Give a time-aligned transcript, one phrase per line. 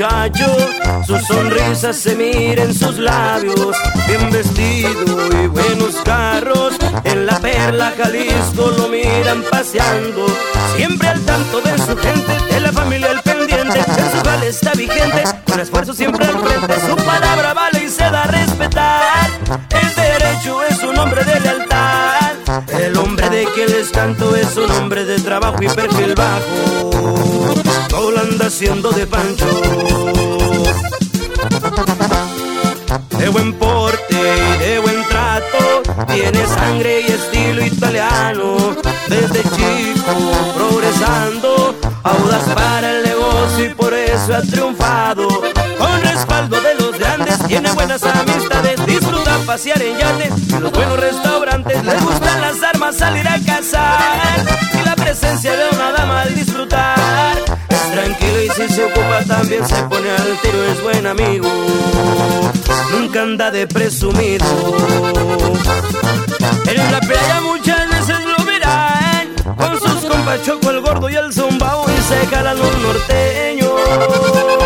[0.00, 0.56] Muchacho,
[1.06, 3.76] su sonrisa se mira en sus labios,
[4.06, 10.26] bien vestido y buenos carros, en la perla Jalisco lo miran paseando,
[10.74, 15.22] siempre al tanto de su gente, de la familia el pendiente, en su está vigente,
[15.46, 19.30] con esfuerzo siempre al frente, su palabra vale y se da a respetar,
[19.68, 22.32] el derecho es un hombre de lealtad,
[22.80, 27.59] el hombre de que les canto es un hombre de trabajo y perfil bajo.
[28.52, 29.46] Haciendo de pancho.
[33.16, 38.74] De buen porte y de buen trato, tiene sangre y estilo italiano.
[39.06, 45.28] Desde chico progresando, audaz para el negocio y por eso ha triunfado.
[45.28, 50.98] Con respaldo de los grandes, tiene buenas amistades, disfruta pasear en yates y los buenos
[50.98, 51.84] restaurantes.
[51.84, 57.49] Le gustan las armas, salir a cazar y la presencia de una dama al disfrutar.
[58.10, 61.48] Tranquilo y si se ocupa también se pone al tiro, es buen amigo.
[62.90, 64.44] Nunca anda de presumido.
[66.66, 71.32] En la playa muchas veces lo verán con sus compas Choco el gordo y el
[71.32, 74.59] zumbao y se jalan los norteños.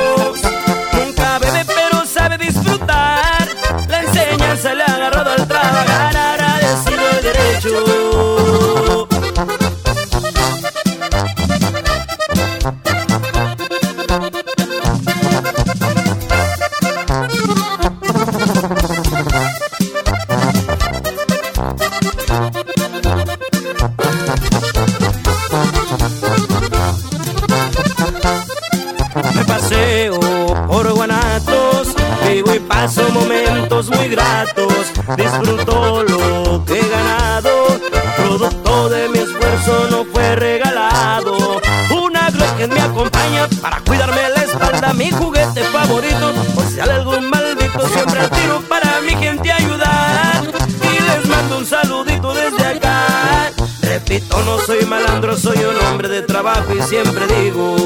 [54.74, 57.76] Soy malandro, soy un hombre de trabajo y siempre digo,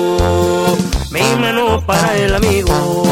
[1.11, 3.03] mi mano para el amigo.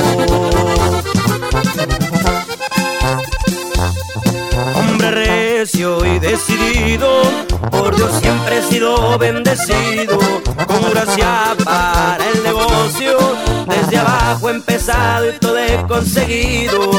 [4.74, 7.22] Hombre recio y decidido,
[7.70, 10.18] por Dios siempre he sido bendecido,
[10.66, 13.18] con gracia para el negocio,
[13.86, 16.90] desde abajo he empezado y todo he conseguido.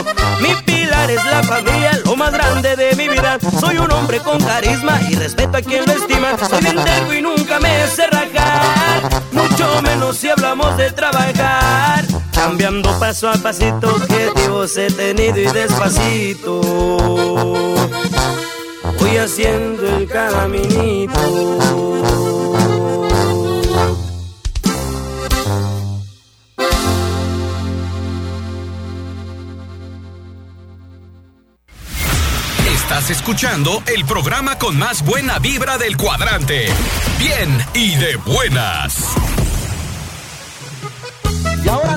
[0.41, 3.37] Mi pilar es la familia, lo más grande de mi vida.
[3.59, 6.37] Soy un hombre con carisma y respeto a quien lo estima.
[6.37, 12.05] Soy bien y nunca me sé rajar, mucho menos si hablamos de trabajar.
[12.33, 16.61] Cambiando paso a pasito, objetivos he tenido y despacito.
[18.99, 22.36] Voy haciendo el caminito.
[32.97, 36.65] Estás escuchando el programa con más buena vibra del cuadrante.
[37.19, 38.97] Bien y de buenas.
[41.63, 41.95] Y ahora,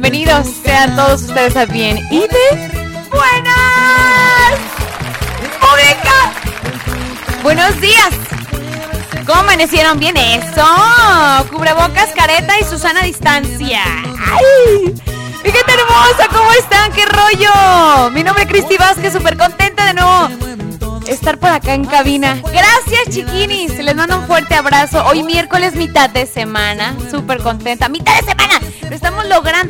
[0.00, 4.58] bienvenidos sean todos ustedes a Bien y de Buenas.
[7.42, 8.10] Buenos días.
[9.26, 10.64] ¿Cómo amanecieron bien eso?
[11.50, 13.82] Cubrebocas, careta y Susana distancia.
[13.84, 14.94] ¡Ay!
[15.44, 16.28] ¡Y qué hermosa!
[16.30, 16.92] ¿Cómo están?
[16.92, 18.10] ¡Qué rollo!
[18.10, 20.28] Mi nombre es Cristi Vázquez, súper contenta de nuevo
[21.08, 22.40] estar por acá en cabina.
[22.52, 23.78] Gracias, chiquinis.
[23.78, 25.04] Les mando un fuerte abrazo.
[25.06, 26.94] Hoy miércoles, mitad de semana.
[27.10, 27.88] Súper contenta.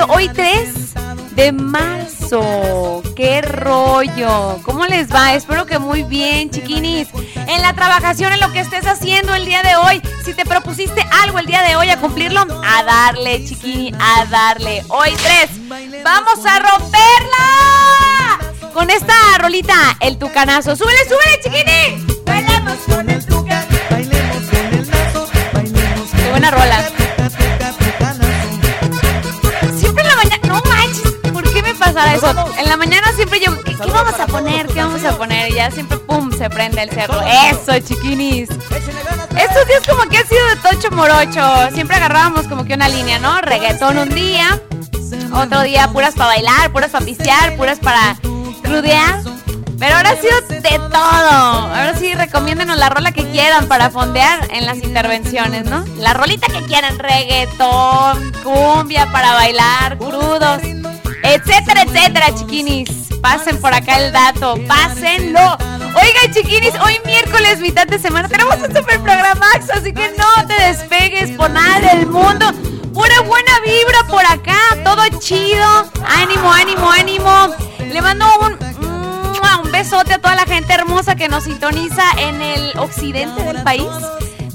[0.09, 0.95] Hoy 3
[1.33, 3.03] de marzo.
[3.15, 4.59] ¡Qué rollo!
[4.63, 5.35] ¿Cómo les va?
[5.35, 7.09] Espero que muy bien, chiquinis.
[7.47, 10.03] En la trabajación, en lo que estés haciendo el día de hoy.
[10.25, 14.83] Si te propusiste algo el día de hoy a cumplirlo, a darle, chiquini, a darle.
[14.89, 16.03] Hoy 3.
[16.03, 18.39] ¡Vamos a romperla!
[18.73, 20.75] Con esta rolita, el tucanazo.
[20.75, 22.07] ¡Súbele, súbele, chiquini!
[22.87, 23.38] Con el tuca,
[32.59, 33.57] En la mañana siempre yo.
[33.63, 34.67] ¿Qué, qué vamos a poner?
[34.67, 35.51] ¿Qué vamos a poner?
[35.51, 37.21] Y ya siempre, pum, se prende el cerro.
[37.23, 38.51] Eso, chiquinis.
[38.51, 41.71] Estos días como que ha sido de tocho morocho.
[41.73, 43.41] Siempre agarrábamos como que una línea, ¿no?
[43.41, 44.61] Reggaetón un día.
[45.33, 48.17] Otro día puras para bailar, puras para pistear, puras para
[48.63, 49.23] crudear.
[49.79, 51.31] Pero ahora ha sido de todo.
[51.31, 55.85] Ahora sí, recomiéndenos la rola que quieran para fondear en las intervenciones, ¿no?
[55.99, 60.63] La rolita que quieran, reggaetón, cumbia para bailar, crudos,
[61.35, 62.91] etcétera, etcétera, chiquinis.
[63.21, 65.57] Pasen por acá el dato, pásenlo.
[65.95, 70.55] Oigan, chiquinis, hoy miércoles, mitad de semana, tenemos un super programazo, así que no te
[70.63, 72.53] despegues por nada del mundo.
[72.95, 75.91] Pura buena vibra por acá, todo chido.
[76.07, 77.55] Ánimo, ánimo, ánimo.
[77.79, 78.59] Le mando un,
[79.41, 79.61] ¡mua!
[79.63, 83.87] un besote a toda la gente hermosa que nos sintoniza en el occidente del país.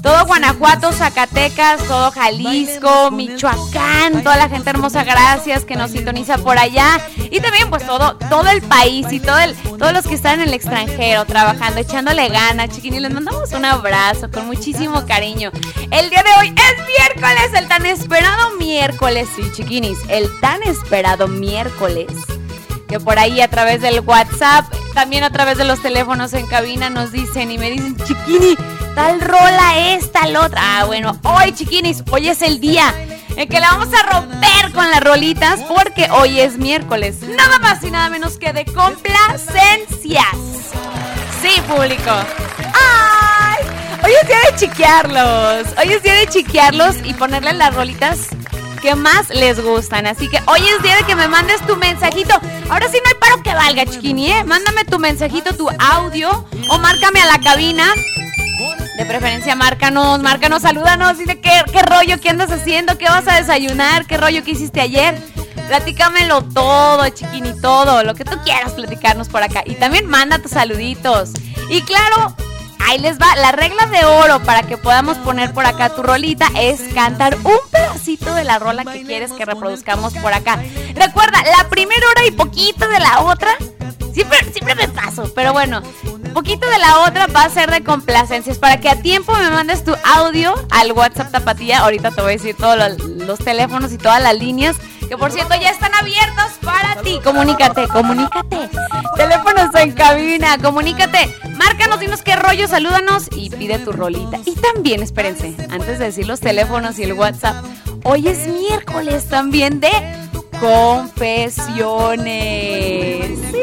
[0.04, 6.58] Todo Guanajuato, Zacatecas, todo Jalisco, Michoacán, toda la gente hermosa, gracias que nos sintoniza por
[6.58, 7.00] allá.
[7.16, 9.38] Y también pues todo, todo el país y todo
[9.78, 13.00] todos los que están en el extranjero trabajando, echándole ganas, chiquini.
[13.00, 15.50] Les mandamos un abrazo con muchísimo cariño.
[15.90, 21.28] El día de hoy es miércoles, el tan esperado miércoles, sí, chiquinis, el tan esperado
[21.28, 22.08] miércoles
[22.88, 26.90] que por ahí a través del WhatsApp, también a través de los teléfonos en cabina
[26.90, 28.54] nos dicen y me dicen, chiquini,
[28.94, 30.60] tal rola es, tal otra.
[30.62, 32.94] Ah, bueno, hoy chiquinis, hoy es el día
[33.36, 37.20] en que la vamos a romper con las rolitas porque hoy es miércoles.
[37.22, 40.26] Nada más y nada menos que de complacencias.
[41.42, 42.10] Sí, público.
[42.10, 43.64] ¡Ay!
[44.04, 45.66] Hoy es día de chiquearlos.
[45.78, 48.28] Hoy es día de chiquearlos y ponerles las rolitas
[48.80, 50.06] que más les gustan.
[50.06, 52.34] Así que hoy es día de que me mandes tu mensajito.
[52.70, 54.44] Ahora sí no hay paro que valga, chiquini, ¿eh?
[54.44, 57.92] Mándame tu mensajito, tu audio o márcame a la cabina.
[58.96, 61.18] De preferencia, márcanos, márcanos, salúdanos.
[61.18, 64.80] Dile qué, qué rollo, qué andas haciendo, qué vas a desayunar, qué rollo que hiciste
[64.80, 65.20] ayer.
[65.66, 68.04] Platícamelo todo, chiquini, todo.
[68.04, 69.62] Lo que tú quieras platicarnos por acá.
[69.64, 71.30] Y también manda tus saluditos.
[71.70, 72.36] Y claro,
[72.86, 76.46] Ahí les va, la regla de oro para que podamos poner por acá tu rolita
[76.54, 80.62] es cantar un pedacito de la rola que quieres que reproduzcamos por acá.
[80.94, 83.56] Recuerda, la primera hora y poquito de la otra,
[84.14, 85.82] siempre, siempre me paso, pero bueno,
[86.34, 89.84] poquito de la otra va a ser de complacencias para que a tiempo me mandes
[89.84, 91.78] tu audio al WhatsApp Tapatía.
[91.78, 94.76] Ahorita te voy a decir todos los, los teléfonos y todas las líneas
[95.08, 97.20] que por cierto ya están abiertos para ti.
[97.22, 98.68] Comunícate, comunícate.
[99.16, 101.34] Teléfonos en cabina, comunícate.
[101.56, 104.40] Márcanos, dinos qué rollo, salúdanos y pide tu rolita.
[104.44, 107.64] Y también, espérense, antes de decir los teléfonos y el WhatsApp,
[108.02, 109.90] hoy es miércoles también de
[110.64, 113.38] confesiones.
[113.50, 113.58] Sí.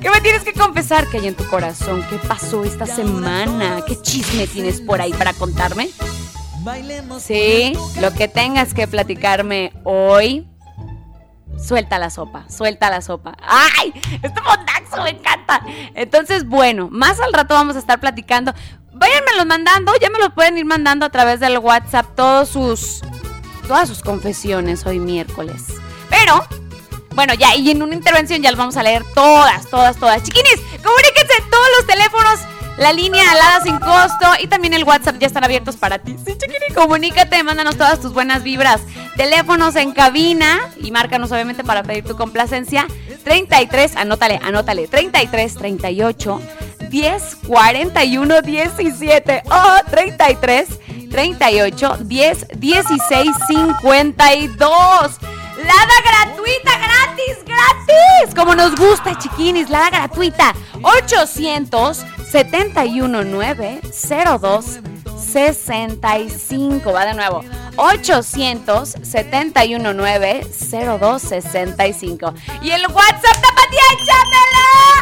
[0.00, 2.04] ¿Qué me tienes que confesar que hay en tu corazón?
[2.08, 3.82] ¿Qué pasó esta semana?
[3.86, 5.90] ¿Qué chisme tienes por ahí para contarme?
[7.18, 10.46] Sí, lo que tengas que platicarme hoy.
[11.58, 13.36] Suelta la sopa, suelta la sopa.
[13.42, 13.92] ¡Ay!
[14.22, 15.62] Este montaxo me encanta.
[15.94, 18.54] Entonces, bueno, más al rato vamos a estar platicando.
[18.92, 23.02] Váyanmelos mandando, ya me los pueden ir mandando a través del WhatsApp todos sus.
[23.70, 25.62] Todas sus confesiones hoy miércoles.
[26.08, 26.44] Pero,
[27.14, 30.24] bueno, ya, y en una intervención ya las vamos a leer todas, todas, todas.
[30.24, 32.40] Chiquinis, comuníquense todos los teléfonos.
[32.78, 36.16] La línea alada sin costo y también el WhatsApp ya están abiertos para ti.
[36.26, 38.80] Sí, chiquini, comunícate, mándanos todas tus buenas vibras
[39.16, 42.88] Teléfonos en cabina y márcanos obviamente para pedir tu complacencia.
[43.22, 46.40] 33, anótale, anótale, 33 38
[46.90, 50.68] 10 41 17 o 33
[51.10, 55.18] 38 10 16 52.
[55.60, 58.34] Lada gratuita, gratis, gratis.
[58.34, 60.54] Como nos gusta, chiquinis, lada gratuita.
[60.82, 63.80] 800 71 9
[64.40, 64.80] 02
[65.16, 66.92] 65.
[66.92, 67.44] Va de nuevo.
[67.76, 72.34] 800 71 9 02 65.
[72.62, 74.99] Y el WhatsApp tapatía, échamela.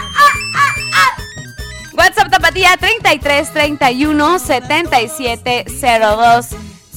[1.99, 6.47] WhatsApp tapatía 33 31 77 02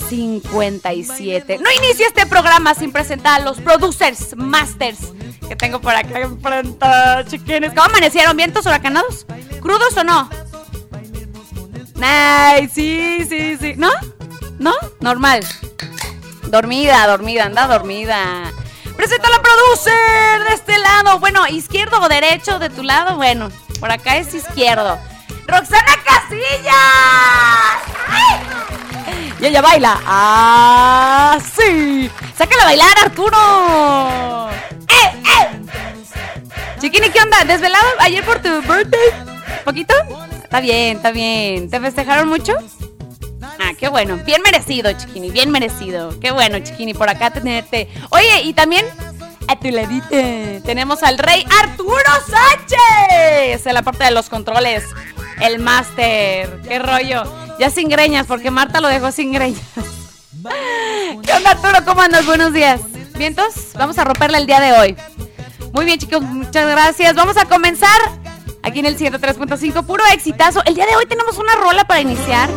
[0.10, 1.58] 57.
[1.58, 5.00] No inicio este programa sin presentar a los producers, masters
[5.51, 6.86] que tengo por acá enfrente,
[7.27, 7.72] chiquines.
[7.72, 8.38] ¿Cómo amanecieron?
[8.38, 9.25] ¿Vientos huracanados?
[9.60, 10.29] ¿Crudos o no?
[11.96, 13.74] Nice, sí, sí, sí.
[13.75, 13.89] ¿No?
[14.60, 14.74] ¿No?
[15.01, 15.46] Normal.
[16.43, 18.51] Dormida, dormida, anda dormida.
[18.96, 21.20] Presenta a la producer de este lado.
[21.20, 23.17] Bueno, izquierdo o derecho de tu lado.
[23.17, 23.50] Bueno,
[23.81, 24.97] por acá es izquierdo.
[25.47, 26.71] ¡Roxana Casillas!
[28.07, 29.33] ¡Ay!
[29.41, 30.00] Y ella baila.
[30.05, 32.09] ¡Ah, sí!
[32.38, 34.50] ¡Sácala a bailar, Arturo!
[34.88, 35.47] ¡Eh, eh!
[36.79, 37.43] Chiquini, ¿qué onda?
[37.43, 39.09] ¿Desvelado ayer por tu birthday?
[39.65, 39.95] ¿Poquito?
[40.43, 41.69] Está bien, está bien.
[41.69, 42.53] ¿Te festejaron mucho?
[43.59, 44.17] Ah, qué bueno.
[44.25, 46.19] Bien merecido, Chiquini, bien merecido.
[46.19, 47.89] Qué bueno, Chiquini, por acá tenerte.
[48.11, 48.85] Oye, y también
[49.48, 50.07] a tu ladito
[50.63, 51.93] tenemos al rey Arturo
[52.27, 54.83] Sánchez en la parte de los controles.
[55.41, 56.62] El máster.
[56.67, 57.24] Qué rollo.
[57.60, 59.62] Ya sin greñas, porque Marta lo dejó sin greñas.
[61.24, 61.86] ¿Qué onda, Arturo?
[61.86, 62.25] ¿Cómo andas?
[62.25, 62.81] Buenos días.
[63.17, 63.53] ¿Vientos?
[63.75, 64.98] Vamos a romperle el día de hoy.
[65.74, 67.15] Muy bien, chicos, muchas gracias.
[67.15, 68.00] Vamos a comenzar
[68.63, 70.63] aquí en el 103.5, puro exitazo.
[70.65, 72.50] El día de hoy tenemos una rola para iniciar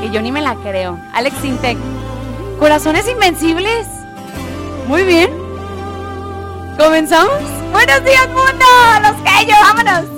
[0.00, 0.98] que yo ni me la creo.
[1.12, 1.78] Alex Intec,
[2.58, 3.86] Corazones Invencibles.
[4.86, 5.47] Muy bien.
[6.78, 7.42] ¿Comenzamos?
[7.72, 8.64] Buenos días, mundo.
[9.02, 10.17] Los callo, vámonos.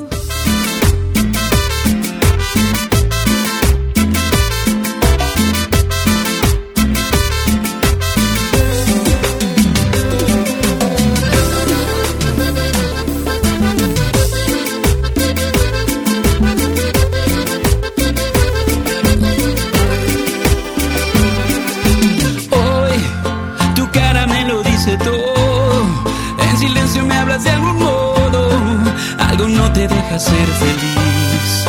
[29.49, 31.65] No te deja ser feliz.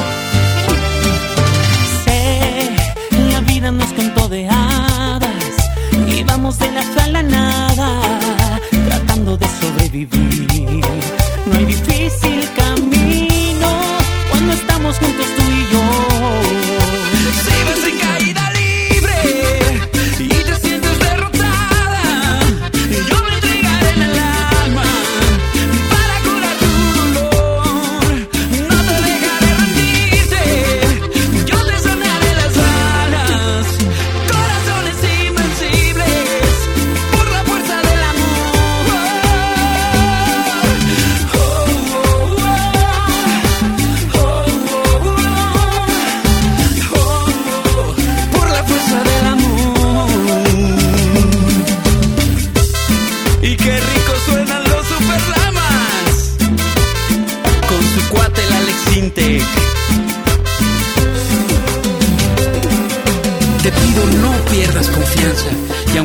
[2.04, 2.70] Sé,
[3.32, 5.56] la vida nos contó de hadas
[6.08, 8.02] y vamos de la fe a la nada,
[8.88, 10.86] tratando de sobrevivir.
[11.46, 13.70] No hay difícil camino
[14.30, 15.21] cuando estamos juntos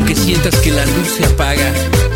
[0.07, 1.73] aunque sientas que la luz se apaga,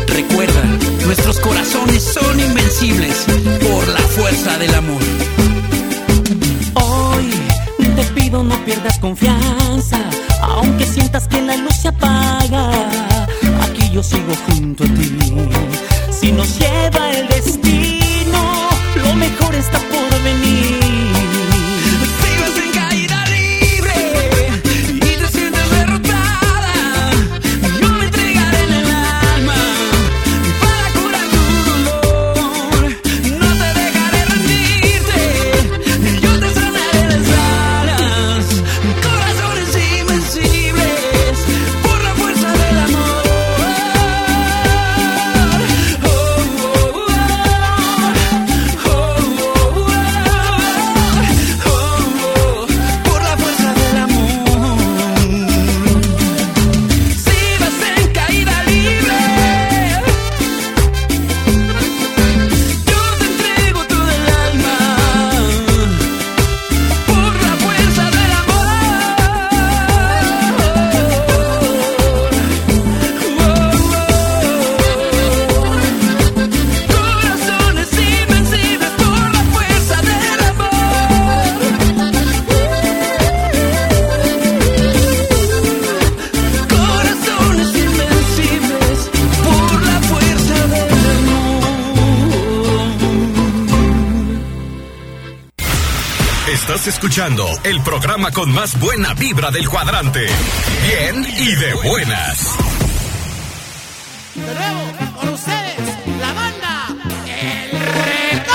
[0.07, 0.63] recuerda,
[1.05, 3.25] nuestros corazones son invencibles
[3.59, 5.01] por la fuerza del amor.
[6.75, 7.31] Hoy
[7.97, 9.97] te pido no pierdas confianza,
[10.41, 12.71] aunque sientas que la luz se apaga.
[13.61, 15.11] Aquí yo sigo junto a ti.
[16.17, 18.69] Si nos lleva el destino,
[19.03, 20.80] lo mejor está por venir.
[97.01, 100.27] Escuchando el programa con más buena vibra del cuadrante.
[100.83, 102.55] Bien y de buenas.
[104.35, 104.81] De nuevo,
[105.19, 105.79] con ustedes,
[106.19, 106.87] la banda
[107.25, 108.53] El Reto.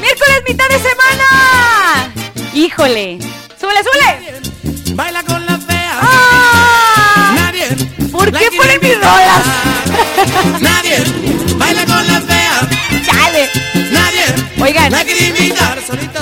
[0.00, 2.12] ¡Miércoles, mitad de semana!
[2.54, 3.18] ¡Híjole!
[3.60, 4.96] ¡Súbele, súbele!
[4.96, 6.00] Baila con la fea.
[6.02, 7.34] ¡Ah!
[7.36, 7.68] Nadie.
[8.10, 9.66] ¿Por qué ponen mis rolas?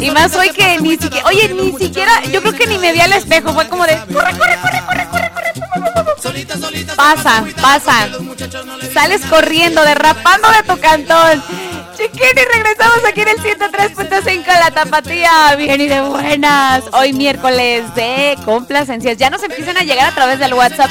[0.04, 3.00] Y más hoy que ni siquiera, oye, ni siquiera, yo creo que ni me vi
[3.00, 5.44] al espejo, fue como de, corre, corre, corre, corre, corre, corre.
[6.94, 8.08] Pasa, pasa.
[8.92, 11.42] Sales corriendo, derrapando de tu cantón.
[11.96, 15.54] Chiquini, regresamos aquí en el 103.5 La Tapatía.
[15.56, 16.84] Bien y de buenas.
[16.92, 19.16] Hoy miércoles de complacencias.
[19.16, 20.90] Ya nos empiezan a llegar a través del WhatsApp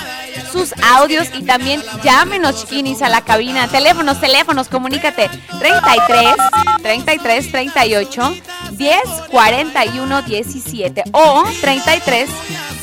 [0.51, 3.67] sus audios y también llámenos, chiquinis, a la cabina.
[3.67, 5.29] Teléfonos, teléfonos, comunícate.
[5.59, 6.35] 33
[6.81, 8.35] 33 38
[8.83, 12.29] 10 41 17 o 33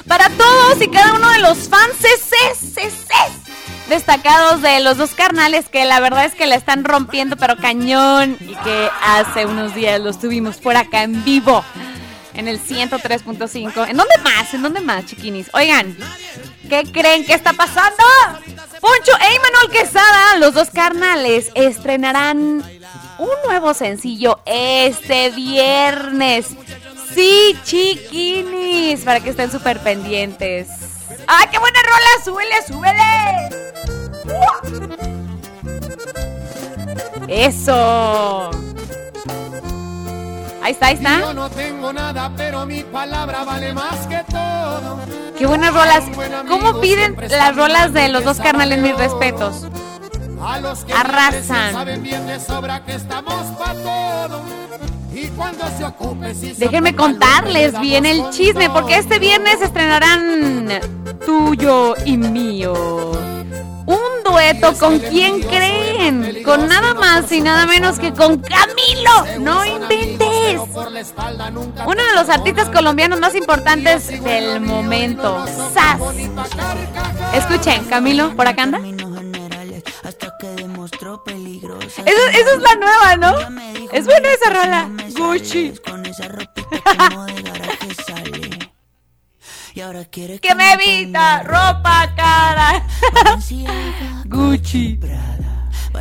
[0.08, 1.96] para todos y cada uno de los fans
[3.90, 8.38] destacados de los dos carnales que la verdad es que la están rompiendo pero cañón
[8.40, 11.64] y que hace unos días los tuvimos por acá en vivo
[12.34, 13.90] en el 103.5.
[13.90, 14.54] ¿En dónde más?
[14.54, 15.50] ¿En dónde más, chiquinis?
[15.54, 15.96] Oigan,
[16.70, 18.04] ¿qué creen que está pasando?
[18.82, 22.64] Poncho e Manuel Quesada, los dos carnales, estrenarán
[23.18, 26.48] un nuevo sencillo este viernes.
[27.16, 30.68] Sí, chiquinis, para que estén súper pendientes.
[31.28, 32.24] ¡Ah, qué buena rola!
[32.26, 33.50] ¡Súbele, súbele!
[37.30, 38.52] ¡Eso!
[40.62, 41.22] Ahí está, ahí está.
[41.22, 45.00] Yo no tengo nada, pero mi palabra vale más que todo.
[45.38, 46.04] Qué buenas rolas.
[46.50, 49.68] ¿Cómo piden las rolas de los dos carnales mis respetos?
[50.42, 51.72] A los que Arrasan.
[51.72, 54.65] saben bien de sobra que estamos pa' todo.
[56.58, 60.70] Déjenme contarles bien el chisme, porque este viernes estrenarán
[61.26, 62.74] Tuyo y Mío.
[63.86, 66.44] Un dueto con quién creen?
[66.44, 69.40] Con nada más y nada menos que con Camilo.
[69.40, 70.60] No inventes.
[71.86, 75.46] Uno de los artistas colombianos más importantes del momento.
[75.74, 76.02] ¡Sas!
[77.34, 78.80] Escuchen, Camilo, por acá anda.
[82.06, 83.36] Esa, esa es la nueva, ¿no?
[83.92, 84.90] Es buena esa rola.
[85.18, 85.74] Gucci.
[90.42, 92.86] que me evita ropa cara.
[94.26, 95.00] Gucci.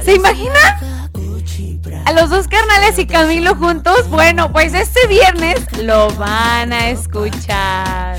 [0.04, 0.80] ¿Se imagina?
[2.06, 4.08] A los dos carnales y Camilo juntos.
[4.08, 8.18] Bueno, pues este viernes lo van a escuchar.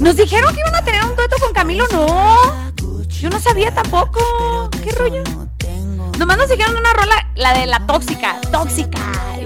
[0.00, 2.72] Nos dijeron que iban a tener un dueto con Camilo, no.
[3.08, 4.70] Yo no sabía tampoco.
[4.82, 5.24] ¿Qué rollo?
[6.18, 8.98] Nomás nos dijeron una rola, la de la tóxica, tóxica.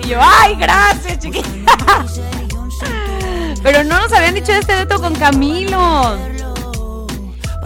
[0.03, 1.77] Y yo, ay, gracias, chiquita.
[3.63, 6.17] Pero no nos habían dicho este dueto con Camilo.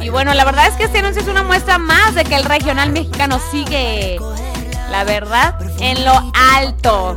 [0.01, 2.45] Y bueno, la verdad es que este anuncio es una muestra más de que el
[2.45, 4.19] regional mexicano sigue,
[4.91, 7.17] la verdad, en lo alto.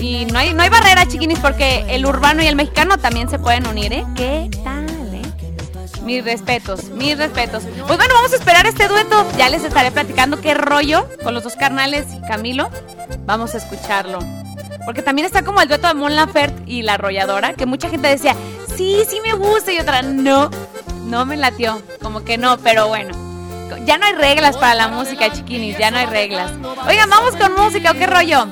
[0.00, 3.38] Y no hay, no hay barrera, chiquinis, porque el urbano y el mexicano también se
[3.38, 4.04] pueden unir, ¿eh?
[4.16, 4.89] ¿Qué tal?
[6.04, 7.64] Mis respetos, mis respetos.
[7.64, 9.26] Pues bueno, vamos a esperar este dueto.
[9.36, 12.70] Ya les estaré platicando qué rollo con los dos carnales y Camilo.
[13.26, 14.18] Vamos a escucharlo.
[14.84, 18.08] Porque también está como el dueto de Mon Laferte y la arrolladora, que mucha gente
[18.08, 18.34] decía,
[18.76, 20.50] sí, sí me gusta, y otra, no,
[21.04, 21.82] no me latió.
[22.00, 23.14] Como que no, pero bueno.
[23.84, 26.52] Ya no hay reglas para la música, chiquinis, ya no hay reglas.
[26.88, 28.48] Oigan, vamos con música, ¿o qué rollo?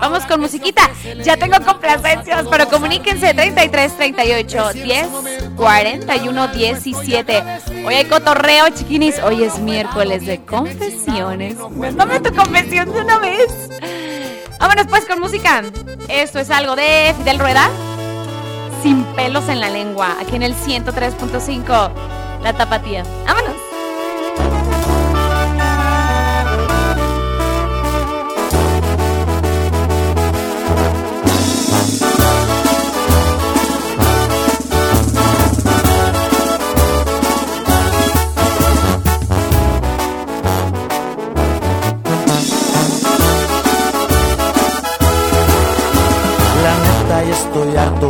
[0.00, 0.90] Vamos con musiquita.
[1.22, 5.08] Ya tengo complacencias, pero comuníquense 33 38 10
[5.56, 7.42] 41 17.
[7.84, 9.18] Hoy hay cotorreo, chiquinis.
[9.20, 11.56] Hoy es miércoles de confesiones.
[11.96, 13.70] Dame tu confesión de una vez.
[14.60, 15.62] Vámonos pues con música.
[16.08, 17.70] Esto es algo de Fidel Rueda.
[18.82, 20.16] Sin pelos en la lengua.
[20.20, 21.90] Aquí en el 103.5.
[22.42, 23.02] La tapatía.
[23.26, 23.65] Vámonos.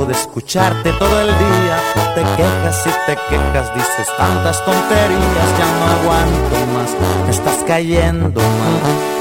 [0.04, 1.80] De escucharte todo el día.
[2.14, 6.90] Te quejas y te quejas, dices tantas tonterías, ya no aguanto más,
[7.24, 9.16] me estás cayendo mal.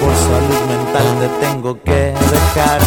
[0.00, 2.80] Por salud mental te tengo que dejar.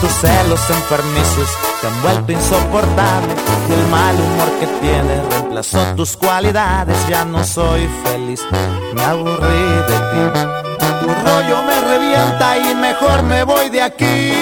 [0.00, 1.48] Tus celos enfermizos
[1.82, 3.34] te han vuelto insoportable
[3.68, 6.96] y el mal humor que tienes reemplazó tus cualidades.
[7.06, 8.40] Ya no soy feliz,
[8.94, 10.80] me aburrí de ti.
[11.00, 14.32] Tu rollo me revienta y mejor me voy de aquí.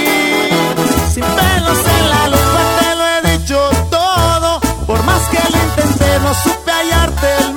[1.18, 4.60] Sin pelos en la lengua te lo he dicho todo.
[4.86, 7.54] Por más que lo intenté, no supe hallarte el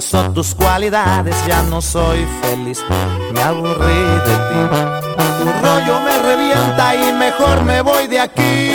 [0.00, 1.36] reemplazó tus cualidades.
[1.46, 2.82] Ya no soy feliz,
[3.32, 4.60] me aburrí de ti.
[5.38, 8.70] Tu rollo me revienta y mejor me voy de aquí.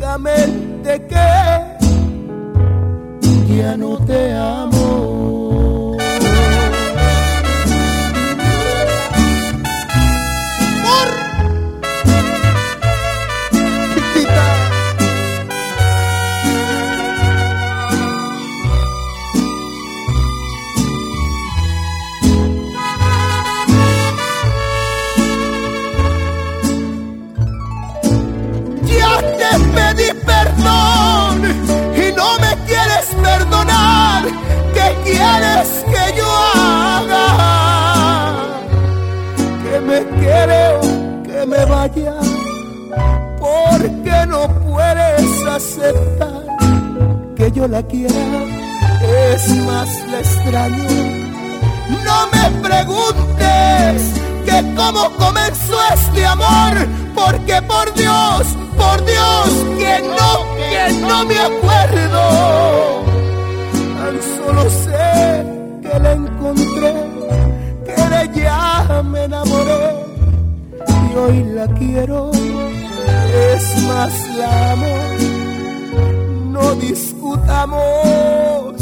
[0.00, 1.84] Francamente que
[3.56, 5.19] ya no te amo.
[41.50, 42.14] Me vaya.
[43.38, 46.42] Porque no puedes aceptar
[47.36, 48.24] que yo la quiera,
[49.34, 50.88] es más la extraño.
[52.06, 53.96] No me preguntes
[54.46, 56.72] que cómo comenzó este amor,
[57.14, 58.42] porque por Dios,
[58.76, 62.22] por Dios, que no, que no me acuerdo.
[63.98, 65.46] Tan solo sé
[65.82, 66.94] que la encontré,
[67.86, 70.09] que de ella me enamoré
[71.10, 74.96] y hoy la quiero, es más la amo.
[76.50, 78.74] No discutamos,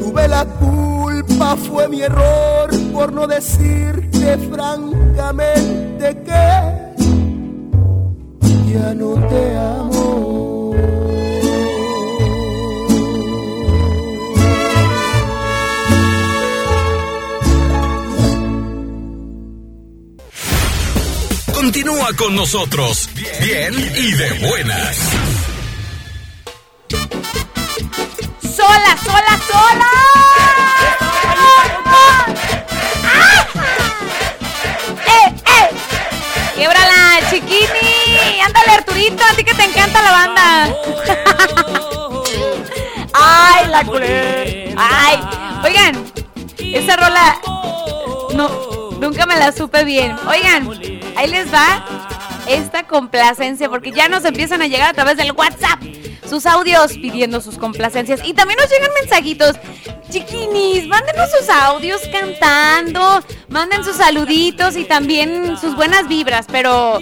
[0.00, 6.62] tuve la culpa, fue mi error por no decirte francamente que
[8.72, 9.97] ya no te amo.
[21.68, 23.10] Continúa con nosotros,
[23.42, 24.96] bien y de buenas.
[28.40, 29.90] ¡Sola, sola, sola!
[35.06, 35.68] ¡Eh, eh!
[36.54, 38.40] ¡Quiebrala, chiquini!
[38.46, 39.22] ¡Ándale, Arturito!
[39.22, 40.74] A ti que te encanta la banda.
[43.12, 44.74] ¡Ay, la culé!
[44.74, 45.20] ¡Ay!
[45.64, 46.12] Oigan,
[46.58, 47.38] esa rola.
[48.32, 48.48] No,
[48.98, 50.16] nunca me la supe bien.
[50.26, 51.84] Oigan, ahí les va
[52.48, 55.82] esta complacencia, porque ya nos empiezan a llegar a través del WhatsApp
[56.28, 58.20] sus audios pidiendo sus complacencias.
[58.24, 59.56] Y también nos llegan mensajitos.
[60.10, 67.00] Chiquinis, mándenos sus audios cantando, manden sus saluditos y también sus buenas vibras, pero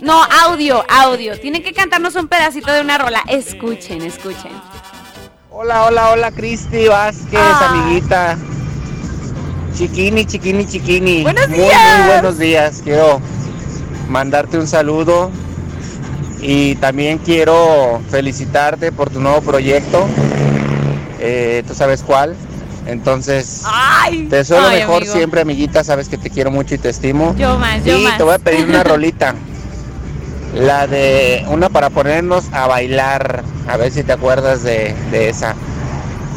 [0.00, 1.38] no, audio, audio.
[1.40, 3.22] Tienen que cantarnos un pedacito de una rola.
[3.28, 4.52] Escuchen, escuchen.
[5.50, 7.68] Hola, hola, hola, Cristi Vázquez, Ah.
[7.70, 8.36] amiguita.
[9.76, 11.22] Chiquini, chiquini, chiquini.
[11.22, 11.98] Buenos muy, días.
[11.98, 12.80] Muy buenos días.
[12.84, 13.20] Quiero
[14.08, 15.30] mandarte un saludo
[16.40, 20.06] y también quiero felicitarte por tu nuevo proyecto.
[21.20, 22.36] Eh, Tú sabes cuál.
[22.86, 25.12] Entonces, Ay, te deseo lo mejor amigo.
[25.12, 25.82] siempre, amiguita.
[25.82, 27.34] Sabes que te quiero mucho y te estimo.
[27.36, 28.16] Yo más, yo y más.
[28.18, 29.34] te voy a pedir una rolita.
[30.54, 33.42] La de una para ponernos a bailar.
[33.66, 35.54] A ver si te acuerdas de, de esa.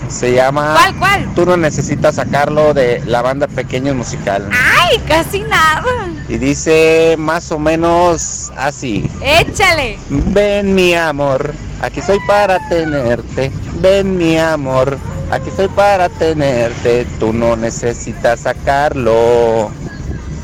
[0.09, 0.73] Se llama.
[0.73, 1.33] ¿Cuál, cuál?
[1.35, 4.49] Tú no necesitas sacarlo de la banda Pequeños Musical.
[4.51, 5.83] Ay, casi nada.
[6.29, 9.09] Y dice más o menos así.
[9.21, 9.97] Échale.
[10.09, 13.51] Ven mi amor, aquí estoy para tenerte.
[13.81, 14.97] Ven mi amor,
[15.29, 17.05] aquí estoy para tenerte.
[17.19, 19.71] Tú no necesitas sacarlo.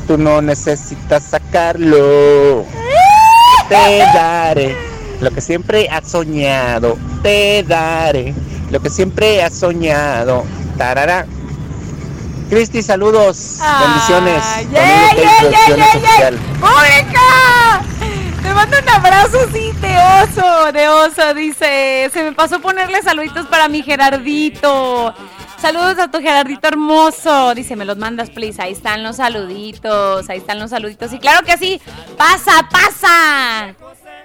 [0.06, 2.64] Tú no necesitas sacarlo.
[3.68, 4.76] Te daré
[5.20, 6.98] lo que siempre has soñado.
[7.22, 8.34] Te daré
[8.74, 10.44] lo que siempre has soñado.
[10.76, 11.26] Tarara.
[12.50, 13.60] Cristi, saludos.
[13.80, 14.42] Bendiciones.
[14.44, 16.38] ¡Ay, Tu amigo ay, Tel ay, Producciones ay, ay, Oficial.
[16.58, 17.82] ¡Mónica!
[18.42, 22.10] Te mando un abrazo, sí, de oso, de oso, dice.
[22.12, 25.14] Se me pasó ponerle saluditos para mi Gerardito.
[25.62, 27.54] Saludos a tu Gerardito hermoso.
[27.54, 28.60] Dice, me los mandas, please.
[28.60, 31.12] Ahí están los saluditos, ahí están los saluditos.
[31.12, 31.80] Y claro que sí,
[32.18, 33.76] pasa, pasa.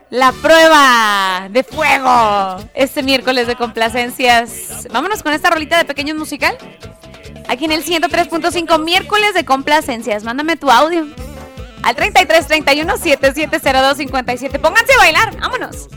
[0.10, 2.58] La prueba de fuego.
[2.74, 4.88] Este miércoles de complacencias.
[4.92, 6.58] Vámonos con esta rolita de pequeños musical.
[7.48, 10.24] Aquí en el 103.5, miércoles de complacencias.
[10.24, 11.06] Mándame tu audio.
[11.84, 14.60] Al 33 31 7702 57.
[14.60, 15.38] Pónganse a bailar.
[15.40, 15.90] Vámonos.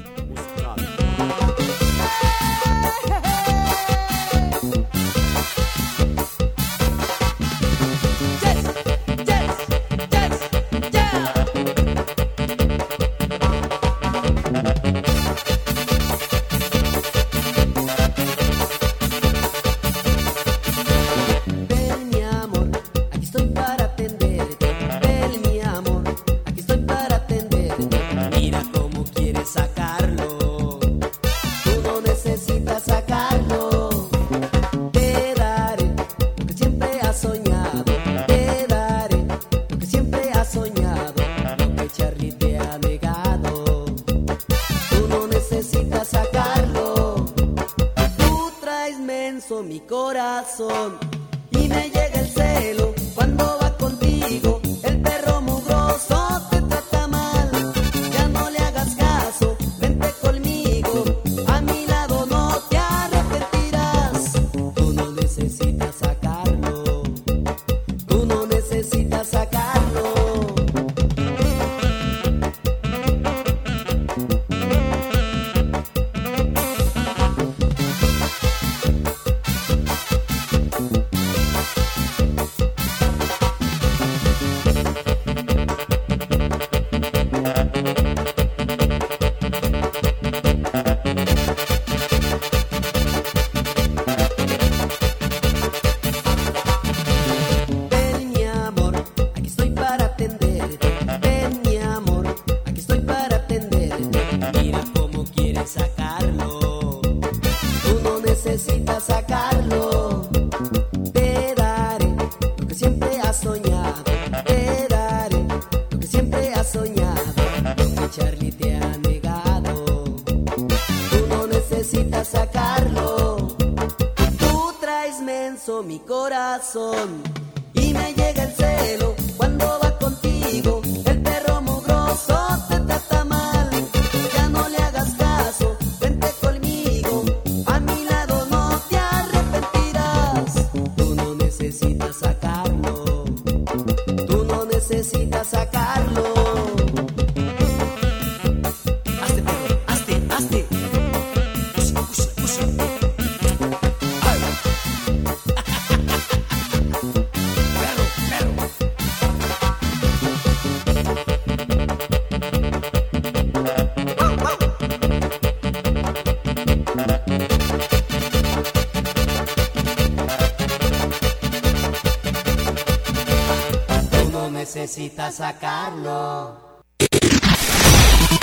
[174.75, 176.81] Necesitas sacarlo.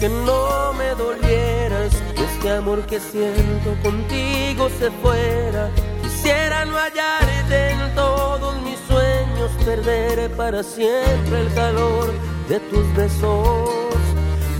[0.02, 5.70] Que no me dolieras, este amor que siento contigo se fuera.
[6.02, 12.12] Quisiera no hallarte en todos mis sueños, perder para siempre el calor
[12.50, 13.70] de tus besos.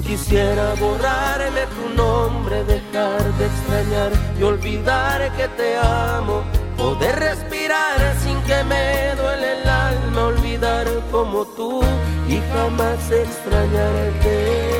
[0.06, 6.44] Quisiera borrarme tu nombre, dejar de extrañar y olvidar que te amo.
[6.78, 11.82] Poder respirar sin que me duele el alma, olvidar como tú
[12.28, 14.71] y jamás extrañarte.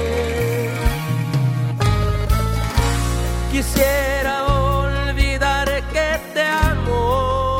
[3.52, 7.58] Quisiera olvidar que te amo,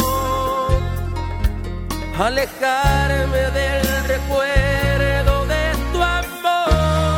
[2.18, 7.12] alejarme del recuerdo de tu amor.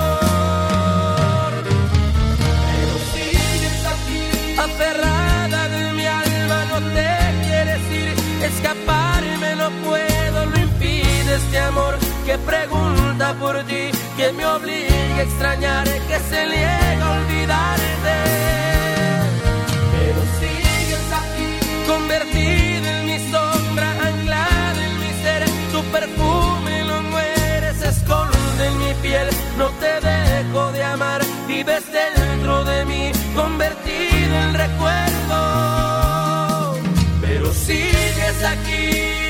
[2.66, 4.24] Pero sigues aquí,
[4.58, 7.10] aferrada de mi alma, no te
[7.46, 14.46] quieres ir, escaparme no puedo, lo impide este amor que pregunta por ti, que me
[14.48, 16.83] obliga a extrañar, que se niega
[26.88, 29.28] no muere, esconde en mi piel,
[29.58, 35.40] no te dejo de amar, vives dentro de mí, convertido en recuerdo.
[37.22, 39.23] Pero sigues aquí.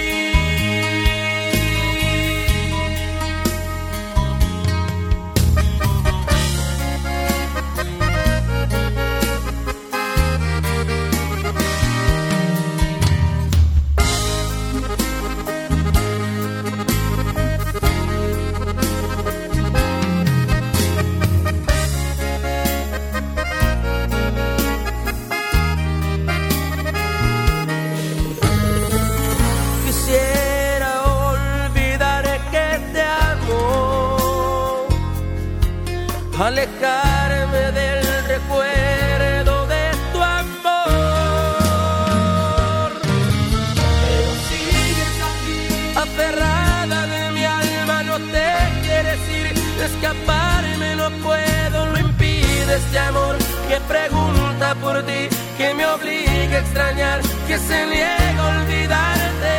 [55.02, 59.56] Que me obliga a extrañar, que se niega a olvidarte.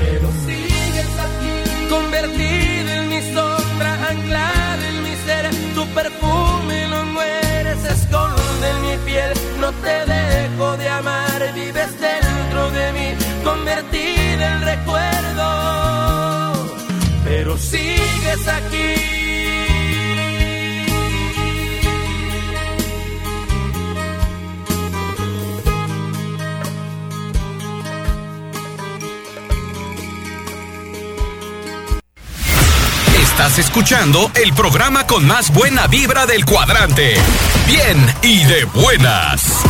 [0.00, 7.76] Pero sigues aquí, convertida en mi sombra, anclada en mi ser, tu perfume no muere,
[7.82, 14.52] se esconde en mi piel, no te dejo de amar, vives dentro de mí, convertida
[14.52, 15.46] en recuerdo.
[17.24, 19.19] Pero sigues aquí.
[33.40, 37.14] Estás escuchando el programa con más buena vibra del cuadrante.
[37.66, 39.69] Bien y de buenas.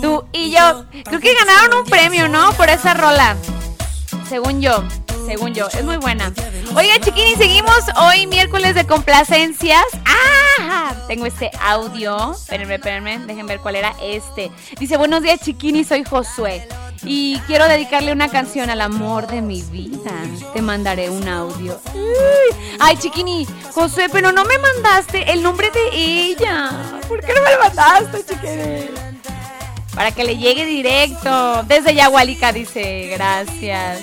[0.00, 0.84] Tú y yo.
[1.04, 2.52] Creo que ganaron un premio, ¿no?
[2.54, 3.36] Por esa rola.
[4.28, 4.82] Según yo.
[5.24, 5.68] Según yo.
[5.68, 6.32] Es muy buena.
[6.74, 9.84] Oiga, chiquini, seguimos hoy miércoles de complacencias.
[10.04, 10.94] ¡Ah!
[11.06, 12.32] Tengo este audio.
[12.32, 13.18] Espérenme, espérenme.
[13.20, 14.50] Dejen ver cuál era este.
[14.80, 15.84] Dice, buenos días, chiquini.
[15.84, 16.66] Soy Josué.
[17.10, 20.12] Y quiero dedicarle una canción al amor de mi vida.
[20.52, 21.80] Te mandaré un audio.
[22.78, 27.00] Ay, chiquini, Josué, pero no me mandaste el nombre de ella.
[27.08, 28.90] ¿Por qué no me lo mandaste, chiquini?
[29.94, 31.62] Para que le llegue directo.
[31.64, 34.00] Desde Yagualica dice, gracias.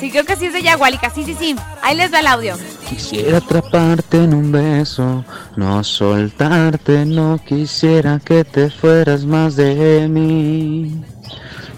[0.00, 1.10] Sí, creo que sí es de Yagualica.
[1.10, 1.56] Sí, sí, sí.
[1.80, 2.56] Ahí les va el audio.
[2.88, 5.24] Quisiera atraparte en un beso,
[5.56, 11.02] no soltarte, no quisiera que te fueras más de mí,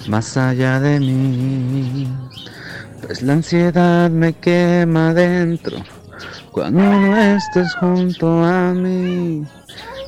[0.06, 2.08] más allá de mí.
[3.00, 5.78] Pues la ansiedad me quema dentro
[6.52, 9.46] cuando no estés junto a mí.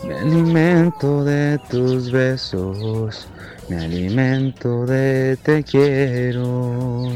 [0.05, 3.28] Me alimento de tus besos,
[3.68, 7.12] me alimento de te quiero.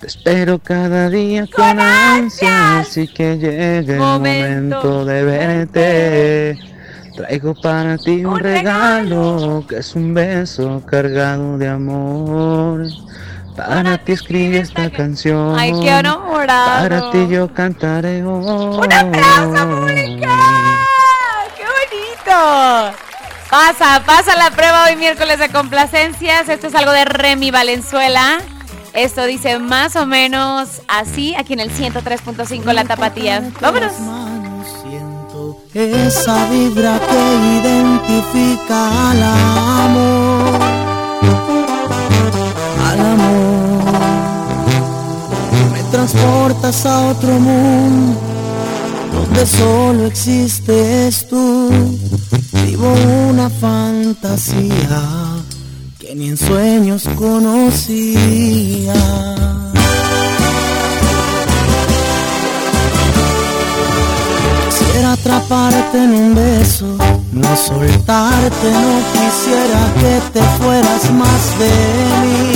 [0.00, 6.58] Te espero cada día con ansias y que llegue el momento de verte.
[7.16, 12.86] Traigo para ti un regalo que es un beso cargado de amor.
[13.56, 15.58] Para ti escribí esta canción.
[15.58, 16.82] Ay, qué enamorado.
[16.82, 18.76] Para ti yo cantaré hoy.
[18.76, 20.28] ¡Un aplauso, Mónica!
[21.56, 22.96] ¡Qué bonito!
[23.48, 26.50] Pasa, pasa la prueba hoy miércoles de complacencias.
[26.50, 28.40] Esto es algo de Remy Valenzuela.
[28.96, 33.52] Esto dice más o menos así aquí en el 103.5 La Tapatía.
[33.60, 33.92] Vámonos.
[35.74, 40.60] Esa vibra que identifica al amor,
[42.88, 43.92] al amor.
[45.74, 48.18] Me transportas a otro mundo
[49.12, 51.68] donde solo existes tú.
[52.64, 52.94] Vivo
[53.28, 55.35] una fantasía
[56.16, 58.94] ni en sueños conocía.
[64.68, 66.86] Quisiera atraparte en un beso,
[67.32, 71.74] no soltarte, no quisiera que te fueras más de
[72.22, 72.52] mí,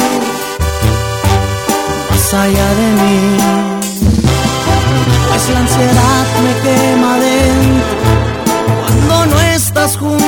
[2.11, 3.21] más allá de mí.
[5.29, 8.11] Pues la ansiedad me quema dentro
[8.87, 10.20] cuando no estás junto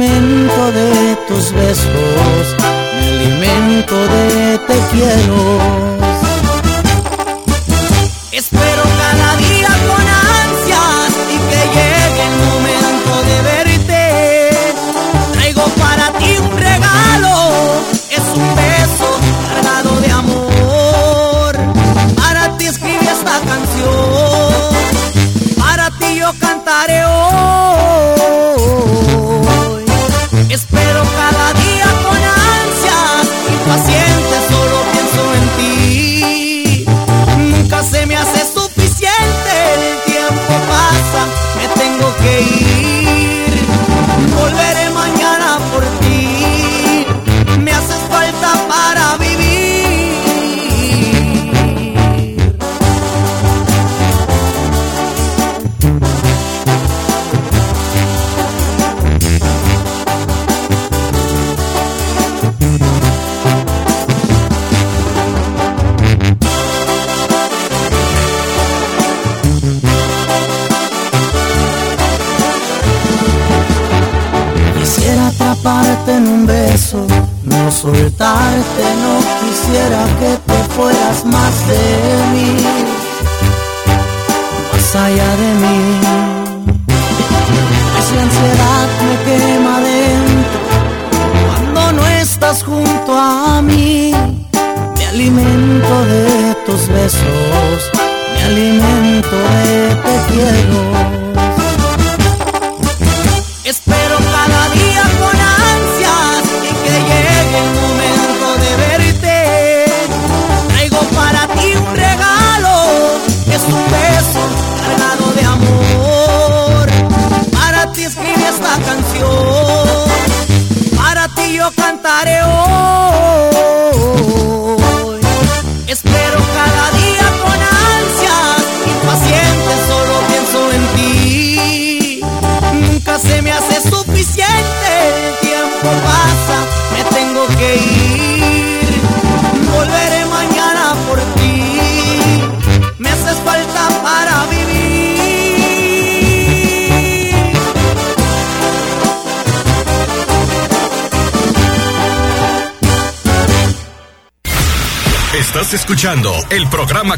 [0.00, 2.56] alimento de tus besos,
[2.98, 5.58] me alimento de te quiero.
[8.32, 8.79] Espero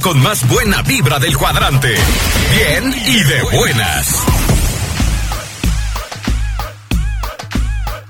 [0.02, 1.94] con más buena vibra del cuadrante.
[2.56, 4.24] Bien y de buenas.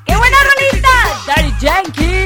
[0.07, 0.89] ¡Qué buena rolita!
[1.27, 2.23] Daddy Yankee.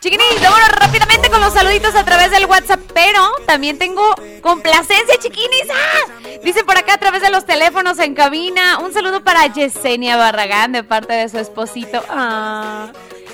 [0.00, 5.68] Chiquinis, vámonos rápidamente con los saluditos a través del WhatsApp, pero también tengo complacencia, chiquinis.
[5.70, 6.12] ¡Ah!
[6.42, 8.78] Dice por acá a través de los teléfonos en cabina.
[8.78, 12.02] Un saludo para Yesenia Barragán de parte de su esposito.
[12.08, 12.67] Ah,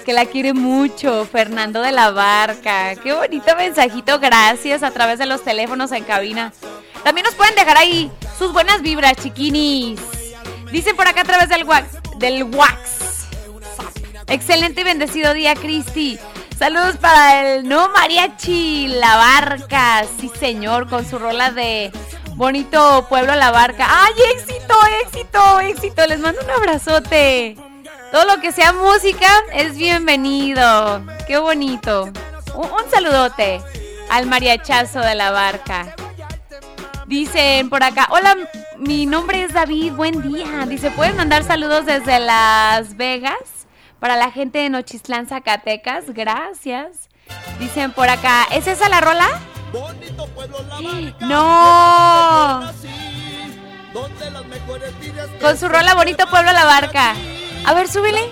[0.04, 1.26] que la quiere mucho.
[1.26, 2.94] Fernando de la Barca.
[2.96, 4.20] Qué bonito mensajito.
[4.20, 6.52] Gracias a través de los teléfonos en cabina.
[7.02, 10.00] También nos pueden dejar ahí sus buenas vibras, chiquinis.
[10.70, 11.98] Dicen por acá a través del wax.
[12.18, 13.28] Del wax.
[14.28, 16.18] Excelente y bendecido día, Cristi.
[16.58, 20.04] Saludos para el no mariachi La Barca.
[20.20, 21.90] Sí, señor, con su rola de
[22.36, 23.86] Bonito Pueblo La Barca.
[23.88, 24.74] ¡Ay, éxito,
[25.04, 26.06] éxito, éxito!
[26.06, 27.56] Les mando un abrazote.
[28.14, 31.04] Todo lo que sea música es bienvenido.
[31.26, 32.04] Qué bonito.
[32.54, 33.60] Un, un saludote
[34.08, 35.96] al mariachazo de La Barca.
[37.08, 38.36] Dicen por acá, hola,
[38.78, 40.64] mi nombre es David, buen día.
[40.68, 43.66] Dice, ¿pueden mandar saludos desde Las Vegas?
[43.98, 47.08] Para la gente de Nochistlán, Zacatecas, gracias.
[47.58, 49.26] Dicen por acá, ¿es esa la rola?
[51.18, 52.62] No.
[55.40, 57.16] Con su rola Bonito Pueblo La Barca.
[57.66, 58.30] A ver, súbele.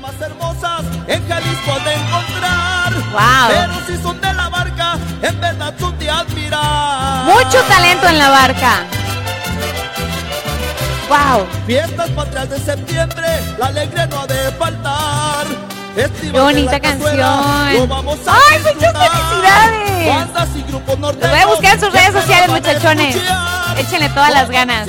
[0.00, 2.92] más hermosas en Jalisco de encontrar.
[3.12, 3.48] Wow.
[3.48, 7.24] Pero si son de la barca, en verdad tú te admiras.
[7.24, 8.84] Mucho talento en la barca.
[11.08, 11.46] Wow.
[11.66, 13.26] Fiestas patrias de septiembre,
[13.58, 15.46] la alegre no ha de faltar.
[15.94, 17.20] Qué bonita canción.
[17.20, 20.08] ¡Ay, muchas felicidades!
[20.08, 23.16] Bandas y grupos Los voy a buscar en sus redes sociales, muchachones.
[23.78, 24.88] Échenle todas las ganas.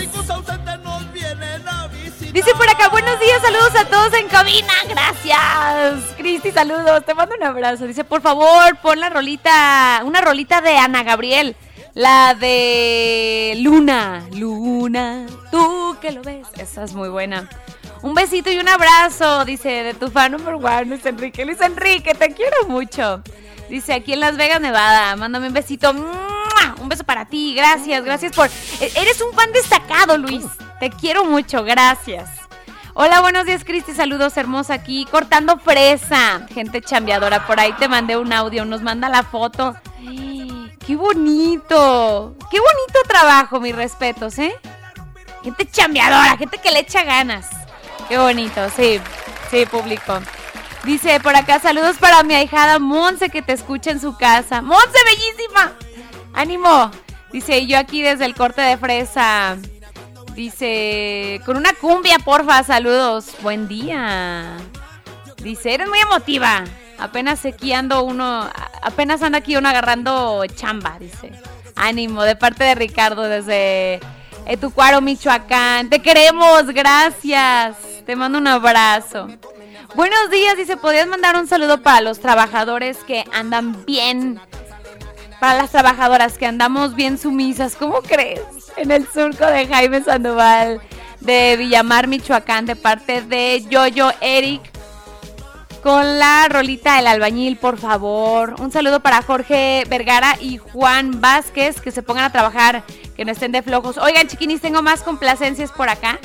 [2.34, 6.16] Dice por acá, buenos días, saludos a todos en cabina, gracias.
[6.18, 7.86] Cristi, saludos, te mando un abrazo.
[7.86, 11.56] Dice, por favor, pon la rolita, una rolita de Ana Gabriel.
[11.94, 16.48] La de Luna, Luna, tú que lo ves.
[16.58, 17.48] Esa es muy buena.
[18.02, 21.46] Un besito y un abrazo, dice, de tu fan number one, Luis Enrique.
[21.46, 23.22] Luis Enrique, te quiero mucho.
[23.70, 25.92] Dice, aquí en Las Vegas, Nevada, mándame un besito.
[25.92, 28.48] Un beso para ti, gracias, gracias por...
[28.80, 30.46] e- Eres un fan destacado, Luis.
[30.80, 32.30] Te quiero mucho, gracias.
[32.94, 33.94] Hola, buenos días, Cristi.
[33.94, 35.06] Saludos, hermosa aquí.
[35.10, 36.46] Cortando fresa.
[36.54, 38.66] Gente chambeadora, por ahí te mandé un audio.
[38.66, 39.76] Nos manda la foto.
[40.00, 42.36] ¡Ay, ¡Qué bonito!
[42.52, 44.54] ¡Qué bonito trabajo, mis respetos, eh!
[45.44, 47.48] Gente chambeadora, gente que le echa ganas.
[48.08, 49.00] Qué bonito, sí.
[49.50, 50.20] Sí, público.
[50.84, 54.62] Dice por acá, saludos para mi ahijada Monse que te escucha en su casa.
[54.62, 55.72] ¡Monse, bellísima!
[56.34, 56.92] ¡Ánimo!
[57.32, 59.58] Dice, yo aquí desde el corte de fresa.
[60.36, 63.28] Dice, con una cumbia, porfa, saludos.
[63.42, 64.58] Buen día.
[65.38, 66.66] Dice, eres muy emotiva.
[67.00, 68.50] Apenas aquí ando uno,
[68.82, 71.32] apenas anda aquí uno agarrando chamba, dice.
[71.76, 74.00] Ánimo, de parte de Ricardo desde
[74.46, 75.90] Etucuaro, Michoacán.
[75.90, 77.78] Te queremos, gracias.
[78.06, 79.28] Te mando un abrazo.
[79.96, 84.40] Buenos días, dice, ¿podrías mandar un saludo para los trabajadores que andan bien?
[85.40, 88.42] Para las trabajadoras que andamos bien sumisas, ¿cómo crees?
[88.76, 90.82] En el surco de Jaime Sandoval
[91.20, 94.62] de Villamar, Michoacán, de parte de Yoyo Eric.
[95.84, 98.56] Con la rolita del albañil, por favor.
[98.60, 102.84] Un saludo para Jorge Vergara y Juan Vázquez, que se pongan a trabajar,
[103.16, 103.98] que no estén de flojos.
[103.98, 106.20] Oigan, chiquinis, tengo más complacencias por acá.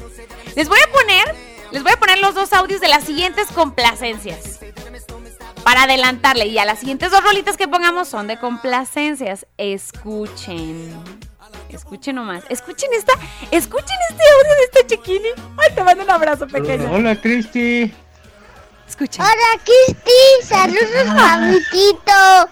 [0.55, 4.61] Les voy a poner, les voy a poner los dos audios de las siguientes complacencias.
[5.65, 9.47] Para adelantarle, y a las siguientes dos rolitas que pongamos son de complacencias.
[9.59, 10.95] Escuchen.
[11.69, 12.45] Escuchen nomás.
[12.49, 13.13] Escuchen esta,
[13.51, 15.29] escuchen este audio de esta chiquini.
[15.59, 16.91] Ay, te mando un abrazo pequeño.
[16.91, 17.93] Hola, Cristi.
[18.89, 19.23] Escuchen.
[19.23, 20.47] Hola, Cristi.
[20.47, 22.51] Saludos, Juanitito.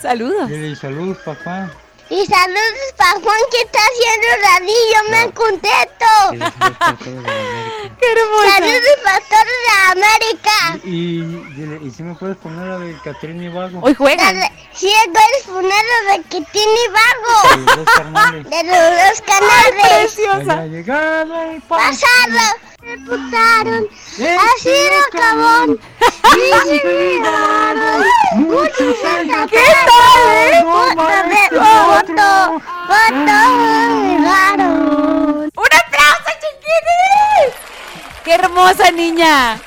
[0.00, 0.48] Saludos.
[0.48, 1.70] Dile saludos, papá.
[2.10, 4.98] Y saludos para Juan que está haciendo radio.
[5.10, 6.06] Me contento.
[7.98, 8.58] ¡Qué hermosa!
[8.58, 8.96] Saludos
[9.28, 10.56] toda la América.
[10.84, 11.20] Y,
[11.54, 13.80] dile, ¿y si me puedes poner la de Catrín y Vago?
[13.82, 14.36] Hoy juegan.
[14.72, 17.36] Si puedes poner lo de que tiene vago.
[17.50, 18.44] De los dos carnales.
[18.48, 20.48] De los dos canales.
[20.48, 22.56] Ha llegado el Pasado.
[22.82, 23.88] Me putaron.
[24.18, 25.80] Ha sido cabón.
[26.34, 26.50] Y.
[28.36, 28.96] Muchos
[29.50, 30.50] ¿Qué tal, eh?
[30.50, 31.50] De.
[31.70, 32.22] Foto
[34.08, 35.50] llegaron.
[35.54, 37.19] ¡Un aplauso, chiquinis!
[38.30, 39.58] ¡Qué hermosa niña!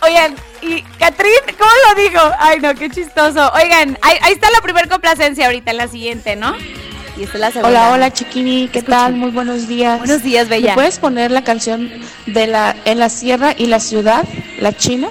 [0.00, 2.20] Oigan, y Catrín, ¿cómo lo dijo?
[2.40, 3.48] Ay, no, qué chistoso.
[3.52, 6.56] Oigan, ahí, ahí está la primer complacencia ahorita, en la siguiente, ¿no?
[7.16, 7.68] Y esta es la segunda.
[7.68, 9.14] Hola, hola chiquini, ¿qué tal?
[9.14, 9.98] Muy buenos días.
[10.00, 10.70] Buenos días, bella.
[10.70, 11.92] ¿Me puedes poner la canción
[12.26, 14.24] de la En la Sierra y la Ciudad,
[14.58, 15.10] la China?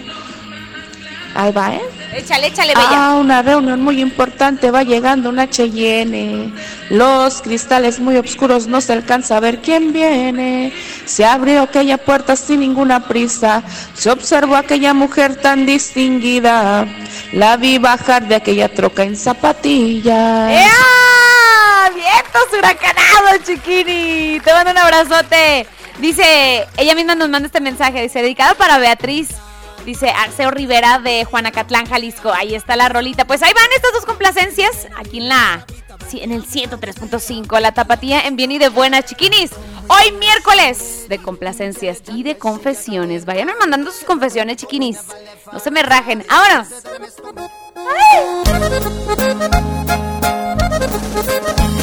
[1.34, 1.82] Ahí va, ¿eh?
[2.16, 3.08] Échale, échale, bella.
[3.08, 6.54] A una reunión muy importante va llegando una Cheyenne.
[6.90, 10.74] Los cristales muy oscuros no se alcanza a ver quién viene.
[11.06, 13.64] Se abrió aquella puerta sin ninguna prisa.
[13.96, 16.86] Se observó aquella mujer tan distinguida.
[17.32, 20.52] La vi bajar de aquella troca en zapatillas.
[20.52, 21.92] ¡Ea!
[21.96, 24.40] ¡Vientos huracanados, chiquini!
[24.40, 25.68] Te mando un abrazote.
[26.00, 29.30] Dice, ella misma nos manda este mensaje, dice, dedicado para Beatriz.
[29.86, 32.32] Dice Arceo Rivera de Juanacatlán, Jalisco.
[32.32, 33.26] Ahí está la rolita.
[33.26, 34.88] Pues ahí van estas dos complacencias.
[34.98, 35.66] Aquí en la.
[36.14, 37.60] en el 103.5.
[37.60, 39.52] La tapatía en bien y de buenas, chiquinis.
[39.90, 43.26] Hoy miércoles de complacencias y de confesiones.
[43.26, 45.00] Vayan mandando sus confesiones, chiquinis.
[45.52, 46.26] No se me rajen.
[46.30, 46.70] ¡Vámonos!
[51.80, 51.83] He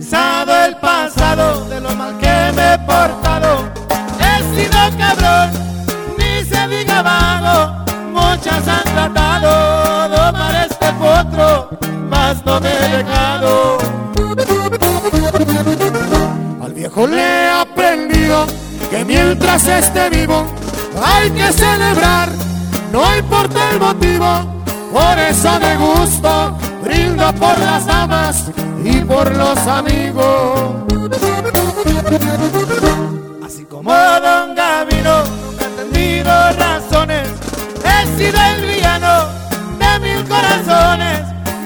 [0.00, 3.68] el pasado de lo mal que me he portado.
[4.18, 5.50] He sido cabrón,
[6.18, 7.84] ni se diga vago.
[8.12, 11.68] Muchas han tratado de domar este potro,
[12.08, 13.78] mas no me he dejado.
[16.62, 18.46] Al viejo le he aprendido
[18.90, 20.46] que mientras esté vivo
[21.02, 22.30] hay que celebrar,
[22.90, 24.60] no importa el motivo.
[24.92, 28.50] Por eso me gusto, brindo por las damas
[28.84, 30.74] y por los amigos.
[33.44, 37.28] Así como Don Gavino, nunca he entendido razones.
[37.84, 39.28] He sido el villano
[39.78, 41.20] de mil corazones.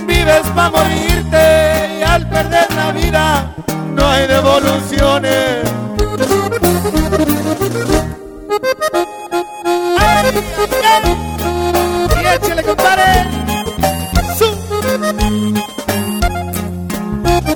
[0.06, 3.54] Vives para morirte y al perder la vida
[3.94, 5.64] no hay devoluciones.
[9.98, 11.16] Ay, ay, ay.
[12.22, 13.43] Y échale, compadre.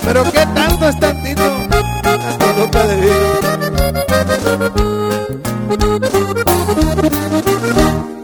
[0.05, 1.43] Pero qué tanto es tantito.
[2.03, 2.97] Hasta nunca de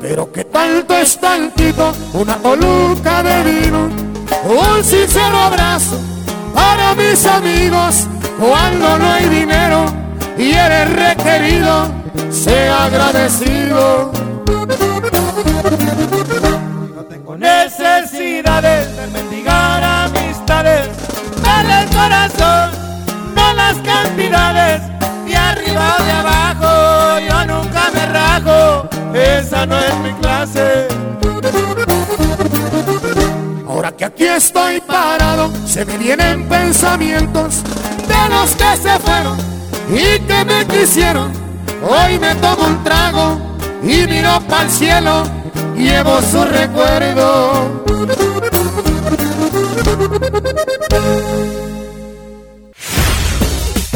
[0.01, 1.93] Pero qué tanto es tantito.
[2.13, 3.89] Una coluca de vino.
[4.45, 5.99] Un sincero abrazo
[6.55, 8.07] para mis amigos.
[8.39, 9.87] Cuando no hay dinero
[10.37, 11.87] y eres requerido,
[12.31, 14.13] sea agradecido.
[17.39, 20.89] Necesidades de mendigar amistades,
[21.43, 22.71] dale el corazón,
[23.35, 24.83] no las cantidades,
[25.27, 30.89] de arriba o de abajo, yo nunca me rajo, esa no es mi clase.
[33.69, 37.63] Ahora que aquí estoy parado, se me vienen pensamientos
[38.07, 39.39] de los que se fueron
[39.91, 41.33] y que me quisieron.
[41.83, 43.41] Hoy me tomo un trago
[43.83, 45.25] y miro para el cielo,
[45.77, 47.85] llevo su recuerdo.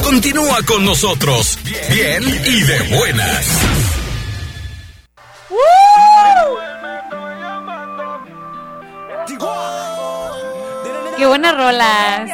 [0.03, 1.59] Continúa con nosotros,
[1.91, 3.47] bien y de buenas.
[11.17, 12.31] ¡Qué buenas rolas!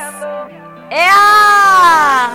[0.90, 2.30] ¡Ea!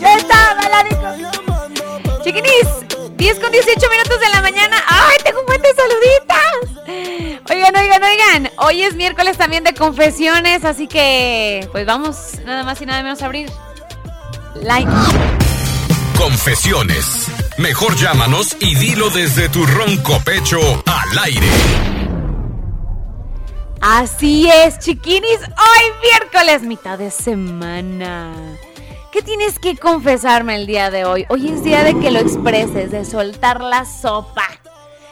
[0.00, 2.22] ¡Ya está, bailadico!
[2.22, 2.83] Chiquinis,
[3.16, 4.76] 10 con 18 minutos de la mañana.
[4.88, 7.44] ¡Ay, tengo un buen de saluditas!
[7.50, 8.50] Oigan, oigan, oigan.
[8.58, 13.22] Hoy es miércoles también de confesiones, así que pues vamos nada más y nada menos
[13.22, 13.50] a abrir.
[14.56, 14.90] Like.
[16.18, 17.28] Confesiones.
[17.58, 21.48] Mejor llámanos y dilo desde tu ronco pecho al aire.
[23.80, 25.40] Así es, chiquinis.
[25.40, 28.32] Hoy miércoles, mitad de semana.
[29.14, 31.24] ¿Qué tienes que confesarme el día de hoy?
[31.28, 34.42] Hoy es día de que lo expreses, de soltar la sopa.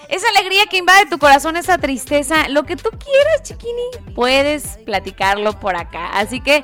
[0.09, 5.53] Esa alegría que invade tu corazón, esa tristeza, lo que tú quieras, chiquini, puedes platicarlo
[5.61, 6.09] por acá.
[6.15, 6.63] Así que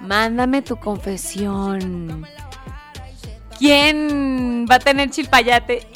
[0.00, 2.26] mándame tu confesión.
[3.56, 5.86] ¿Quién va a tener chilpayate?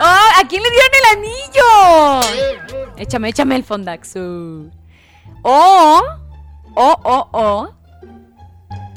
[0.00, 0.40] ¡Oh!
[0.40, 2.96] ¿A quién le dieron el anillo?
[2.96, 4.72] Échame, échame el fondaxu.
[5.42, 6.02] O,
[6.74, 7.77] o, o, o.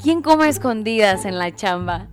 [0.02, 2.08] ¿Quién come escondidas en la chamba?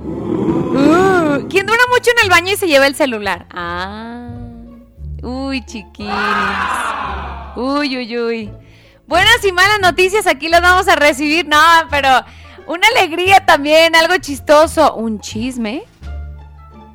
[0.00, 3.46] Uh, ¿Quién dura mucho en el baño y se lleva el celular?
[3.50, 4.30] Ah.
[5.22, 6.12] Uy, chiquinis.
[7.54, 8.50] Uy, uy, uy.
[9.06, 11.46] Buenas y malas noticias aquí las vamos a recibir.
[11.46, 12.08] No, pero
[12.66, 14.96] una alegría también, algo chistoso.
[14.96, 15.84] Un chisme.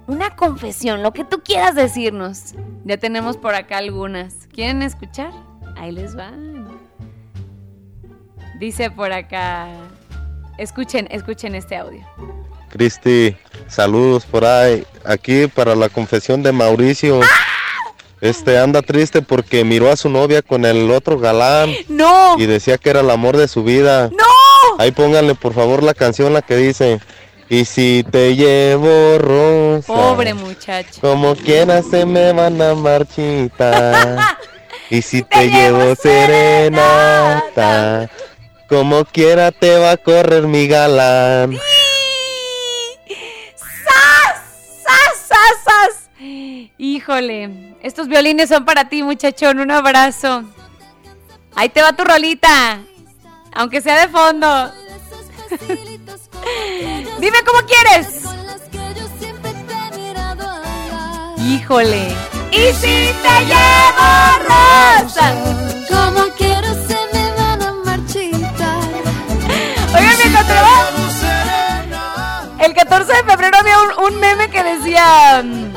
[0.07, 2.55] Una confesión, lo que tú quieras decirnos.
[2.83, 4.47] Ya tenemos por acá algunas.
[4.51, 5.31] ¿Quieren escuchar?
[5.77, 6.67] Ahí les van.
[8.59, 9.67] Dice por acá.
[10.57, 12.01] Escuchen, escuchen este audio.
[12.69, 13.35] Cristi,
[13.67, 14.83] saludos por ahí.
[15.05, 17.21] Aquí para la confesión de Mauricio.
[18.21, 22.35] este anda triste porque miró a su novia con el otro galán No.
[22.39, 24.09] y decía que era el amor de su vida.
[24.09, 24.77] ¡No!
[24.79, 26.99] Ahí pónganle por favor la canción la que dice
[27.49, 31.01] y si te llevo rosa, Pobre muchacho.
[31.01, 34.17] como quieras se me van a marchitar.
[34.89, 36.79] y si te llevo serenata,
[38.73, 41.59] como quiera te va a correr mi galán.
[43.55, 44.41] ¡Sas!
[44.83, 46.09] ¡Sas, sas, sas!
[46.79, 49.59] Híjole, estos violines son para ti, muchachón.
[49.59, 50.43] Un abrazo.
[51.55, 52.79] Ahí te va tu rolita.
[53.53, 54.73] Aunque sea de fondo.
[57.19, 58.23] Dime cómo quieres.
[61.45, 62.07] Híjole.
[62.51, 64.09] Y si te llevo
[64.47, 65.31] rosa.
[65.87, 66.82] Como quiero
[72.75, 75.43] El 14 de febrero había un, un meme que decía.
[75.43, 75.73] mm,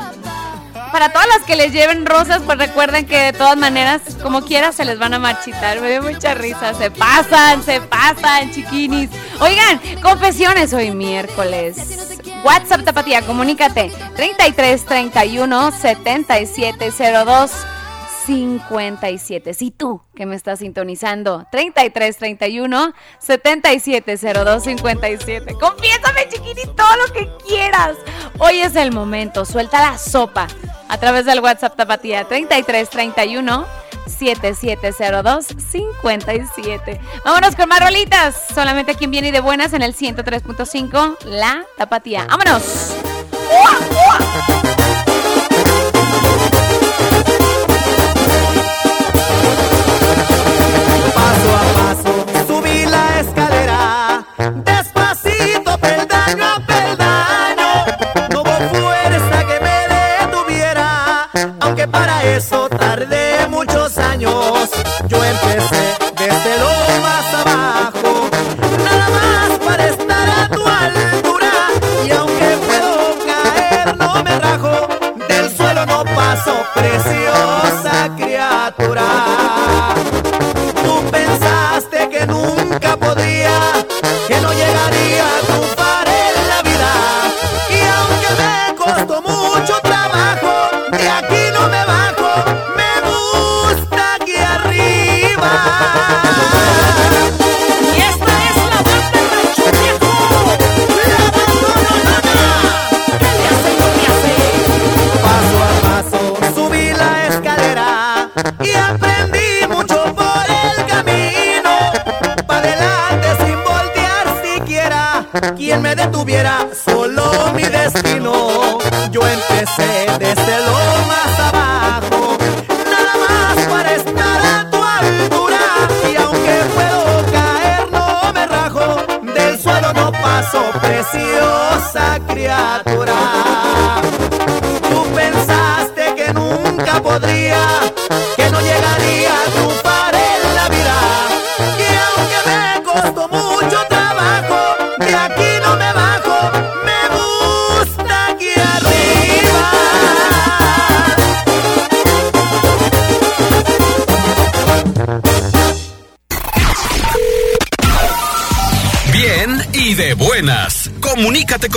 [0.91, 4.71] Para todas las que les lleven rosas, pues recuerden que de todas maneras, como quiera,
[4.71, 5.79] se les van a marchitar.
[5.79, 6.73] Me dio mucha risa.
[6.73, 9.11] Se pasan, se pasan, chiquinis.
[9.39, 11.77] Oigan, confesiones hoy miércoles.
[12.43, 13.91] WhatsApp Tapatía, comunícate.
[14.15, 16.91] 33 31 77
[17.25, 17.51] 02
[18.27, 19.53] 57.
[19.53, 25.53] Si tú que me estás sintonizando, 33 31 77 02 57.
[25.53, 27.95] Confiésame, chiquitito, todo lo que quieras.
[28.37, 29.45] Hoy es el momento.
[29.45, 30.47] Suelta la sopa
[30.89, 33.65] a través del WhatsApp Tapatía 33 31
[34.07, 36.99] 7702 57.
[37.23, 38.35] Vámonos con más rolitas.
[38.53, 42.27] Solamente quien viene y de buenas en el 103.5, la Tapatía.
[42.29, 42.93] ¡Vámonos!
[43.63, 45.06] Paso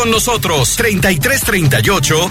[0.01, 0.77] con nosotros.
[0.77, 2.31] 33 38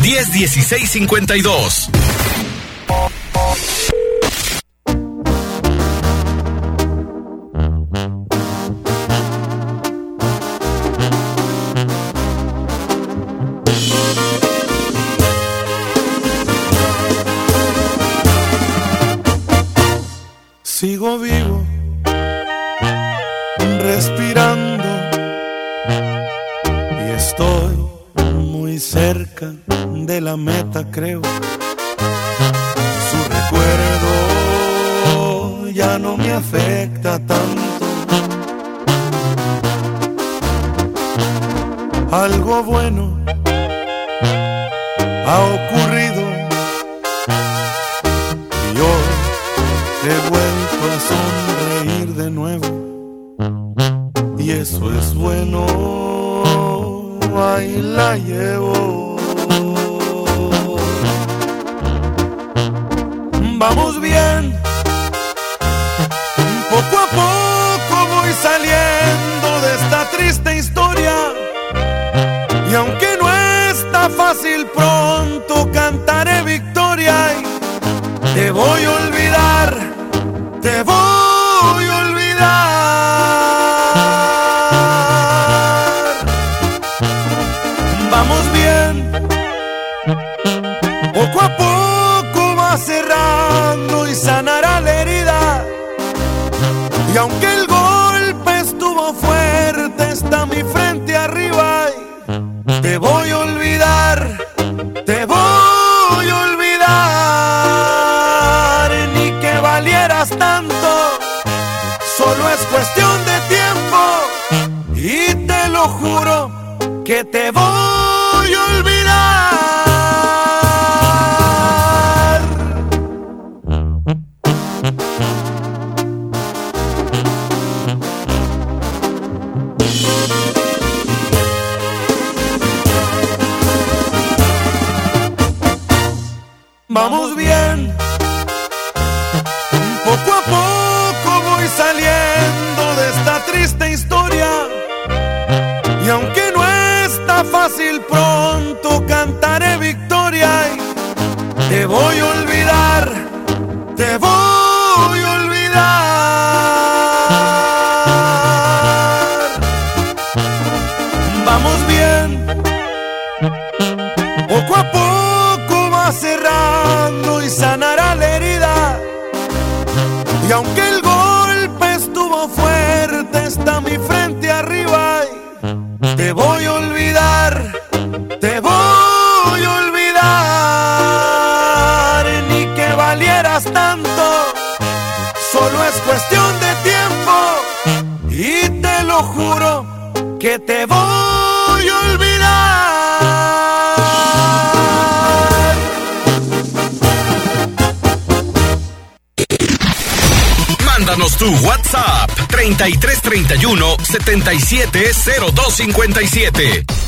[204.69, 206.98] 667-0257.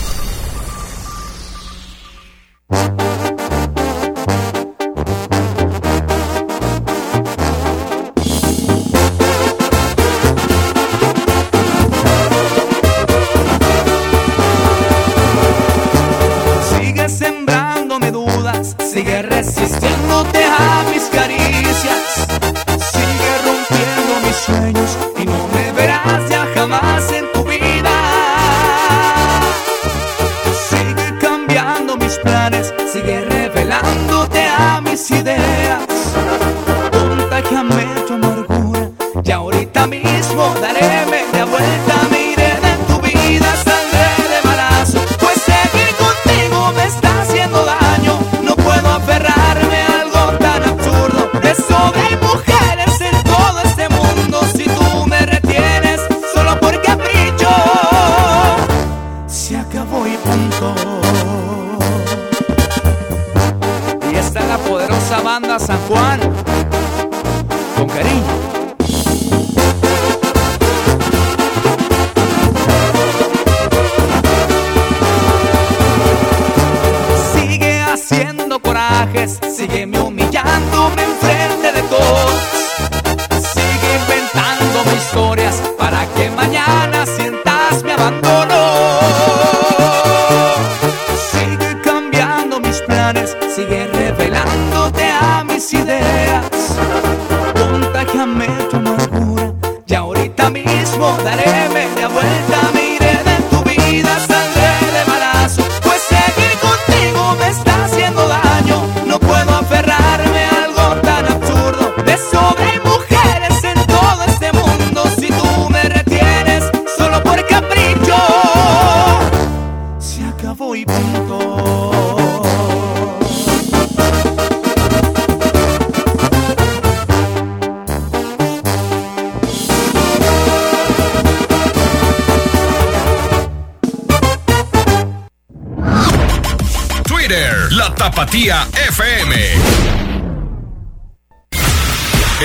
[138.12, 139.36] Tapatía FM.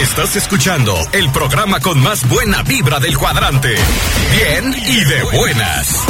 [0.01, 3.75] Estás escuchando el programa con más buena vibra del cuadrante.
[4.31, 6.05] Bien y de buenas.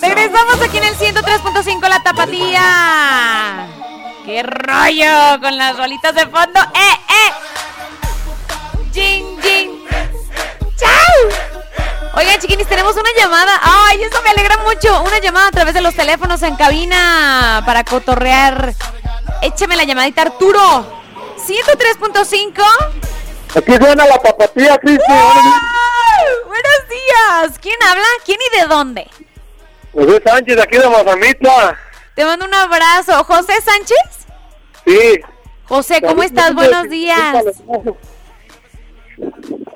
[0.00, 3.66] Regresamos aquí en el 103.5 La Tapatía.
[4.24, 5.40] ¡Qué rollo!
[5.40, 6.60] Con las rolitas de fondo.
[6.72, 7.43] ¡Eh, eh!
[8.94, 9.84] Jin, Jin.
[10.76, 12.14] ¡Chao!
[12.14, 13.60] Oigan, chiquinis, tenemos una llamada.
[13.60, 15.02] Ay, eso me alegra mucho.
[15.02, 18.72] Una llamada a través de los teléfonos en cabina para cotorrear.
[19.42, 21.02] Échame la llamadita, Arturo.
[21.44, 22.62] 103.5.
[23.56, 25.04] Aquí suena la papatía, Cristi.
[25.08, 26.46] ¡Wow!
[26.46, 27.58] Buenos días.
[27.60, 28.06] ¿Quién habla?
[28.24, 29.10] ¿Quién y de dónde?
[29.92, 31.76] José Sánchez, aquí de Mazamitla.
[32.14, 33.24] Te mando un abrazo.
[33.24, 34.26] ¿José Sánchez?
[34.86, 35.20] Sí.
[35.66, 36.54] José, ¿cómo estás?
[36.54, 37.44] Buenos días.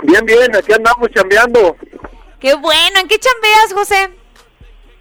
[0.09, 1.77] Bien, bien, aquí andamos chambeando
[2.41, 3.01] Qué bueno.
[3.01, 4.11] ¿En qué chambeas, José?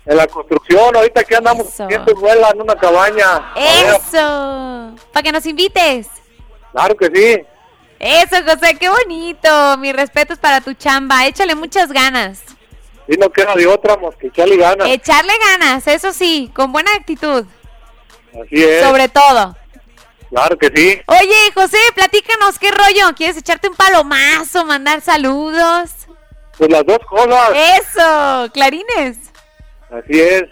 [0.05, 0.95] en la construcción.
[0.95, 3.53] Ahorita aquí andamos haciendo vuela en una cabaña.
[3.55, 4.95] Eso.
[5.11, 6.07] Para que nos invites.
[6.71, 7.45] Claro que sí.
[7.99, 9.77] Eso, José, qué bonito.
[9.77, 11.25] Mi respeto es para tu chamba.
[11.25, 12.43] Échale muchas ganas.
[13.07, 14.87] Y no queda de otra más que echarle ganas.
[14.89, 17.45] Echarle ganas, eso sí, con buena actitud.
[18.33, 18.83] Así es.
[18.83, 19.55] Sobre todo.
[20.30, 21.01] Claro que sí.
[21.07, 23.15] Oye, José, platícanos qué rollo.
[23.15, 25.91] ¿Quieres echarte un palomazo, mandar saludos?
[26.57, 27.51] Pues las dos cosas.
[27.53, 29.17] Eso, clarines.
[29.89, 30.43] Así es.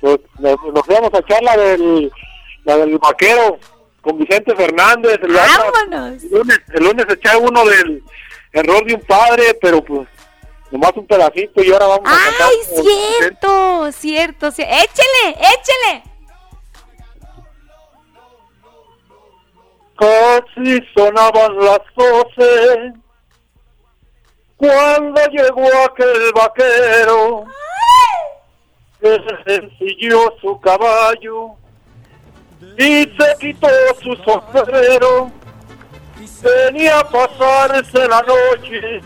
[0.00, 2.12] Pues nos, nos vamos a echar la del,
[2.64, 3.58] la del vaquero
[4.00, 5.18] con Vicente Fernández.
[5.22, 6.22] El, Vámonos.
[6.22, 8.02] el lunes, el lunes echar uno del
[8.52, 10.06] error de un padre, pero pues
[10.70, 12.48] nomás un pedacito y ahora vamos a cantar.
[12.48, 13.92] ¡Ay, cierto!
[13.92, 14.72] Cierto, cierto.
[14.72, 16.02] ¡Échele, échele!
[19.98, 22.92] Casi sonaban las doce
[24.56, 27.44] cuando llegó aquel vaquero
[29.00, 31.56] que se ensilló su caballo
[32.76, 33.68] y se quitó
[34.00, 35.32] su sombrero.
[36.42, 39.00] Venía a pasarse la noche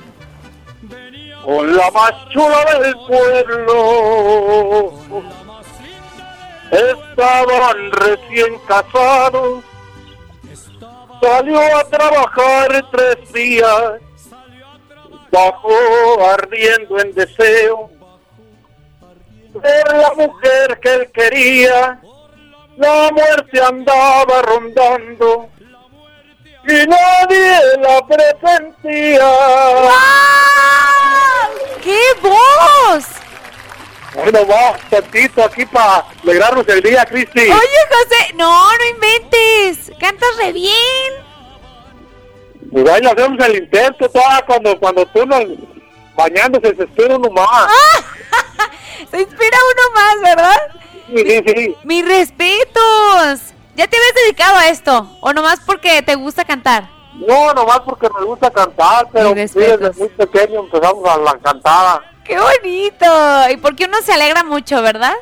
[1.43, 4.93] con la más chula del pueblo.
[6.71, 9.65] Estaban recién casados
[11.23, 14.01] salió a trabajar tres días,
[15.31, 17.91] bajó ardiendo en deseo,
[19.55, 22.01] ver la mujer que él quería,
[22.77, 25.49] la muerte andaba rondando
[26.67, 29.33] y nadie la presentía.
[31.83, 33.22] ¡Qué voz!
[34.15, 37.41] Bueno, va, tantito aquí para alegrarnos el día, Cristi.
[37.41, 39.91] Oye, José, no, no inventes.
[39.99, 41.33] Cantas re bien.
[42.71, 45.39] Pues ahí hacemos el intento, toda cuando, cuando tú no,
[46.15, 47.71] bañándose se espera uno más.
[49.11, 50.57] Se inspira uno más, ¿verdad?
[51.09, 51.77] Sí, sí, sí.
[51.85, 53.53] Mis respetos.
[53.75, 55.17] ¿Ya te habías dedicado a esto?
[55.21, 56.89] ¿O nomás porque te gusta cantar?
[57.15, 62.12] No, nomás porque me gusta cantar, pero sí, desde muy pequeño empezamos a la cantada.
[62.25, 63.07] ¡Qué bonito!
[63.51, 65.15] Y porque uno se alegra mucho, ¿verdad?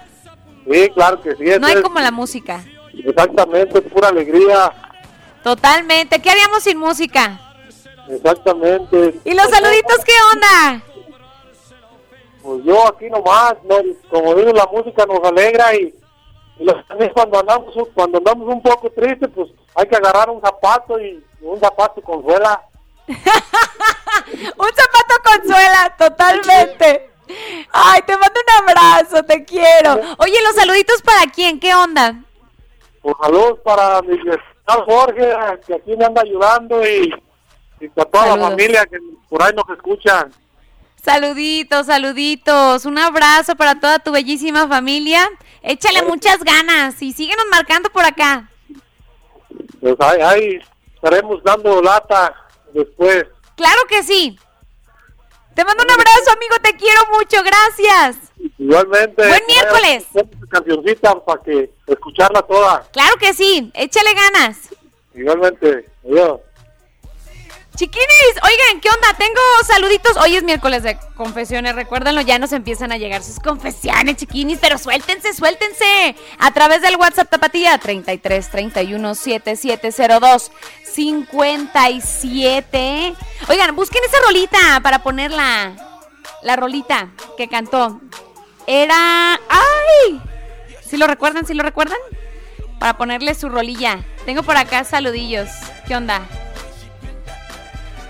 [0.70, 1.44] Sí, claro que sí.
[1.61, 2.62] No hay como la música.
[2.94, 4.72] Exactamente, es pura alegría.
[5.42, 6.20] Totalmente.
[6.20, 7.40] ¿Qué haríamos sin música?
[8.09, 9.18] Exactamente.
[9.24, 10.82] ¿Y los saluditos qué onda?
[12.42, 13.76] Pues yo aquí nomás, no,
[14.11, 15.94] como digo, la música nos alegra y,
[16.59, 20.98] y los- cuando andamos cuando andamos un poco tristes, pues hay que agarrar un zapato
[21.01, 22.62] y un zapato consuela.
[24.57, 27.11] Un zapato consuela, totalmente.
[27.73, 30.01] Ay, te mando un abrazo, te quiero.
[30.19, 32.17] Oye, los saluditos para quién, ¿qué onda?
[33.03, 34.19] Pues saludos para mi
[34.87, 35.35] Jorge,
[35.67, 37.13] que aquí me anda ayudando y,
[37.81, 38.99] y para toda la familia que
[39.29, 40.33] por ahí nos escuchan.
[41.03, 42.85] Saluditos, saluditos.
[42.85, 45.29] Un abrazo para toda tu bellísima familia.
[45.63, 48.49] Échale muchas ganas y síguenos marcando por acá.
[49.81, 50.61] Pues ahí, ahí
[50.95, 52.35] estaremos dando lata
[52.73, 53.27] después.
[53.57, 54.39] Claro que sí.
[55.55, 58.33] Te mando un abrazo, amigo, te quiero mucho, gracias.
[58.59, 59.27] Igualmente.
[59.27, 60.07] Buen miércoles.
[60.49, 62.87] Cancioncita para que escucharla toda.
[62.93, 64.68] Claro que sí, échale ganas.
[65.14, 65.87] Igualmente.
[66.05, 66.41] Adiós.
[67.81, 69.14] Chiquinis, oigan, ¿qué onda?
[69.16, 70.18] Tengo saluditos.
[70.18, 74.76] Hoy es miércoles de confesiones, recuérdenlo, ya nos empiezan a llegar sus confesiones, chiquinis, pero
[74.76, 76.14] suéltense, suéltense.
[76.39, 80.53] A través del WhatsApp Tapatía 33 31 7702
[80.93, 83.14] 57.
[83.49, 85.72] Oigan, busquen esa rolita para ponerla.
[86.43, 87.99] La rolita que cantó.
[88.66, 89.41] Era.
[89.49, 90.20] ¡Ay!
[90.87, 91.47] ¿Sí lo recuerdan?
[91.47, 91.97] ¿Sí lo recuerdan?
[92.78, 94.05] Para ponerle su rolilla.
[94.26, 95.49] Tengo por acá saludillos.
[95.89, 96.20] ¿Qué onda?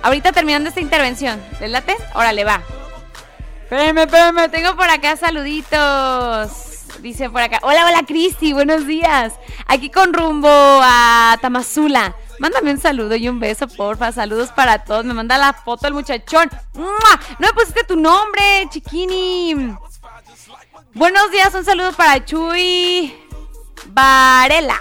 [0.02, 1.42] Ahorita terminando esta intervención.
[1.60, 1.96] ¿Les late?
[2.14, 2.62] Órale, va.
[3.62, 4.48] Espérenme, espérenme.
[4.48, 6.50] Tengo por acá saluditos.
[7.00, 7.58] Dice por acá.
[7.62, 8.52] Hola, hola, Cristi.
[8.52, 9.34] Buenos días.
[9.66, 12.14] Aquí con rumbo a Tamazula.
[12.38, 14.12] Mándame un saludo y un beso, porfa.
[14.12, 15.04] Saludos para todos.
[15.04, 16.50] Me manda la foto el muchachón.
[16.74, 17.20] ¡Mua!
[17.38, 19.76] No me pusiste tu nombre, chiquini.
[20.94, 21.54] Buenos días.
[21.54, 23.14] Un saludo para Chuy
[23.86, 24.78] Varela.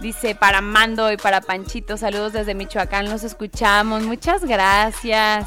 [0.00, 5.46] Dice para Mando y para Panchito, saludos desde Michoacán, los escuchamos, muchas gracias.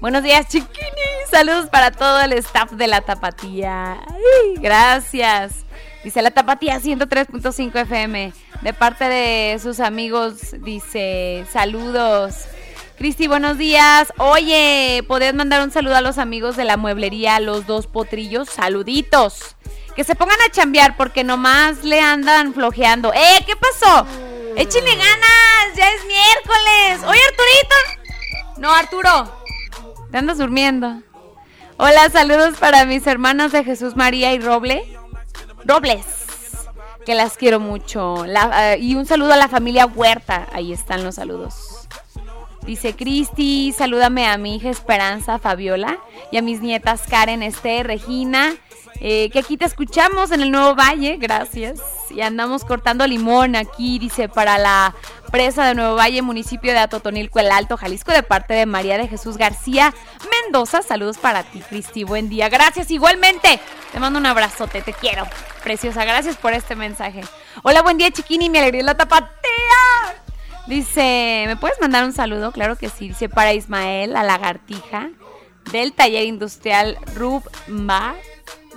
[0.00, 4.00] Buenos días, chiquini, saludos para todo el staff de la Tapatía.
[4.08, 5.66] Ay, gracias.
[6.02, 12.46] Dice la Tapatía 103.5 FM, de parte de sus amigos, dice saludos.
[12.96, 14.10] Cristi, buenos días.
[14.16, 18.48] Oye, ¿podrías mandar un saludo a los amigos de la mueblería Los Dos Potrillos?
[18.48, 19.54] Saluditos.
[19.96, 23.14] Que se pongan a chambear porque nomás le andan flojeando.
[23.14, 23.42] ¡Eh!
[23.46, 24.06] ¿Qué pasó?
[24.54, 25.74] ¡Échenle ganas!
[25.74, 27.08] ¡Ya es miércoles!
[27.08, 28.58] ¡Oye, Arturito!
[28.58, 29.42] No, Arturo.
[30.10, 31.00] Te andas durmiendo.
[31.78, 34.84] Hola, saludos para mis hermanos de Jesús María y Roble.
[35.64, 36.04] Robles.
[37.06, 38.26] Que las quiero mucho.
[38.26, 40.46] Eh, y un saludo a la familia Huerta.
[40.52, 41.88] Ahí están los saludos.
[42.66, 45.98] Dice Cristi, salúdame a mi hija Esperanza Fabiola
[46.32, 48.56] y a mis nietas Karen, Esther, Regina,
[49.00, 51.80] eh, que aquí te escuchamos en el Nuevo Valle, gracias.
[52.10, 54.94] Y andamos cortando limón aquí, dice, para la
[55.30, 59.08] presa de Nuevo Valle, municipio de Atotonilco, el Alto, Jalisco, de parte de María de
[59.08, 59.92] Jesús García
[60.42, 60.82] Mendoza.
[60.82, 62.48] Saludos para ti, Cristi, buen día.
[62.48, 63.60] Gracias, igualmente.
[63.92, 65.26] Te mando un abrazote, te quiero.
[65.62, 67.22] Preciosa, gracias por este mensaje.
[67.62, 69.32] Hola, buen día, chiquini, mi alegría la tapatía.
[70.66, 72.50] Dice, ¿me puedes mandar un saludo?
[72.50, 73.08] Claro que sí.
[73.08, 75.10] Dice para Ismael, la lagartija,
[75.70, 78.16] del taller industrial Rub Mar.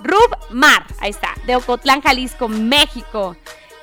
[0.02, 3.36] Rub Mar, ahí está, de Ocotlán, Jalisco, México.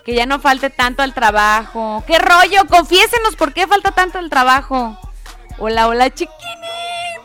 [0.06, 2.04] Que ya no falte tanto al trabajo.
[2.08, 2.66] ¿Qué rollo?
[2.70, 4.98] Confiésenos por qué falta tanto el trabajo.
[5.58, 6.36] Hola, hola, chiquini.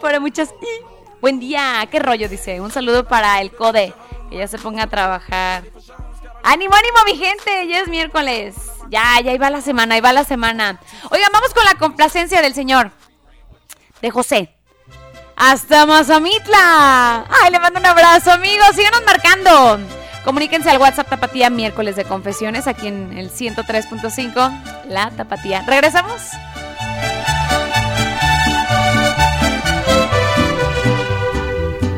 [0.01, 0.51] Para muchas.
[0.61, 0.85] y.
[1.21, 2.29] Buen día, ¿qué rollo?
[2.29, 2.61] Dice.
[2.61, 3.95] Un saludo para el CODE,
[4.29, 5.63] que ya se ponga a trabajar.
[6.43, 7.69] ¡Ánimo, ánimo, mi gente!
[7.69, 8.57] Ya es miércoles.
[8.91, 10.81] Ya, ya iba la semana, ahí va la semana.
[11.11, 12.91] Oigan, vamos con la complacencia del señor.
[14.01, 14.53] De José.
[15.45, 17.27] Hasta Mazamitla.
[17.29, 18.69] Ay, le mando un abrazo, amigos.
[18.77, 19.81] Síganos marcando.
[20.25, 24.87] Comuníquense al WhatsApp Tapatía miércoles de confesiones aquí en el 103.5.
[24.89, 25.65] La Tapatía.
[25.67, 26.23] ¿Regresamos?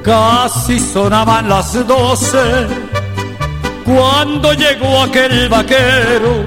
[0.03, 2.67] Casi sonaban las doce
[3.85, 6.47] cuando llegó aquel vaquero,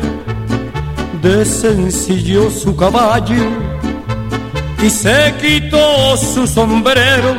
[1.21, 3.77] desencilló su caballo
[4.83, 7.35] y se quitó su sombrero.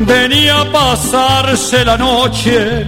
[0.00, 2.84] Venía a pasarse la noche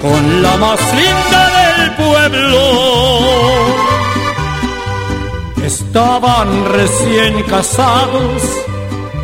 [0.00, 2.58] con la más linda del pueblo.
[5.64, 8.42] Estaban recién casados,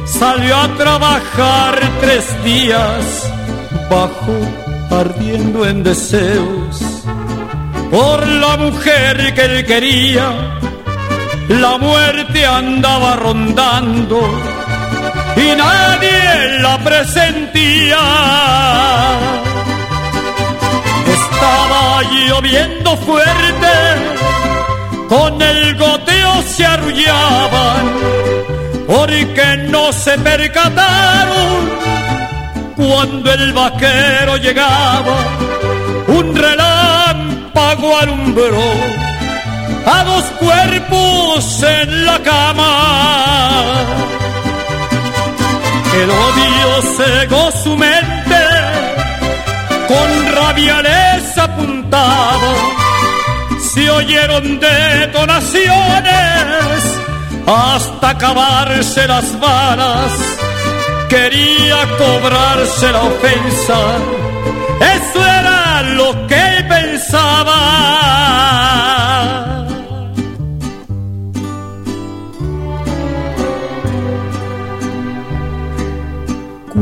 [0.07, 3.31] salió a trabajar tres días,
[3.91, 4.39] bajó
[4.91, 6.99] ardiendo en deseos
[7.91, 10.59] por la mujer que él quería.
[11.49, 14.20] La muerte andaba rondando
[15.35, 17.99] y nadie la presentía.
[21.07, 23.75] Estaba lloviendo fuerte,
[25.09, 27.95] con el goteo se arrullaban,
[28.87, 31.70] porque no se percataron
[32.77, 35.16] cuando el vaquero llegaba,
[36.09, 39.09] un relámpago alumbró
[39.94, 43.85] a dos cuerpos en la cama.
[46.01, 48.43] El odio cegó su mente,
[49.89, 52.55] con rabia les apuntaba.
[53.73, 56.85] Se oyeron detonaciones
[57.47, 60.12] hasta acabarse las balas
[61.09, 63.78] quería cobrarse la ofensa.
[64.97, 67.55] Eso era lo que pensaba.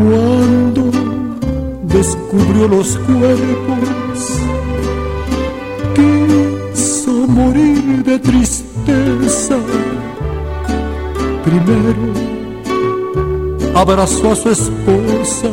[0.06, 0.84] Cuando
[1.82, 4.38] descubrió los cuerpos,
[5.96, 9.56] quiso morir de tristeza.
[11.44, 12.12] Primero
[13.74, 15.48] abrazó a su esposa,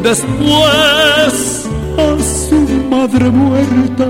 [0.00, 1.66] después
[1.98, 2.16] a
[2.48, 4.06] su madre muerta.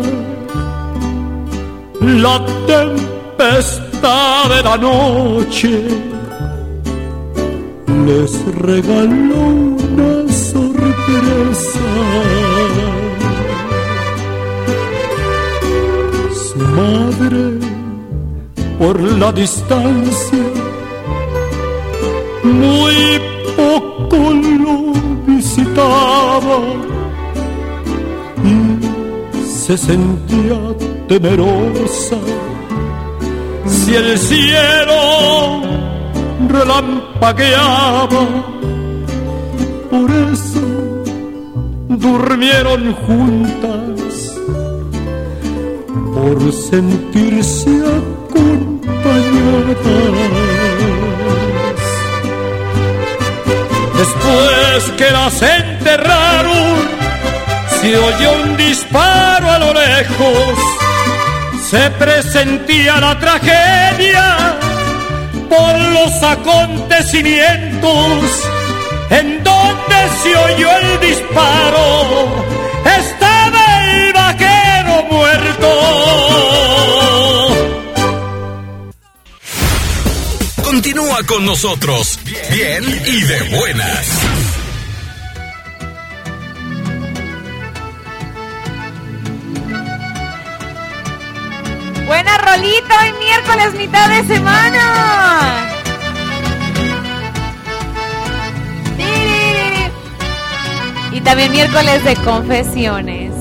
[2.02, 6.17] La tempestad de la noche
[8.06, 9.44] les regaló
[9.90, 11.88] una sorpresa.
[16.32, 17.58] Su madre,
[18.78, 20.46] por la distancia,
[22.44, 23.20] muy
[23.56, 24.16] poco
[24.64, 24.76] lo
[25.26, 26.58] visitaba
[28.44, 30.58] y se sentía
[31.08, 32.18] temerosa.
[33.66, 35.62] si el cielo
[36.47, 38.27] relampagueaba,
[39.90, 40.60] por eso
[41.89, 44.32] durmieron juntas,
[46.15, 48.59] por sentirse acompañadas.
[53.97, 56.77] Después que las enterraron,
[57.81, 60.55] se oyó un disparo a lo lejos.
[61.69, 64.59] Se presentía la tragedia
[65.48, 68.48] por los acontecimientos
[69.10, 72.44] en donde se oyó el disparo,
[72.84, 75.68] estaba el vaquero muerto.
[80.62, 82.20] Continúa con nosotros,
[82.50, 84.17] bien y de buenas.
[92.50, 95.64] Rolita, hoy miércoles, mitad de semana.
[101.12, 103.32] Y también miércoles de confesiones.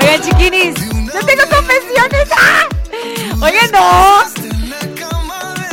[0.00, 2.28] Oigan, chiquinis, no tengo confesiones.
[2.36, 2.66] ¡Ah!
[3.40, 4.24] Oigan, no.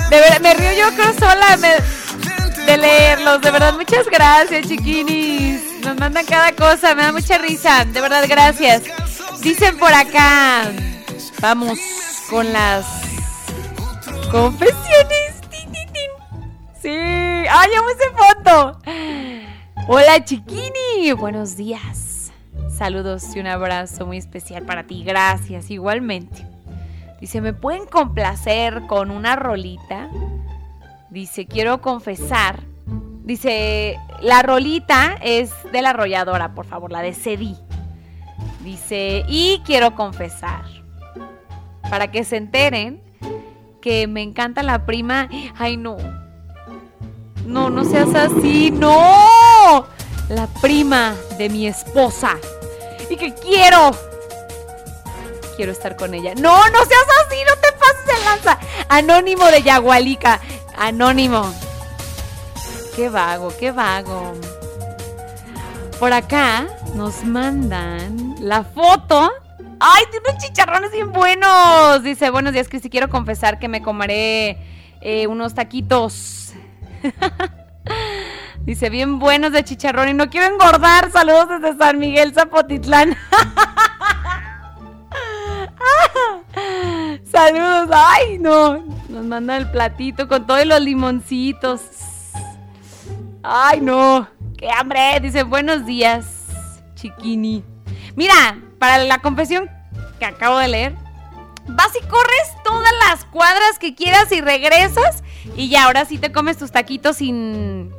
[0.09, 3.41] De verdad, me río yo creo sola me- de leerlos.
[3.41, 5.59] De verdad, muchas gracias, chiquinis.
[5.83, 7.85] Nos mandan cada cosa, me da mucha risa.
[7.85, 8.83] De verdad, gracias.
[9.41, 10.63] Dicen por acá.
[11.41, 11.79] Vamos
[12.29, 12.85] con las
[14.31, 15.41] confesiones.
[16.79, 16.89] Sí.
[16.89, 18.79] ¡Ay, amo ese foto!
[19.87, 21.11] Hola, chiquini.
[21.17, 22.31] Buenos días.
[22.69, 25.03] Saludos y un abrazo muy especial para ti.
[25.03, 26.45] Gracias, igualmente.
[27.19, 30.09] Dice, ¿me pueden complacer con una rolita?
[31.09, 32.59] Dice, quiero confesar.
[33.23, 37.55] Dice, la rolita es de la arrolladora, por favor, la de CD.
[38.63, 40.80] Dice, y quiero confesar.
[41.91, 43.03] Para que se enteren
[43.81, 45.27] que me encanta la prima.
[45.59, 45.97] Ay, no.
[47.45, 49.85] No, no seas así, no.
[50.29, 52.37] La prima de mi esposa.
[53.09, 53.91] Y que quiero.
[55.57, 56.33] Quiero estar con ella.
[56.33, 58.57] No, no seas así, no te pases de lanza.
[58.87, 60.39] Anónimo de Yagualica.
[60.77, 61.53] Anónimo.
[62.95, 64.31] Qué vago, qué vago.
[65.99, 69.29] Por acá nos mandan la foto.
[69.83, 72.03] ¡Ay, tiene unos chicharrones bien buenos!
[72.03, 72.87] Dice, buenos días, Cristi.
[72.87, 74.59] Quiero confesar que me comeré
[75.01, 76.53] eh, unos taquitos.
[78.59, 81.11] Dice, bien buenos de chicharrón y no quiero engordar.
[81.11, 83.17] Saludos desde San Miguel, Zapotitlán.
[87.25, 87.89] Saludos.
[87.91, 88.85] Ay, no.
[89.09, 91.81] Nos manda el platito con todos los limoncitos.
[93.41, 94.27] Ay, no.
[94.59, 95.19] Qué hambre.
[95.23, 96.45] Dice, buenos días,
[96.93, 97.63] chiquini.
[98.15, 99.69] Mira, para la confesión
[100.17, 100.95] que acabo de leer,
[101.67, 105.23] vas y corres todas las cuadras que quieras y regresas
[105.55, 107.91] y ya ahora sí te comes tus taquitos sin,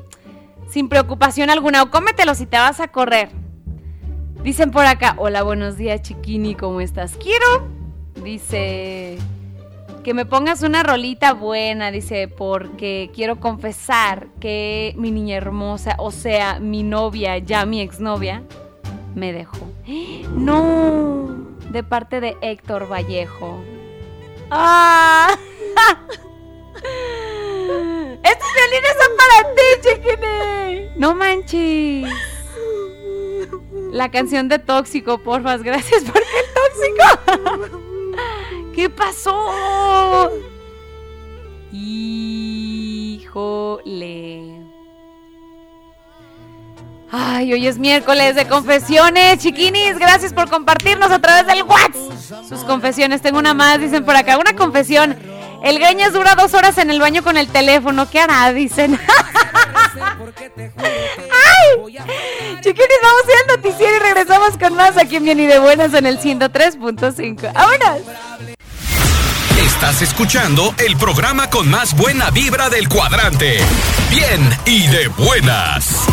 [0.69, 3.31] sin preocupación alguna o cómetelos y te vas a correr.
[4.43, 7.17] Dicen por acá, hola, buenos días chiquini, ¿cómo estás?
[7.17, 7.69] Quiero,
[8.25, 9.19] dice,
[10.03, 16.11] que me pongas una rolita buena, dice, porque quiero confesar que mi niña hermosa, o
[16.11, 18.43] sea, mi novia, ya mi exnovia,
[19.15, 19.59] me dejó.
[20.35, 21.29] No,
[21.71, 23.63] de parte de Héctor Vallejo.
[24.51, 25.37] ¡Ah!
[28.23, 30.91] Estos violines son para ti, chiquini.
[30.97, 32.11] No manches.
[33.93, 35.63] La canción de Tóxico, porfas.
[35.63, 36.25] Gracias por el
[36.55, 37.83] tóxico.
[38.75, 40.31] ¿Qué pasó?
[41.73, 43.33] Híjole.
[47.15, 49.99] Ay, hoy es miércoles de confesiones, chiquinis.
[49.99, 52.49] Gracias por compartirnos a través del WhatsApp.
[52.49, 54.39] Sus confesiones, tengo una más, dicen por acá.
[54.39, 55.19] Una confesión.
[55.63, 58.09] El Greñas dura dos horas en el baño con el teléfono.
[58.09, 58.51] ¿Qué hará?
[58.55, 58.99] Dicen.
[60.01, 61.99] ¡Ay!
[62.63, 65.59] Chiquinis, vamos a ir al noticiero y regresamos con más aquí en Bien y de
[65.59, 67.53] Buenas en el 103.5.
[67.53, 68.01] ¡Vámonos!
[69.59, 73.59] Estás escuchando el programa con más buena vibra del cuadrante.
[74.11, 76.07] Bien y de buenas.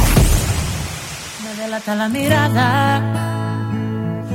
[1.70, 3.02] Me delata la mirada.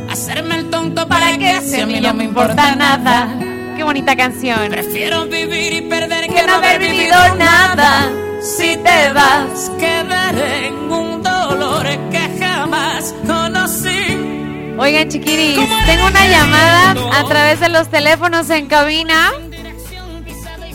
[0.09, 3.28] Hacerme el tonto para que si a mí no me importa nada.
[3.77, 4.69] Qué bonita canción.
[4.69, 8.09] Prefiero vivir y perder Que no haber vivido nada.
[8.40, 14.77] Si te vas, Quedaré en un dolor que jamás conocí.
[14.78, 19.32] Oigan, chiquiris, tengo una llamada a través de los teléfonos en cabina.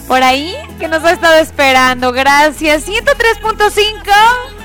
[0.09, 2.11] Por ahí, que nos ha estado esperando.
[2.11, 2.85] Gracias.
[2.85, 4.58] 103.5.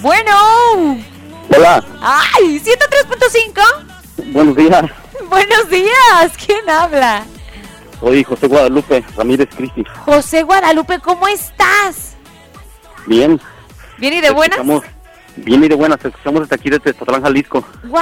[0.00, 0.98] Bueno.
[1.56, 2.60] Hola, ¡Ay!
[2.60, 4.32] 103.5.
[4.32, 4.84] buenos días.
[5.30, 6.32] Buenos días.
[6.44, 7.24] ¿Quién habla?
[8.00, 9.82] Soy José Guadalupe Ramírez Cristi.
[10.04, 12.14] José Guadalupe, ¿cómo estás?
[13.06, 13.40] Bien.
[13.98, 14.58] ¿Bien y de buenas?
[15.36, 16.04] Bien y de buenas.
[16.04, 17.64] Escuchamos desde aquí, desde Totlán, Jalisco.
[17.84, 18.00] ¡Wow!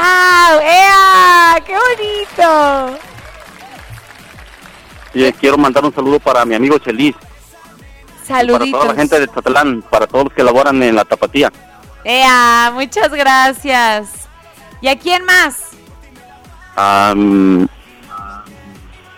[0.62, 1.56] ¡Ea!
[1.64, 2.98] ¡Qué bonito!
[5.14, 7.14] Y eh, quiero mandar un saludo para mi amigo Chelis.
[8.26, 8.86] Para toda Saluditos.
[8.88, 11.52] la gente de Totlán, para todos los que laboran en la tapatía.
[12.04, 12.70] ¡Ea!
[12.74, 14.08] Muchas gracias.
[14.80, 15.56] ¿Y a quién más?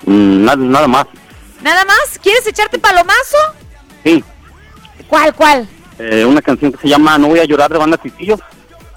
[0.07, 1.07] Mm, nada, nada más.
[1.63, 2.19] ¿Nada más?
[2.23, 3.37] ¿Quieres echarte palomazo?
[4.05, 4.23] Sí,
[5.09, 5.69] ¿Cuál, cuál?
[5.99, 8.39] eh, una canción que se llama No voy a llorar de banda Titillo.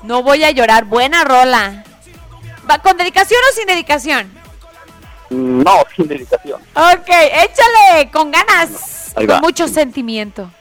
[0.03, 1.83] No voy a llorar, buena rola.
[2.69, 4.31] Va, ¿Con dedicación o sin dedicación?
[5.29, 6.61] Mm, No, sin dedicación.
[6.75, 9.41] Ok, échale, con ganas, Ahí con va.
[9.41, 10.51] mucho sentimiento.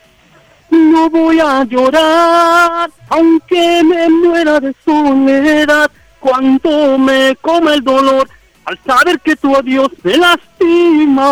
[0.71, 5.91] No voy a llorar, aunque me muera de soledad,
[6.21, 8.29] cuando me come el dolor,
[8.67, 11.27] al saber que tu adiós me lastima,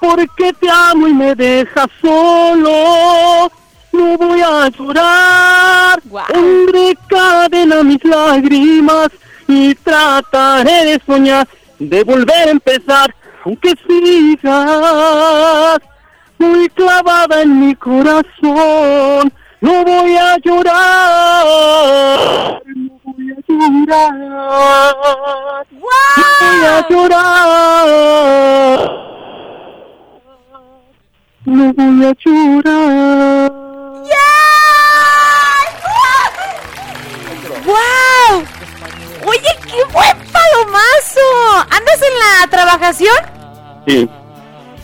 [0.00, 3.50] porque te amo y me dejas solo.
[3.92, 6.00] No voy a llorar,
[6.34, 9.08] hombre, cadena mis lágrimas
[9.48, 13.12] y trataré de soñar, de volver a empezar,
[13.44, 15.80] aunque sigas
[16.38, 19.32] muy clavada en mi corazón.
[19.60, 21.46] No voy a llorar,
[22.66, 24.14] no voy a llorar,
[25.04, 25.32] no
[26.40, 27.88] voy a llorar,
[31.44, 33.52] no voy a llorar.
[37.66, 38.44] ¡Wow!
[39.26, 41.26] Oye, qué buen palomazo.
[41.70, 43.16] ¿Andas en la trabajación?
[43.88, 44.08] Sí,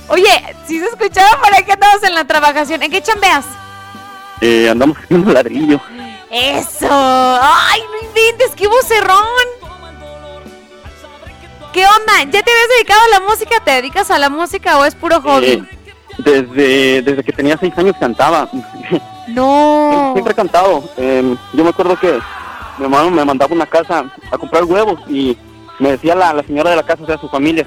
[0.08, 3.44] Oye, si se escuchaba por ahí que andabas en la trabajación, ¿en qué chambeas?
[4.40, 5.80] eh, andamos haciendo ladrillo.
[6.30, 6.88] ¡Eso!
[6.90, 8.50] ¡Ay, no inventes!
[8.56, 9.22] ¡Qué vocerrón!
[11.72, 12.18] ¿Qué onda?
[12.24, 13.54] ¿Ya te habías dedicado a la música?
[13.64, 15.46] ¿Te dedicas a la música o es puro hobby?
[15.46, 15.62] Eh,
[16.18, 18.48] desde, desde que tenía seis años cantaba.
[19.28, 20.10] No.
[20.14, 20.82] Siempre he cantado.
[20.96, 22.18] Eh, yo me acuerdo que
[22.76, 25.38] mi hermano me mandaba a una casa a comprar huevos y
[25.78, 27.64] me decía la, la señora de la casa, o sea, su familia,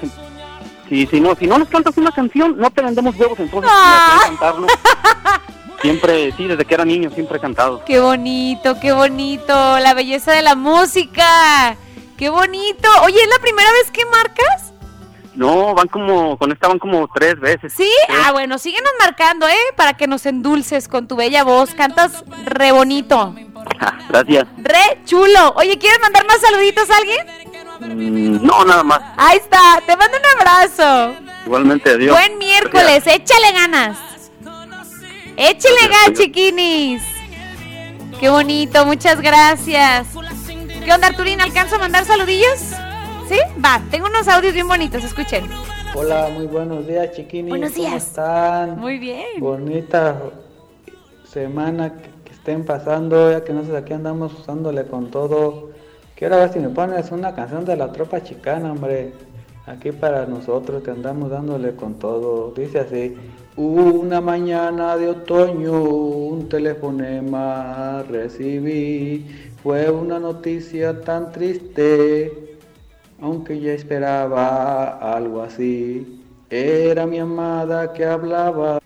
[0.88, 4.20] si, si, no, si no nos cantas una canción, no te vendemos huevos, entonces Ah.
[5.82, 7.84] Siempre, sí, desde que era niño siempre he cantado.
[7.84, 9.78] ¡Qué bonito, qué bonito!
[9.78, 11.76] La belleza de la música.
[12.16, 12.88] ¡Qué bonito!
[13.04, 14.72] Oye, ¿es la primera vez que marcas?
[15.34, 17.74] No, van como, con esta van como tres veces.
[17.74, 17.90] ¿Sí?
[18.08, 19.54] Ah, bueno, síguenos marcando, ¿eh?
[19.76, 21.74] Para que nos endulces con tu bella voz.
[21.74, 23.34] Cantas re bonito.
[23.78, 24.46] Ah, Gracias.
[24.56, 25.52] Re chulo.
[25.56, 27.45] Oye, ¿quieres mandar más saluditos a alguien?
[27.80, 29.00] Mm, no, nada más.
[29.16, 29.80] Ahí está.
[29.86, 31.14] Te mando un abrazo.
[31.44, 32.16] Igualmente, adiós.
[32.16, 33.06] Buen miércoles.
[33.06, 33.98] Échale ganas.
[35.36, 37.02] Échale ganas, chiquinis.
[38.18, 38.86] Qué bonito.
[38.86, 40.06] Muchas gracias.
[40.84, 41.44] ¿Qué onda, Arturina?
[41.44, 42.58] ¿Alcanzo a mandar saludillos?
[43.28, 43.38] ¿Sí?
[43.62, 43.80] Va.
[43.90, 45.04] Tengo unos audios bien bonitos.
[45.04, 45.48] Escuchen.
[45.94, 47.48] Hola, muy buenos días, chiquinis.
[47.50, 48.06] Buenos ¿Cómo días.
[48.06, 48.78] están?
[48.78, 49.40] Muy bien.
[49.40, 50.16] Bonita
[51.30, 55.70] semana que, que estén pasando, ya que nosotros aquí andamos usándole con todo.
[56.16, 59.12] Quiero ver si me pones una canción de la tropa chicana, hombre.
[59.66, 62.52] Aquí para nosotros que andamos dándole con todo.
[62.56, 63.14] Dice así.
[63.54, 69.52] Una mañana de otoño, un telefonema recibí.
[69.62, 72.56] Fue una noticia tan triste,
[73.20, 76.24] aunque ya esperaba algo así.
[76.48, 78.78] Era mi amada que hablaba.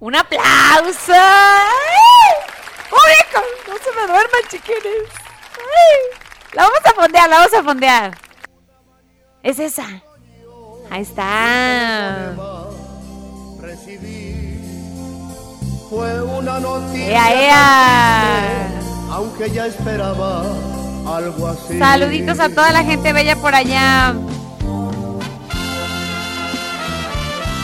[0.00, 1.12] ¡Un aplauso!
[1.14, 2.34] ¡Ay!
[2.90, 3.46] ¡Público!
[3.68, 5.26] No se me duerman, chiquines.
[6.56, 8.18] La vamos a fondear, la vamos a fondear.
[9.42, 9.84] Es esa.
[10.90, 12.32] Ahí está.
[15.90, 18.68] Fue una noticia ¡Ea, ea!
[19.10, 20.44] aunque ya esperaba
[21.06, 21.78] algo así.
[21.78, 24.14] Saluditos a toda la gente bella por allá.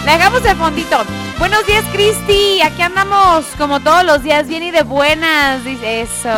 [0.05, 0.99] Le hagamos el fondito.
[1.39, 2.61] Buenos días, Cristi.
[2.61, 5.65] Aquí andamos como todos los días, bien y de buenas.
[5.65, 6.29] Dice eso.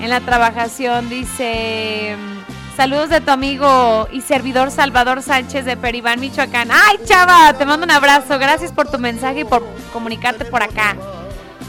[0.00, 2.16] En la trabajación dice.
[2.76, 6.70] Saludos de tu amigo y servidor Salvador Sánchez de Peribán, Michoacán.
[6.70, 7.52] ¡Ay, chava!
[7.54, 8.38] Te mando un abrazo.
[8.38, 10.94] Gracias por tu mensaje y por comunicarte por acá.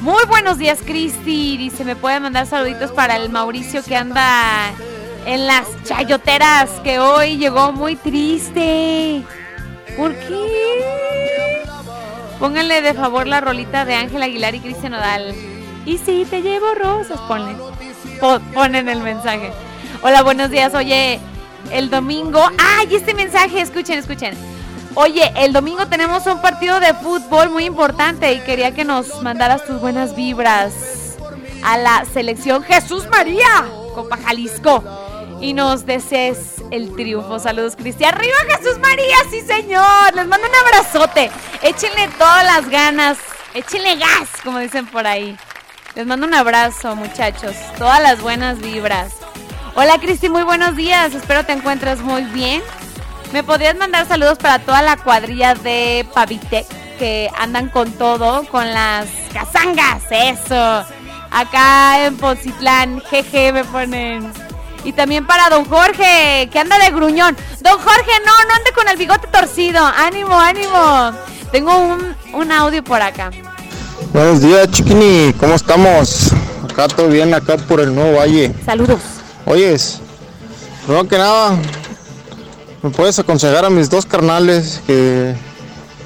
[0.01, 1.57] Muy buenos días, Cristi.
[1.57, 4.71] Dice, me puede mandar saluditos para el Mauricio que anda
[5.25, 9.23] en las chayoteras, que hoy llegó muy triste.
[9.97, 11.63] ¿Por qué?
[12.39, 15.33] Pónganle de favor la rolita de Ángel Aguilar y Cristian Nodal.
[15.85, 17.55] Y si te llevo rosas, ponle.
[18.19, 19.51] Po- ponen el mensaje.
[20.01, 20.73] Hola, buenos días.
[20.75, 21.19] Oye,
[21.71, 22.41] el domingo.
[22.57, 23.61] ¡Ay, este mensaje!
[23.61, 24.35] Escuchen, escuchen.
[24.95, 29.65] Oye, el domingo tenemos un partido de fútbol muy importante y quería que nos mandaras
[29.65, 31.15] tus buenas vibras
[31.63, 33.47] a la selección Jesús María,
[33.95, 34.83] Copa Jalisco.
[35.41, 37.39] Y nos desees el triunfo.
[37.39, 38.13] Saludos, Cristian.
[38.13, 39.15] ¡Arriba Jesús María!
[39.31, 40.13] ¡Sí, señor!
[40.13, 41.31] Les mando un abrazote.
[41.61, 43.17] Échenle todas las ganas.
[43.53, 45.37] Échenle gas, como dicen por ahí.
[45.95, 47.55] Les mando un abrazo, muchachos.
[47.77, 49.13] Todas las buenas vibras.
[49.75, 50.29] Hola, Cristi.
[50.29, 51.13] Muy buenos días.
[51.13, 52.61] Espero te encuentres muy bien.
[53.33, 56.67] ¿Me podrías mandar saludos para toda la cuadrilla de Pavitec
[56.97, 60.03] que andan con todo, con las casangas?
[60.09, 60.85] Eso.
[61.31, 64.31] Acá en Poncitlán, jeje, me ponen.
[64.83, 67.35] Y también para don Jorge, que anda de gruñón.
[67.61, 69.85] Don Jorge, no, no ande con el bigote torcido.
[69.85, 71.11] Ánimo, ánimo.
[71.51, 73.31] Tengo un, un audio por acá.
[74.13, 76.31] Buenos días, chiquini, ¿cómo estamos?
[76.63, 78.51] Acá todo bien, acá por el Nuevo Valle.
[78.65, 78.99] Saludos.
[79.45, 79.99] Oyes,
[80.83, 81.55] primero que nada,
[82.81, 85.35] ¿me puedes aconsejar a mis dos carnales que,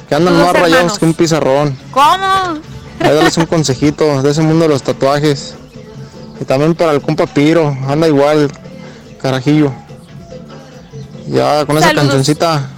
[0.10, 1.00] que andan más rayados hermanos.
[1.00, 1.78] que un pizarrón?
[1.92, 2.60] ¿Cómo?
[3.00, 5.56] Ahí darles un consejito de ese mundo de los tatuajes.
[6.42, 8.52] Y también para el compa Piro, anda igual,
[9.22, 9.72] carajillo.
[11.28, 12.70] Ya con esa cancioncita,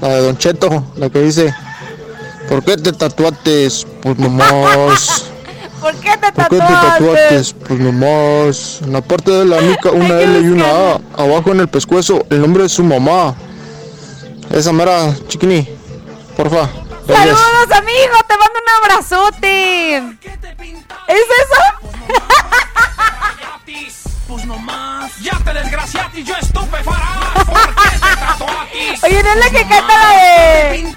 [0.00, 1.54] la de Don Cheto, la que dice,
[2.48, 3.68] ¿por qué te tatuaste?
[4.02, 5.24] Pues nomás.
[5.80, 6.98] ¿Por qué te ¿Por qué te tatuaste?
[6.98, 7.54] tatuaste?
[7.66, 8.80] Pues nomás.
[8.82, 11.00] En la parte de la nuca una L y una A.
[11.16, 13.34] Abajo en el pescuezo el nombre de su mamá.
[14.50, 15.68] Esa mera, chiquini.
[16.36, 16.68] Porfa.
[17.06, 17.38] Gracias.
[17.38, 18.16] Saludos, amigo.
[18.26, 19.96] Te mando un abrazote.
[21.08, 21.60] ¿Es eso?
[24.28, 27.44] Pues nomás, ya te desgraciaste y yo estupefarás.
[27.44, 29.04] ¿Por qué te tatuatis?
[29.04, 30.96] Oye, ¿no es la que canta la de.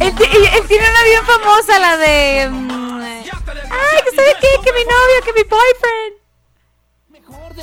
[0.00, 2.48] Él, ti- él- él tiene una bien famosa, la de.
[2.50, 6.14] mm, Ay, que sabe qué, que mi novio, que mi boyfriend.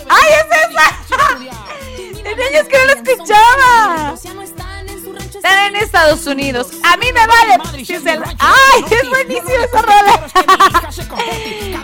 [0.09, 0.87] ¡Ay, es esa!
[2.23, 4.13] Tenía años que no la escuchaba.
[5.35, 6.67] Están en Estados Unidos.
[6.83, 7.57] A mí me vale.
[8.39, 10.27] ¡Ay, es buenísima esa rola!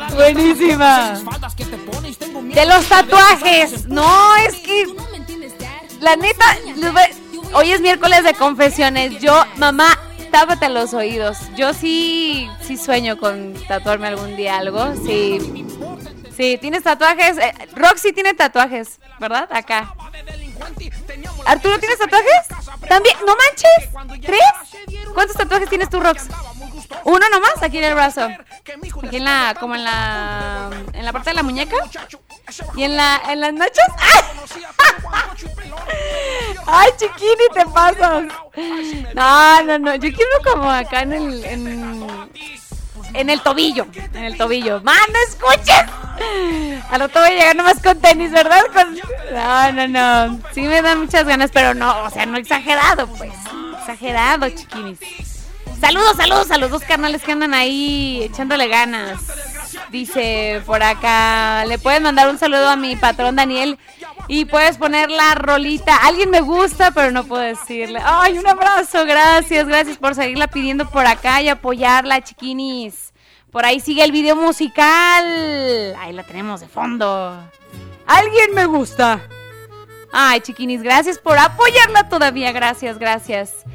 [0.16, 1.20] Buenísima.
[2.44, 3.86] De los tatuajes.
[3.88, 4.88] No, es que.
[6.00, 6.58] La neta,
[7.54, 9.20] hoy es miércoles de confesiones.
[9.22, 11.38] Yo, mamá, tápate los oídos.
[11.56, 14.94] Yo sí, sí sueño con tatuarme algún día algo.
[15.06, 15.66] Sí.
[16.36, 17.38] Sí, tienes tatuajes.
[17.38, 19.50] Eh, Roxy tiene tatuajes, ¿verdad?
[19.52, 19.94] Acá.
[21.46, 22.48] ¿Arturo tienes tatuajes?
[22.88, 23.16] ¿También?
[23.26, 24.22] ¿No manches?
[24.26, 25.04] ¿Tres?
[25.14, 26.28] ¿Cuántos tatuajes tienes tú, Rox?
[27.04, 27.62] ¿Uno nomás?
[27.62, 28.28] Aquí en el brazo.
[29.06, 31.76] Aquí en la, como en la, en la parte de la muñeca.
[32.76, 33.88] ¿Y en la, en las nachas?
[36.66, 38.24] ¡Ay, chiquini, te pasas!
[39.16, 39.96] No, no, no.
[39.96, 42.08] Yo quiero como acá en el, en,
[43.14, 43.88] en el tobillo.
[44.14, 44.82] En el tobillo.
[44.82, 45.84] ¡Man, no escuches!
[46.92, 48.62] Al rato voy a llegar nomás con tenis, ¿verdad?
[48.74, 49.00] Con-
[49.34, 50.40] No, no, no.
[50.54, 53.32] Sí me dan muchas ganas, pero no, o sea, no exagerado, pues.
[53.80, 55.00] Exagerado, chiquinis.
[55.80, 59.20] Saludos, saludos a los dos carnales que andan ahí echándole ganas.
[59.92, 63.80] Dice por acá, le puedes mandar un saludo a mi patrón Daniel
[64.28, 65.96] y puedes poner la rolita.
[65.96, 68.00] Alguien me gusta, pero no puedo decirle.
[68.04, 73.14] Ay, un abrazo, gracias, gracias por seguirla pidiendo por acá y apoyarla, chiquinis.
[73.52, 75.96] Por ahí sigue el video musical.
[75.98, 77.42] Ahí la tenemos de fondo.
[78.06, 79.22] Alguien me gusta.
[80.12, 82.52] Ay, chiquinis, gracias por apoyarla todavía.
[82.52, 83.66] Gracias, gracias.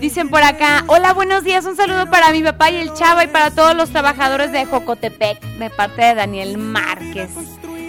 [0.00, 3.28] Dicen por acá, hola, buenos días, un saludo para mi papá y el Chava y
[3.28, 7.30] para todos los trabajadores de Jocotepec, de parte de Daniel Márquez.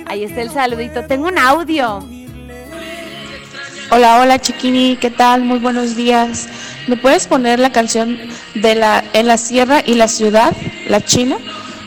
[0.06, 2.08] Ahí está el saludito, tengo un audio.
[3.92, 5.42] Hola, hola chiquini, ¿qué tal?
[5.42, 6.48] Muy buenos días.
[6.88, 8.18] ¿Me puedes poner la canción
[8.54, 10.54] de la En la Sierra y la Ciudad,
[10.88, 11.38] la China?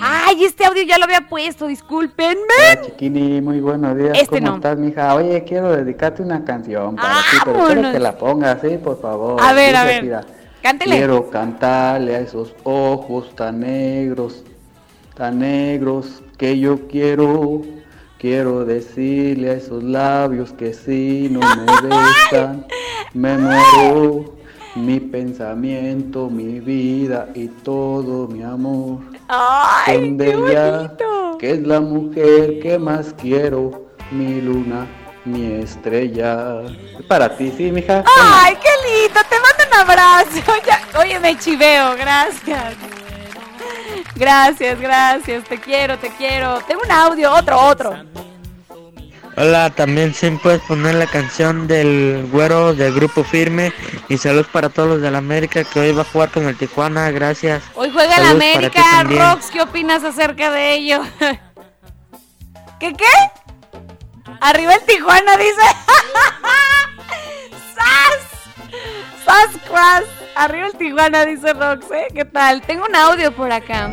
[0.00, 2.36] Ay, este audio ya lo había puesto, discúlpenme.
[2.72, 4.12] Hola, chiquini, muy buenos días.
[4.14, 4.56] Este ¿Cómo no.
[4.56, 5.14] estás, mija?
[5.14, 8.78] Oye, quiero dedicarte una canción para ti, pero quiero que la pongas, ¿sí?
[8.82, 9.40] Por favor.
[9.42, 10.24] A ver, a ver.
[10.62, 10.96] Cántele.
[10.96, 14.44] Quiero cantarle a esos ojos tan negros,
[15.16, 17.62] tan negros que yo quiero.
[18.18, 21.88] Quiero decirle a esos labios que si no me
[22.30, 22.66] besan,
[23.14, 24.37] me muero.
[24.78, 29.00] Mi pensamiento, mi vida y todo mi amor.
[29.28, 30.92] Ay, Son de ella,
[31.38, 34.86] que es la mujer que más quiero, mi luna,
[35.24, 36.62] mi estrella.
[37.08, 38.04] Para ti, sí, mija.
[38.20, 40.52] Ay, qué lindo, te mando un abrazo.
[40.66, 42.74] Ya- oye, me chiveo, gracias.
[44.14, 46.60] Gracias, gracias, te quiero, te quiero.
[46.66, 47.96] Tengo un audio, otro, otro.
[49.40, 53.72] Hola, también sí puedes poner la canción del güero del grupo firme
[54.08, 56.56] y saludos para todos los de la América que hoy va a jugar con el
[56.56, 57.62] Tijuana, gracias.
[57.76, 59.04] Hoy juega el América.
[59.04, 61.02] Rox, ¿qué opinas acerca de ello?
[62.80, 63.04] ¿Qué qué?
[64.40, 65.54] Arriba el Tijuana, dice.
[67.76, 68.18] ¡Sas!
[69.24, 70.02] ¡Sas, cuas!
[70.34, 72.08] Arriba el Tijuana, dice Rox, ¿eh?
[72.12, 72.60] ¿Qué tal?
[72.62, 73.88] Tengo un audio por acá.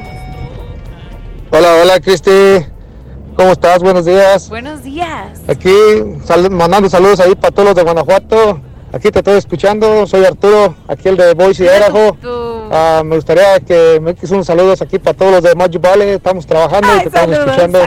[1.52, 2.66] Hola, hola, Cristi.
[3.36, 3.80] ¿Cómo estás?
[3.82, 4.48] Buenos días.
[4.50, 5.42] Buenos días.
[5.48, 5.74] Aquí
[6.24, 8.62] sal- mandando saludos ahí para todos los de Guanajuato.
[8.94, 10.08] Aquí te estoy escuchando.
[10.08, 12.18] Soy Arturo, aquí el de Boise y Idaho.
[12.72, 16.10] Ah, me gustaría que me eches unos saludos aquí para todos los de Mayo Valley.
[16.12, 17.80] Estamos trabajando y te estamos saludos, escuchando.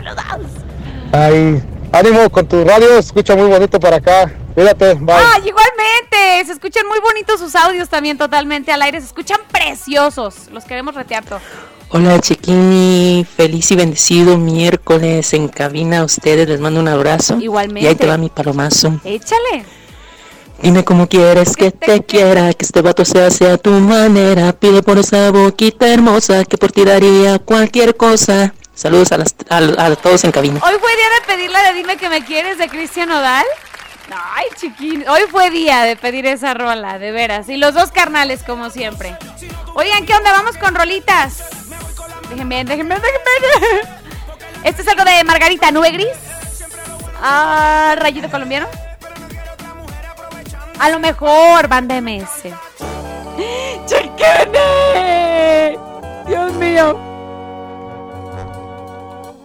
[1.12, 1.62] Ay,
[1.92, 2.88] ánimo con tu radio.
[2.88, 4.30] se Escucha muy bonito para acá.
[4.54, 4.94] Cuídate.
[4.94, 5.14] Bye.
[5.16, 6.44] ¡Ay, igualmente!
[6.46, 9.00] Se escuchan muy bonitos sus audios también totalmente al aire.
[9.00, 10.48] Se escuchan preciosos.
[10.52, 11.40] Los queremos retear todo.
[11.90, 17.38] Hola chiquini, feliz y bendecido miércoles en cabina a ustedes, les mando un abrazo.
[17.40, 17.80] Igualmente.
[17.80, 19.00] Y ahí te va mi palomazo.
[19.04, 19.64] Échale.
[20.60, 24.52] Dime cómo quieres que te quiera, que este vato se hace a tu manera.
[24.52, 28.52] Pide por esa boquita hermosa, que por ti daría cualquier cosa.
[28.74, 30.60] Saludos a, las, a, a todos en cabina.
[30.62, 33.46] Hoy fue día de pedir la de Dime que me quieres de Cristian Odal.
[34.10, 35.08] Ay, chiquín.
[35.08, 37.48] Hoy fue día de pedir esa rola, de veras.
[37.48, 39.16] Y los dos carnales, como siempre.
[39.74, 40.32] Oigan, ¿qué onda?
[40.32, 41.57] Vamos con rolitas.
[42.30, 43.98] Déjenme, déjenme, déjenme.
[44.64, 46.16] Este es algo de Margarita Nube Gris.
[47.22, 48.66] Ah, Rayito Colombiano.
[50.78, 52.52] A lo mejor, banda MS.
[53.86, 55.78] ¡Chiquene!
[56.26, 56.98] Dios mío.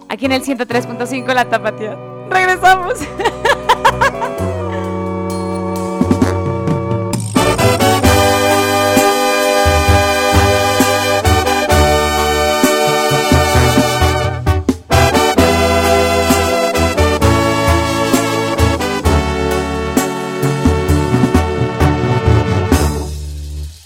[0.08, 1.96] Aquí en el 103.5 La Tapatía.
[2.28, 2.98] Regresamos.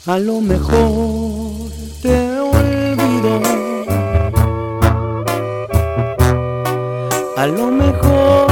[0.08, 1.68] A lo mejor
[2.00, 3.42] te olvido.
[7.36, 8.48] A lo mejor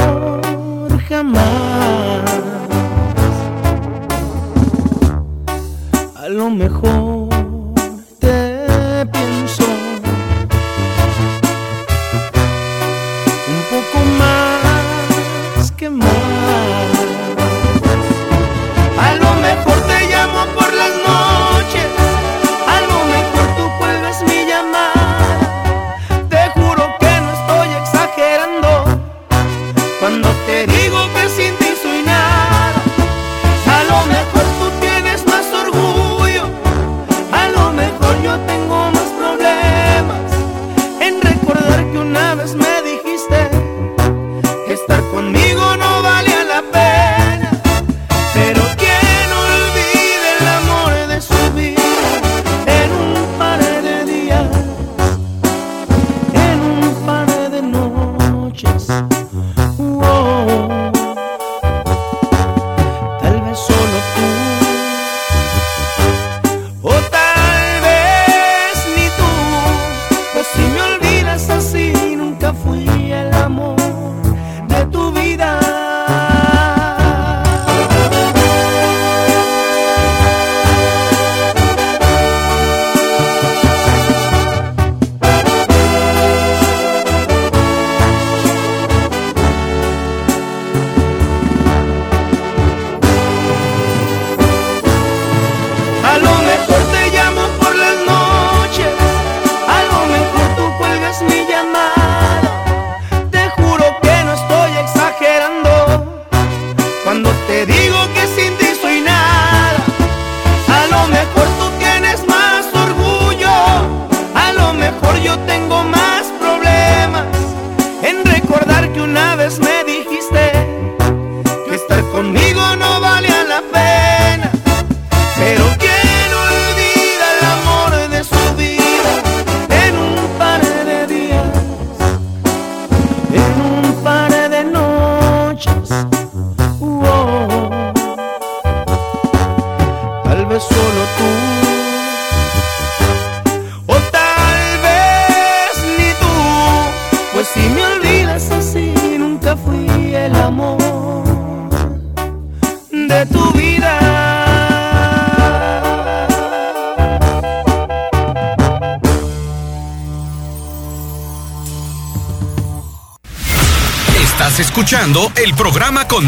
[1.09, 2.21] jamás.
[6.15, 7.16] A lo mejor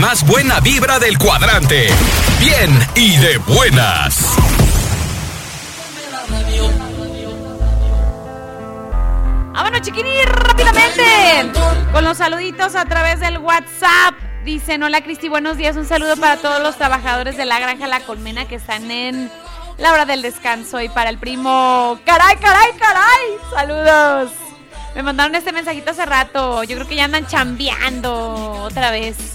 [0.09, 1.87] más buena vibra del cuadrante.
[2.39, 4.35] Bien y de buenas.
[9.53, 11.03] Vámonos, chiquini, rápidamente.
[11.91, 14.15] Con los saluditos a través del WhatsApp.
[14.43, 15.75] Dicen, hola Cristi, buenos días.
[15.75, 19.29] Un saludo para todos los trabajadores de la granja La Colmena que están en
[19.77, 20.81] la hora del descanso.
[20.81, 23.37] Y para el primo, caray, caray, caray.
[23.53, 24.31] Saludos.
[24.95, 26.63] Me mandaron este mensajito hace rato.
[26.63, 29.28] Yo creo que ya andan chambeando otra vez.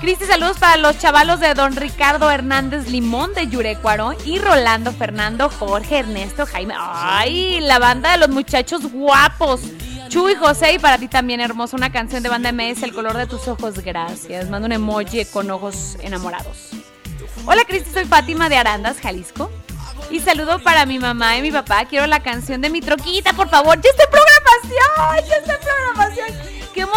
[0.00, 5.50] Cristi, saludos para los chavalos de Don Ricardo Hernández Limón de Yurecuaro y Rolando Fernando,
[5.50, 6.74] Jorge, Ernesto, Jaime.
[6.78, 7.58] ¡Ay!
[7.60, 9.60] La banda de los muchachos guapos.
[10.08, 13.16] Chu y José, y para ti también, hermoso, una canción de banda MS, El color
[13.16, 14.48] de tus ojos, gracias.
[14.48, 16.70] Mando un emoji con ojos enamorados.
[17.44, 19.50] Hola Cristi, soy Fátima de Arandas, Jalisco.
[20.10, 21.84] Y saludo para mi mamá y mi papá.
[21.86, 23.74] Quiero la canción de mi troquita, por favor.
[23.80, 26.07] Ya está en programación, ya está en programación.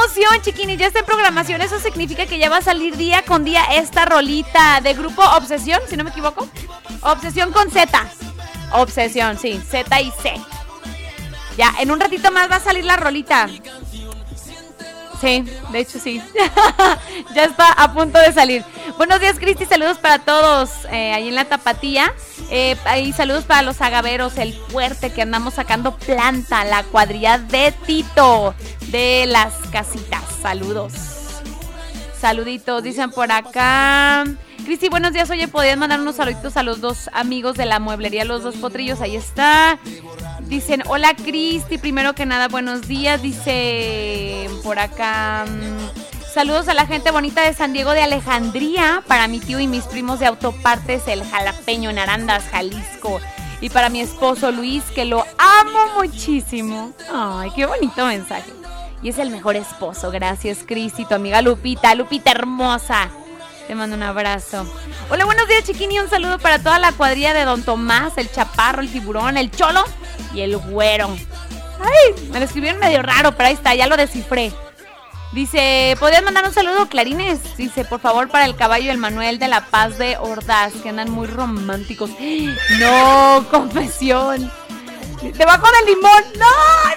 [0.02, 0.78] ¡Qué emoción!
[0.78, 1.62] Ya está en programación.
[1.62, 5.80] Eso significa que ya va a salir día con día esta rolita de grupo Obsesión,
[5.88, 6.48] si no me equivoco.
[7.02, 7.88] Obsesión con Z.
[8.74, 9.62] Obsesión, sí.
[9.70, 10.34] Z y C.
[11.58, 13.48] Ya, en un ratito más va a salir la rolita.
[15.20, 16.22] Sí, de hecho sí.
[17.36, 18.64] ya está a punto de salir.
[18.98, 19.66] Buenos días, Cristi.
[19.66, 22.14] Saludos para todos eh, ahí en la tapatía.
[22.50, 27.72] Eh, y saludos para los agaveros, el fuerte que andamos sacando planta, la cuadrilla de
[27.86, 28.56] Tito
[28.92, 30.24] de las casitas.
[30.42, 30.94] Saludos.
[32.20, 34.26] Saluditos, dicen por acá.
[34.64, 35.30] Cristi, buenos días.
[35.32, 39.02] Oye, ¿podrías mandar unos saluditos a los dos amigos de la mueblería, los dos potrillos?
[39.02, 39.80] Ahí está.
[40.42, 43.22] Dicen, hola Cristi, primero que nada, buenos días.
[43.22, 45.46] Dice por acá.
[46.34, 49.84] Saludos a la gente bonita de San Diego de Alejandría, para mi tío y mis
[49.86, 53.20] primos de Autopartes, el Jalapeño en Jalisco.
[53.60, 56.94] Y para mi esposo Luis, que lo amo muchísimo.
[57.12, 58.61] Ay, qué bonito mensaje.
[59.02, 60.12] Y es el mejor esposo.
[60.12, 61.96] Gracias, Cristi, tu amiga Lupita.
[61.96, 63.10] Lupita hermosa.
[63.68, 64.66] Te mando un abrazo.
[65.10, 66.00] Hola, buenos días, chiquini.
[66.00, 69.84] Un saludo para toda la cuadrilla de Don Tomás, el Chaparro, el Tiburón, el Cholo
[70.34, 71.10] y el Güero.
[71.80, 74.52] Ay, me lo escribieron medio raro, pero ahí está, ya lo descifré.
[75.32, 77.56] Dice, ¿podrías mandar un saludo, Clarines?
[77.56, 80.90] Dice, por favor, para el caballo y el Manuel de la Paz de Ordaz, que
[80.90, 82.12] andan muy románticos.
[82.80, 84.52] No, confesión.
[85.22, 86.24] Debajo del limón.
[86.38, 86.50] No,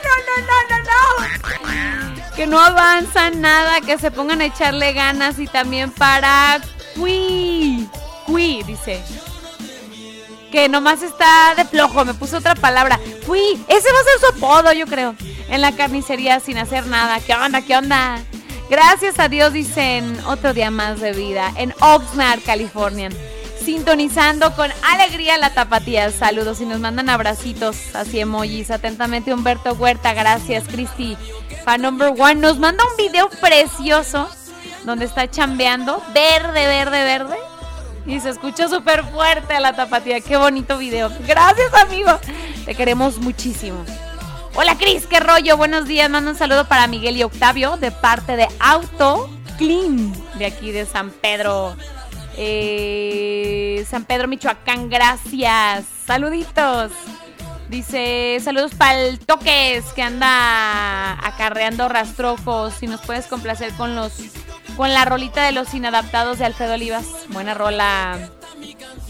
[0.05, 2.35] no, no, no, no, no.
[2.35, 6.61] Que no avanzan nada, que se pongan a echarle ganas y también para
[6.95, 7.89] Cui.
[8.27, 9.03] Cui, dice.
[10.51, 12.99] Que nomás está de flojo, me puso otra palabra.
[13.27, 15.15] Cui, ese va a ser su apodo, yo creo.
[15.49, 17.21] En la carnicería sin hacer nada.
[17.21, 17.63] ¿Qué onda?
[17.63, 18.23] ¿Qué onda?
[18.71, 23.11] Gracias a Dios, dicen otro día más de vida en Oxnard, California.
[23.65, 26.11] Sintonizando con alegría la tapatía.
[26.11, 28.71] Saludos y nos mandan abracitos, así emojis.
[28.71, 31.17] Atentamente Humberto Huerta, gracias Cristi.
[31.65, 34.29] Fan number one nos manda un video precioso
[34.85, 37.37] donde está chambeando, verde, verde, verde.
[38.05, 40.21] Y se escucha súper fuerte la tapatía.
[40.21, 41.11] Qué bonito video.
[41.27, 42.11] Gracias, amigo.
[42.67, 43.83] Te queremos muchísimo.
[44.55, 45.57] Hola, Cris, qué rollo.
[45.57, 46.11] Buenos días.
[46.11, 50.85] Mando un saludo para Miguel y Octavio de parte de Auto Clean de aquí de
[50.85, 51.77] San Pedro.
[52.37, 54.91] Eh, San Pedro, Michoacán.
[54.91, 55.85] Gracias.
[56.07, 56.93] Saluditos.
[57.69, 62.75] Dice, saludos para el Toques que anda acarreando rastrojos.
[62.75, 64.13] Si nos puedes complacer con los
[64.77, 67.07] con la rolita de los inadaptados de Alfredo Olivas.
[67.29, 68.19] Buena rola.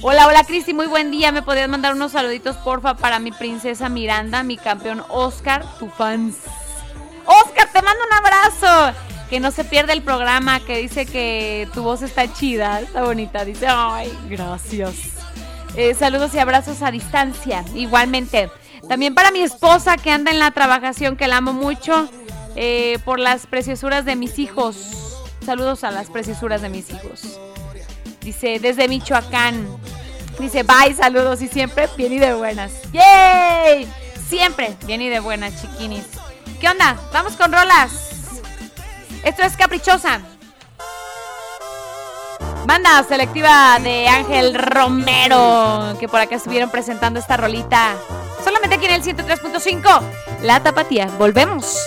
[0.03, 1.33] Hola, hola Cristi, muy buen día.
[1.33, 6.37] ¿Me podrías mandar unos saluditos, porfa, para mi princesa Miranda, mi campeón Oscar, tu fans?
[7.25, 8.99] Oscar, te mando un abrazo.
[9.31, 13.45] Que no se pierda el programa, que dice que tu voz está chida, está bonita.
[13.45, 14.95] Dice, ay, gracias.
[15.77, 18.51] Eh, saludos y abrazos a distancia, igualmente.
[18.89, 22.09] También para mi esposa que anda en la trabajación, que la amo mucho,
[22.55, 24.77] eh, por las preciosuras de mis hijos.
[25.45, 27.41] Saludos a las preciosuras de mis hijos.
[28.21, 29.67] Dice, desde Michoacán.
[30.39, 32.73] Dice, bye, saludos y siempre bien y de buenas.
[32.93, 33.89] ¡Yay!
[34.29, 36.05] Siempre bien y de buenas, chiquinis.
[36.61, 36.97] ¿Qué onda?
[37.13, 38.14] Vamos con rolas.
[39.25, 40.21] Esto es Caprichosa.
[42.67, 47.95] Banda selectiva de Ángel Romero, que por acá estuvieron presentando esta rolita.
[48.43, 50.01] Solamente aquí en el 103.5,
[50.43, 51.07] La Tapatía.
[51.19, 51.79] Volvemos.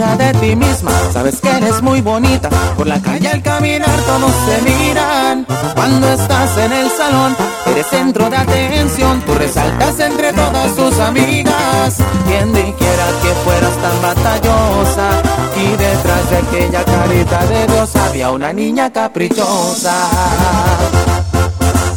[0.00, 2.48] De ti misma, sabes que eres muy bonita.
[2.74, 5.46] Por la calle al caminar todos se miran.
[5.74, 7.36] Cuando estás en el salón,
[7.66, 9.20] eres centro de atención.
[9.26, 11.98] Tú resaltas entre todas tus amigas.
[12.26, 15.22] Quien dijera que fueras tan batallosa.
[15.56, 19.94] Y detrás de aquella carita de Dios había una niña caprichosa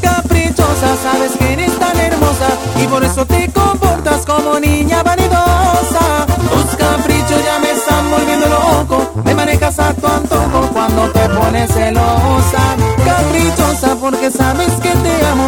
[0.02, 2.48] caprichosa, sabes que eres tan hermosa
[2.82, 6.26] y por eso te comportas como niña vanidosa.
[6.52, 7.74] Tus caprichos ya me
[9.78, 12.76] manejas a tu cuando te pones celosa.
[13.06, 15.48] Caprichosa porque sabes que te amo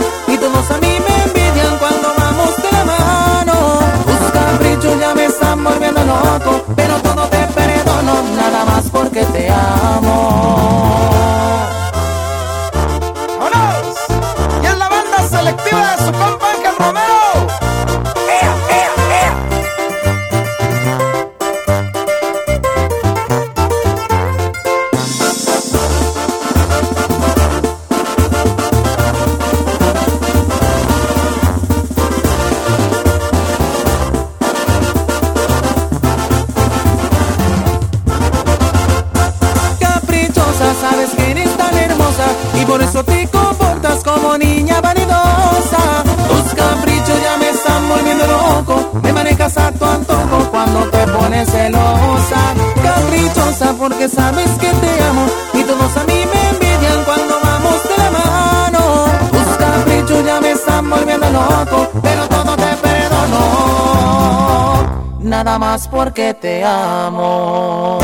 [65.75, 67.99] más porque te amo.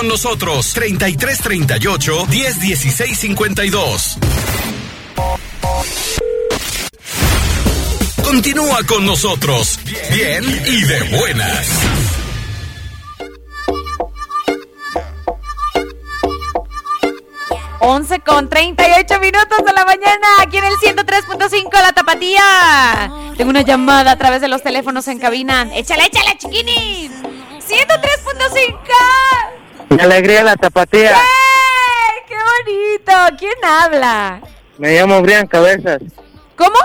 [0.00, 4.16] Con nosotros 3338 1016 52.
[8.24, 9.78] Continúa con nosotros.
[10.10, 11.68] Bien y de buenas.
[17.80, 23.12] 11 con 38 minutos de la mañana, aquí en el 103.5 La Tapatía.
[23.36, 25.68] Tengo una llamada a través de los teléfonos en cabina.
[25.74, 27.10] Échale, échale, chiquinis.
[27.68, 29.59] 103.5.
[29.90, 31.16] Mi alegría la tapatía.
[32.28, 33.36] ¡Qué bonito!
[33.38, 34.40] ¿Quién habla?
[34.78, 36.00] Me llamo Brian Cabezas.
[36.56, 36.78] ¿Cómo?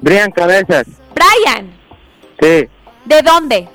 [0.00, 0.86] Brian Cabezas.
[1.14, 1.72] Brian.
[2.40, 2.68] Sí,
[3.04, 3.68] ¿De dónde?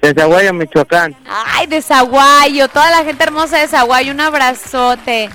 [0.00, 1.14] de Zaguayo, Michoacán.
[1.28, 2.68] Ay, de Zaguayo.
[2.68, 4.12] Toda la gente hermosa de Zaguayo.
[4.12, 5.28] Un abrazote.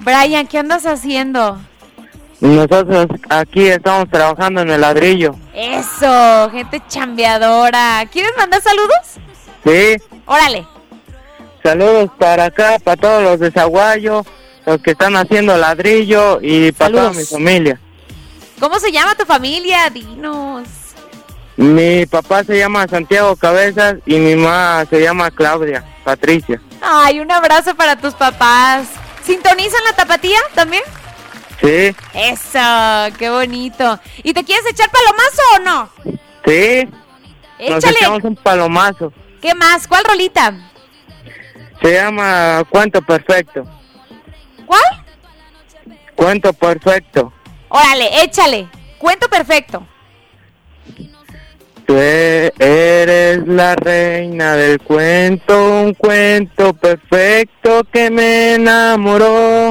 [0.00, 1.58] Brian, ¿qué andas haciendo?
[2.40, 5.34] Nosotros aquí estamos trabajando en el ladrillo.
[5.52, 8.06] Eso, gente chambeadora.
[8.12, 9.18] ¿Quieres mandar saludos?
[9.64, 10.66] Sí, Órale.
[11.70, 14.24] Saludos para acá, para todos los de Zaguayo,
[14.64, 17.30] los que están haciendo ladrillo y para toda mi Saludos.
[17.30, 17.80] familia.
[18.60, 19.90] ¿Cómo se llama tu familia?
[19.90, 20.68] Dinos.
[21.56, 26.60] Mi papá se llama Santiago Cabezas y mi mamá se llama Claudia, Patricia.
[26.80, 28.86] Ay, un abrazo para tus papás.
[29.24, 30.82] ¿Sintonizan la tapatía también?
[31.60, 33.98] Sí, Eso, qué bonito.
[34.22, 35.90] ¿Y te quieres echar palomazo o no?
[36.46, 36.88] sí.
[37.58, 37.96] Nos Échale.
[37.98, 39.12] echamos un palomazo.
[39.40, 39.88] ¿Qué más?
[39.88, 40.52] ¿Cuál rolita?
[41.82, 43.64] Se llama Cuento Perfecto.
[44.66, 44.82] ¿Cuál?
[46.14, 47.32] Cuento Perfecto.
[47.68, 48.68] Órale, échale.
[48.98, 49.86] Cuento perfecto.
[51.86, 59.70] Tú eres la reina del cuento, un cuento perfecto que me enamoró.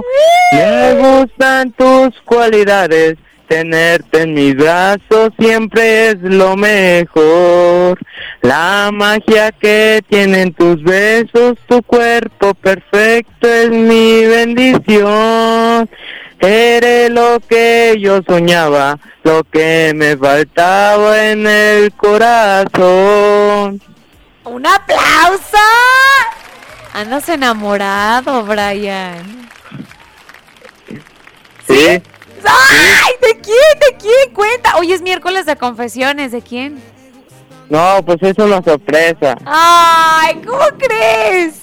[0.53, 3.15] Me gustan tus cualidades,
[3.47, 7.99] tenerte en mis brazos siempre es lo mejor.
[8.41, 15.89] La magia que tienen tus besos, tu cuerpo perfecto es mi bendición.
[16.39, 23.81] Eres lo que yo soñaba, lo que me faltaba en el corazón.
[24.43, 25.57] ¡Un aplauso!
[26.93, 29.49] Andas enamorado, Brian.
[31.67, 32.01] ¿Sí?
[32.47, 33.13] ¡Ay!
[33.22, 33.80] ¿De quién?
[33.80, 34.34] ¿De quién?
[34.34, 34.77] Cuenta.
[34.77, 36.31] Hoy es miércoles de confesiones.
[36.31, 36.81] ¿De quién?
[37.69, 39.35] No, pues es una sorpresa.
[39.45, 40.41] ¡Ay!
[40.45, 41.55] ¿Cómo crees?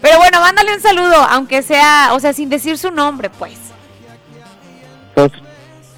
[0.00, 3.56] Pero bueno, mándale un saludo, aunque sea, o sea, sin decir su nombre, pues.
[5.14, 5.30] Pues,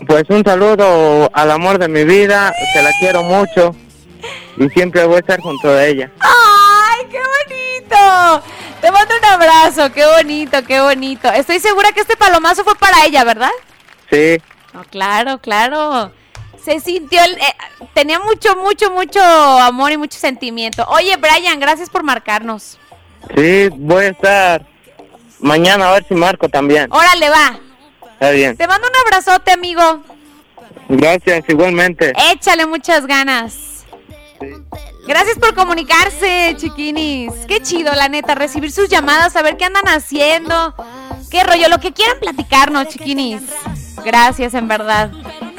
[0.06, 3.74] pues un saludo al amor de mi vida, que la quiero mucho
[4.59, 6.10] y siempre voy a estar junto a ella.
[6.20, 8.44] ¡Ay, qué bonito!
[8.81, 11.28] Te mando un abrazo, qué bonito, qué bonito.
[11.32, 13.51] Estoy segura que este palomazo fue para ella, ¿verdad?
[14.15, 14.43] Sí,
[14.73, 16.12] No, claro, claro.
[16.62, 17.55] Se sintió, el- eh,
[17.95, 20.85] tenía mucho, mucho, mucho amor y mucho sentimiento.
[20.89, 22.78] Oye, Brian, gracias por marcarnos.
[23.36, 24.66] sí, voy a estar
[25.41, 26.86] mañana a ver si marco también.
[26.93, 27.59] Órale, va.
[28.15, 28.57] Está bien.
[28.57, 30.03] Te mando un abrazote, amigo.
[30.89, 32.12] Gracias, igualmente.
[32.32, 33.85] Échale muchas ganas.
[35.07, 37.32] Gracias por comunicarse, chiquinis.
[37.47, 40.74] Qué chido, la neta, recibir sus llamadas, saber qué andan haciendo.
[41.31, 43.43] Qué rollo, lo que quieran platicarnos, chiquinis.
[44.04, 45.10] Gracias, en verdad.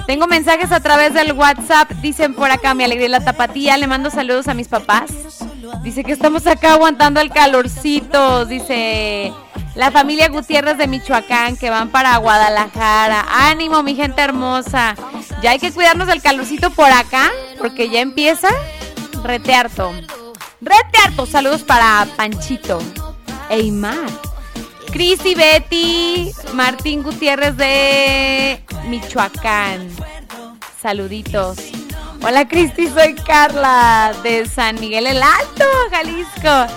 [0.08, 1.90] Tengo mensajes a través del WhatsApp.
[2.02, 3.78] Dicen por acá, mi alegría la tapatía.
[3.78, 5.12] Le mando saludos a mis papás.
[5.82, 8.46] Dice que estamos acá aguantando el calorcito.
[8.46, 9.34] Dice
[9.74, 13.26] la familia Gutiérrez de Michoacán que van para Guadalajara.
[13.50, 14.96] Ánimo, mi gente hermosa.
[15.42, 18.50] Ya hay que cuidarnos del calorcito por acá porque ya empieza
[19.24, 19.92] retearto.
[20.62, 21.26] Retearto.
[21.26, 22.80] Saludos para Panchito.
[23.50, 24.10] Eymar.
[24.96, 29.90] Cristi Betty, Martín Gutiérrez de Michoacán.
[30.82, 31.58] Saluditos.
[32.24, 36.74] Hola Cristi, soy Carla de San Miguel el Alto, Jalisco.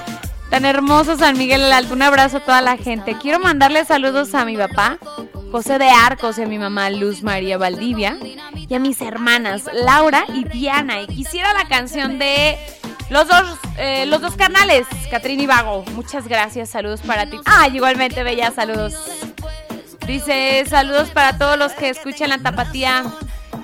[0.51, 1.95] Tan hermoso San Miguel el Alto.
[1.95, 3.17] Un abrazo a toda la gente.
[3.23, 4.99] Quiero mandarle saludos a mi papá,
[5.53, 8.19] José de Arcos, y a mi mamá Luz María Valdivia.
[8.69, 11.03] Y a mis hermanas Laura y Diana.
[11.03, 12.59] Y quisiera la canción de
[13.11, 15.85] los dos, eh, los dos canales, Catrín y Vago.
[15.95, 17.39] Muchas gracias, saludos para ti.
[17.45, 18.95] Ay, igualmente, bella, saludos.
[20.07, 23.05] Dice, saludos para todos los que escuchan la tapatía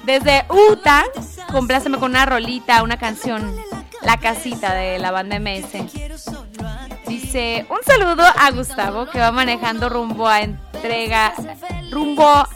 [0.04, 1.04] desde Utah.
[1.50, 3.54] Compláceme con una rolita, una canción,
[4.02, 5.72] La Casita de la banda MS.
[7.06, 11.34] Dice, un saludo a Gustavo que va manejando rumbo a entrega,
[11.90, 12.46] rumbo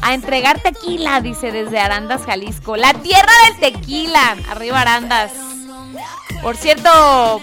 [0.00, 2.76] a entregar tequila, dice desde Arandas, Jalisco.
[2.76, 4.36] La tierra del tequila.
[4.50, 5.32] Arriba Arandas.
[6.42, 7.40] Por cierto,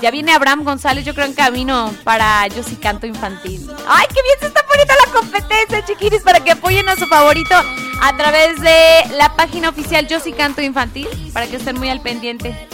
[0.00, 3.70] ya viene Abraham González, yo creo, en camino para Yo sí canto infantil.
[3.88, 6.22] ¡Ay, qué bien se está poniendo la competencia, chiquiris!
[6.22, 7.54] Para que apoyen a su favorito
[8.02, 11.08] a través de la página oficial Yo sí canto infantil.
[11.32, 12.68] Para que estén muy al pendiente.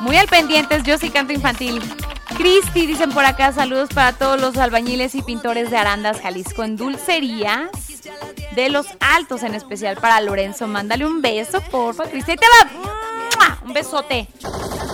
[0.00, 1.80] Muy al pendientes, Yo sí canto infantil.
[2.36, 6.76] Cristi, dicen por acá, saludos para todos los albañiles y pintores de Arandas, Jalisco, en
[6.76, 7.70] dulcerías
[8.56, 10.66] de los altos, en especial para Lorenzo.
[10.66, 12.36] Mándale un beso, porfa, Cristi.
[12.36, 13.13] Te va.
[13.62, 14.28] Un besote.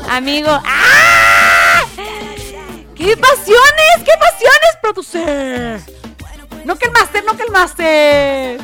[0.09, 0.49] Amigo.
[0.65, 1.85] ¡Ah!
[2.95, 3.97] ¡Qué pasiones!
[4.05, 5.81] ¡Qué pasiones, producer!
[6.65, 8.61] No que el máster, no que el máster.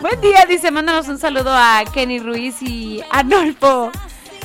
[0.00, 3.90] Buen día, dice, mándanos un saludo a Kenny Ruiz y Arnolfo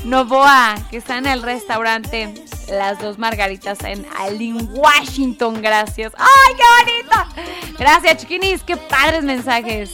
[0.03, 2.33] Novoa, que está en el restaurante
[2.69, 5.61] Las Dos Margaritas en Alin, Washington.
[5.61, 6.13] Gracias.
[6.17, 7.77] ¡Ay, qué bonito!
[7.77, 8.63] Gracias, chiquinis.
[8.63, 9.91] Qué padres mensajes.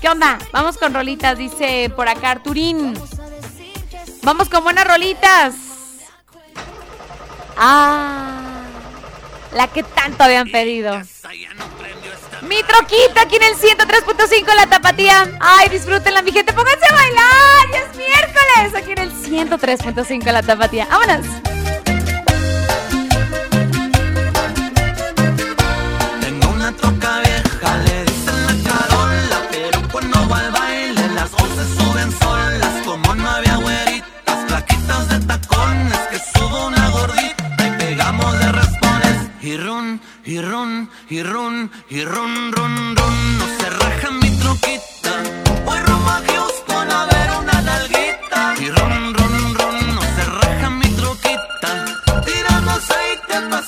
[0.00, 0.38] ¿Qué onda?
[0.52, 2.94] Vamos con rolitas, dice por acá Arturín.
[4.22, 5.54] Vamos con buenas rolitas.
[7.56, 8.62] Ah,
[9.52, 11.00] la que tanto habían pedido.
[12.42, 15.28] Mi troquita aquí en el 103.5 La Tapatía.
[15.40, 16.52] Ay, disfrútenla, mi gente.
[16.52, 17.70] Pónganse a bailar.
[17.72, 20.86] Ya es miércoles aquí en el 103.5 La Tapatía.
[20.86, 21.26] Vámonos.
[40.24, 43.38] y ron, y ron, y ron, ron, ron.
[43.38, 45.22] No se raja mi troquita.
[45.64, 48.54] Voy rumbo a Houston a ver una nalguita.
[48.60, 49.94] Y ron, ron, ron.
[49.94, 51.84] No se raja mi troquita.
[52.24, 53.62] Tirando aceite pa'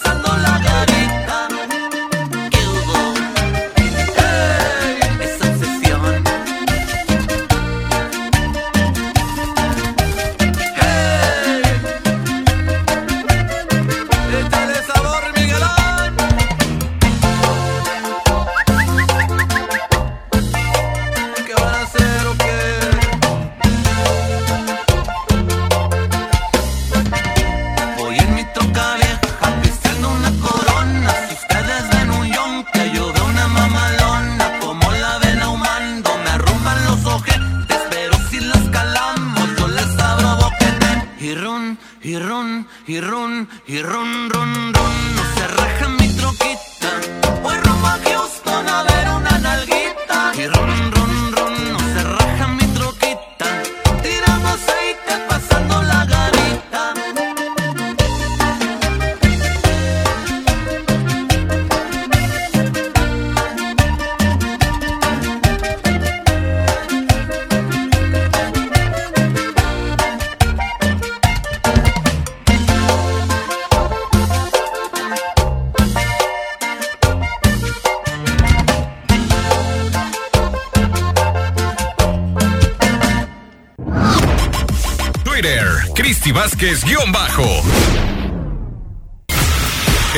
[86.65, 87.63] Vázquez guion bajo.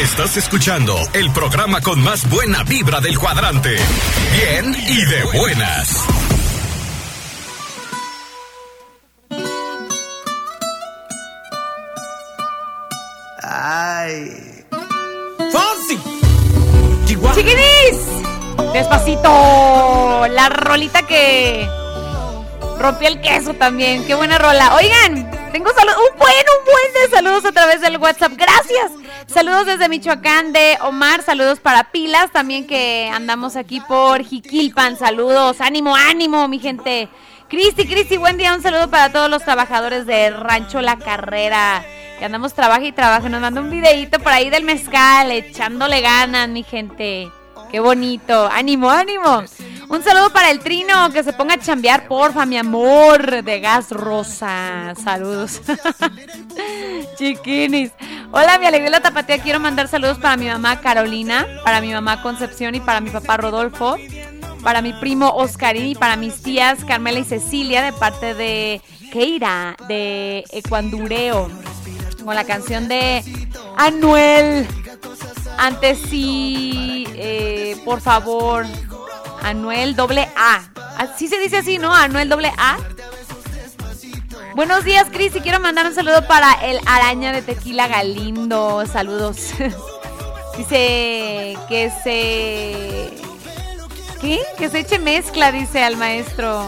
[0.01, 3.77] Estás escuchando el programa con más buena vibra del cuadrante.
[4.33, 6.07] Bien y de buenas.
[13.43, 14.65] Ay.
[15.51, 15.99] ¡Fonsi!
[17.07, 18.73] ¡Chiquinis!
[18.73, 20.29] Despacito.
[20.29, 21.69] La rolita que
[22.79, 24.05] rompió el queso también.
[24.05, 24.77] Qué buena rola.
[24.77, 25.26] Oigan,
[25.57, 25.97] tengo saludos.
[26.13, 28.33] Un buen, un buen de saludos a través del WhatsApp.
[28.37, 28.93] Gracias.
[29.27, 31.23] Saludos desde Michoacán de Omar.
[31.23, 34.99] Saludos para Pilas también que andamos aquí por Jiquilpan.
[34.99, 35.63] Saludos.
[35.63, 37.09] Ánimo, ánimo, mi gente.
[37.49, 38.55] Cristi, Cristi, buen día.
[38.55, 41.83] Un saludo para todos los trabajadores de Rancho La Carrera.
[42.19, 43.31] Que andamos trabaja y trabaja.
[43.31, 47.31] Nos manda un videito por ahí del mezcal, echándole ganas, mi gente.
[47.71, 48.51] Qué bonito.
[48.53, 49.43] Ánimo, ánimo.
[49.89, 53.91] Un saludo para el trino, que se ponga a chambear, porfa, mi amor, de gas
[53.91, 54.95] rosa.
[55.03, 55.61] Saludos.
[57.17, 57.93] Chiquinis.
[58.33, 59.39] Hola, mi alegría la tapatía.
[59.39, 63.37] Quiero mandar saludos para mi mamá Carolina, para mi mamá Concepción y para mi papá
[63.37, 63.97] Rodolfo,
[64.63, 68.81] para mi primo Oscarín y para mis tías Carmela y Cecilia de parte de
[69.13, 71.49] Keira, de Ecuandureo,
[72.25, 73.23] con la canción de
[73.77, 74.67] Anuel.
[75.59, 78.67] Antes sí, eh, por favor,
[79.43, 80.63] Anuel doble A.
[80.99, 81.95] Así se dice así, ¿no?
[81.95, 82.77] Anuel doble A.
[84.55, 88.85] Buenos días, Cris, y quiero mandar un saludo para el araña de tequila Galindo.
[88.87, 89.53] Saludos.
[90.57, 93.13] dice que se...
[94.19, 94.41] ¿Qué?
[94.57, 96.65] Que se eche mezcla, dice al maestro.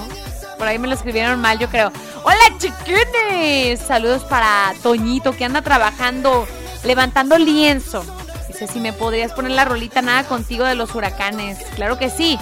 [0.59, 1.91] Por ahí me lo escribieron mal, yo creo.
[2.25, 3.81] Hola, chiquines.
[3.81, 6.47] Saludos para Toñito, que anda trabajando,
[6.85, 8.05] levantando lienzo.
[8.49, 11.59] Dice, si me podrías poner la rolita Nada contigo de los huracanes.
[11.75, 12.39] Claro que sí.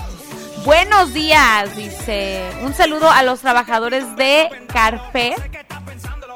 [0.66, 2.43] Buenos días, dice.
[2.64, 5.36] Un saludo a los trabajadores de Carfe.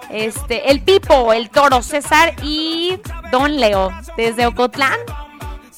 [0.09, 3.01] Este, el Pipo, el Toro, César y
[3.32, 4.97] Don Leo, desde Ocotlán,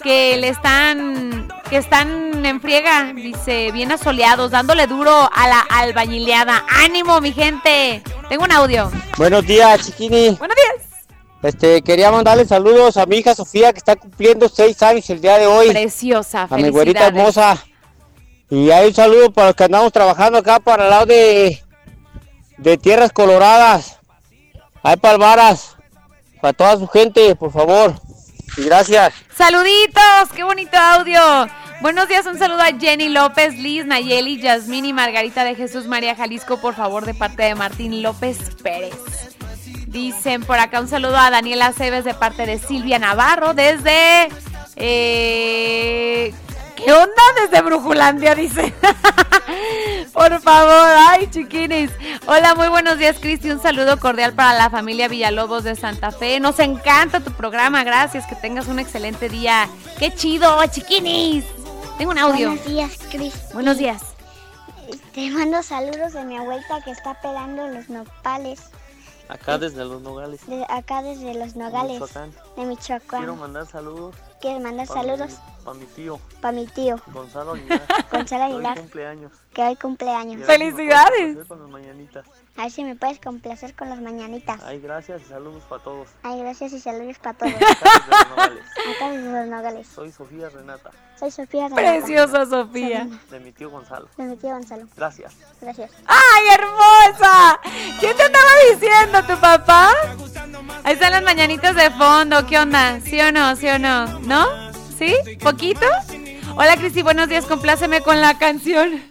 [0.02, 6.66] que le están, que están en friega, dice, bien asoleados, dándole duro a la albañileada.
[6.68, 8.02] ¡Ánimo, mi gente!
[8.28, 8.92] Tengo un audio.
[9.16, 10.36] Buenos días, chiquini.
[10.38, 11.06] Buenos días.
[11.42, 15.38] Este, quería mandarle saludos a mi hija Sofía, que está cumpliendo seis años el día
[15.38, 15.70] de hoy.
[15.70, 17.58] Preciosa, A mi güerita hermosa.
[18.52, 21.62] Y hay un saludo para los que andamos trabajando acá para el lado de,
[22.58, 23.98] de Tierras Coloradas.
[24.82, 25.74] Hay palvaras.
[26.38, 27.94] Para toda su gente, por favor.
[28.58, 29.14] Y gracias.
[29.34, 31.18] Saluditos, qué bonito audio.
[31.80, 36.14] Buenos días, un saludo a Jenny López, Liz, Nayeli, Yasmín y Margarita de Jesús María
[36.14, 38.92] Jalisco, por favor, de parte de Martín López Pérez.
[39.86, 44.28] Dicen por acá un saludo a Daniela Cebes de parte de Silvia Navarro desde...
[44.76, 46.34] eh,
[46.84, 47.22] ¿Qué onda?
[47.40, 48.74] Desde Brujulandia, dice.
[50.12, 51.90] Por favor, ay, chiquinis.
[52.26, 53.50] Hola, muy buenos días, Cristi.
[53.50, 56.40] Un saludo cordial para la familia Villalobos de Santa Fe.
[56.40, 58.26] Nos encanta tu programa, gracias.
[58.26, 59.68] Que tengas un excelente día.
[59.98, 61.44] ¡Qué chido, chiquinis!
[61.98, 62.48] Tengo un audio.
[62.48, 63.34] Buenos días, Cris.
[63.54, 64.02] Buenos días.
[65.14, 68.60] Te mando saludos de mi abuelita que está pelando los nopales.
[69.32, 70.46] Acá desde Los Nogales.
[70.46, 72.00] De acá desde los nogales.
[72.00, 72.32] Michoacán.
[72.56, 73.20] De Michoacán.
[73.20, 74.14] Quiero mandar saludos.
[74.42, 77.82] Quiero mandar saludos Para mi tío, para mi tío, Gonzalo Aguilar.
[78.12, 79.32] Gonzalo Aguilar, cumpleaños.
[79.54, 80.40] que hoy cumpleaños.
[80.40, 82.26] Y a ver si me puedes complacer Con las mañanitas.
[82.56, 84.60] A ver si me puedes complacer con las mañanitas.
[84.62, 86.08] Ay, gracias y saludos para todos.
[86.22, 87.54] Ay, gracias y saludos para todos.
[88.36, 89.86] Acá desde los nogales.
[89.88, 91.82] Soy Sofía Renata, Soy Sofía Renata.
[91.82, 93.08] Preciosa Sofía.
[93.30, 94.06] de mi tío Gonzalo.
[94.18, 94.86] De mi tío Gonzalo.
[94.96, 95.34] Gracias.
[95.62, 95.90] Gracias.
[96.06, 97.60] ¡Ay, hermosa!
[98.00, 99.90] ¿Quién te estaba diciendo, tu papá?
[100.84, 102.46] Ahí están las mañanitas de fondo.
[102.46, 103.00] ¿Qué onda?
[103.00, 103.56] ¿Sí o no?
[103.56, 104.06] ¿Sí o no?
[104.20, 104.46] ¿No?
[104.98, 105.14] ¿Sí?
[105.42, 105.86] ¿Poquito?
[106.54, 107.00] Hola, Cristi.
[107.02, 107.46] Buenos días.
[107.46, 109.02] Compláceme con la canción.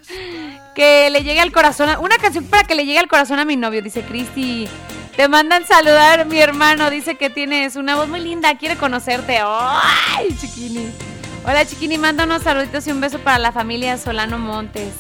[0.76, 1.90] Que le llegue al corazón.
[2.02, 4.68] Una canción para que le llegue al corazón a mi novio, dice Cristi.
[5.16, 6.90] Te mandan saludar, mi hermano.
[6.90, 8.58] Dice que tienes una voz muy linda.
[8.58, 9.40] Quiere conocerte.
[9.44, 10.92] ¡Ay, chiquini!
[11.46, 11.98] Hola, chiquini.
[11.98, 14.94] Manda unos saluditos y un beso para la familia Solano Montes.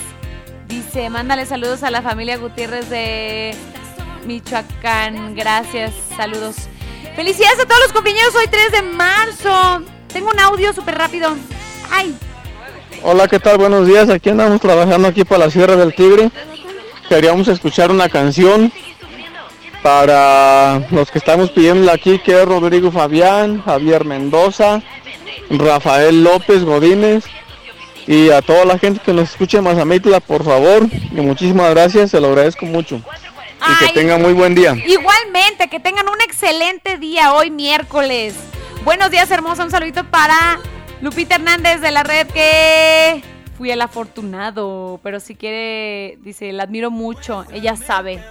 [0.68, 3.56] Dice, mándale saludos a la familia Gutiérrez de
[4.26, 5.35] Michoacán.
[5.35, 6.56] Gracias, saludos.
[7.15, 9.84] Felicidades a todos los compañeros, hoy 3 de marzo.
[10.07, 11.35] Tengo un audio súper rápido.
[11.91, 12.15] Ay,
[13.03, 13.57] Hola, ¿qué tal?
[13.57, 14.10] Buenos días.
[14.10, 16.30] Aquí andamos trabajando aquí para la Sierra del Tigre.
[17.10, 18.72] Queríamos escuchar una canción
[19.82, 24.84] para los que estamos pidiéndola aquí, que es Rodrigo Fabián, Javier Mendoza,
[25.49, 27.26] Rafael López Godínez
[28.06, 30.88] y a toda la gente que nos escuche en Mazamitla, por favor.
[30.91, 33.02] Y muchísimas gracias, se lo agradezco mucho.
[33.68, 34.76] Y que tengan muy buen día.
[34.76, 38.36] Igualmente, que tengan un excelente día hoy miércoles.
[38.84, 39.64] Buenos días, hermosa.
[39.64, 40.60] Un saludito para
[41.02, 43.23] Lupita Hernández de la red que
[43.57, 47.45] fui el afortunado, pero si quiere, dice, la admiro mucho.
[47.52, 48.23] Ella sabe.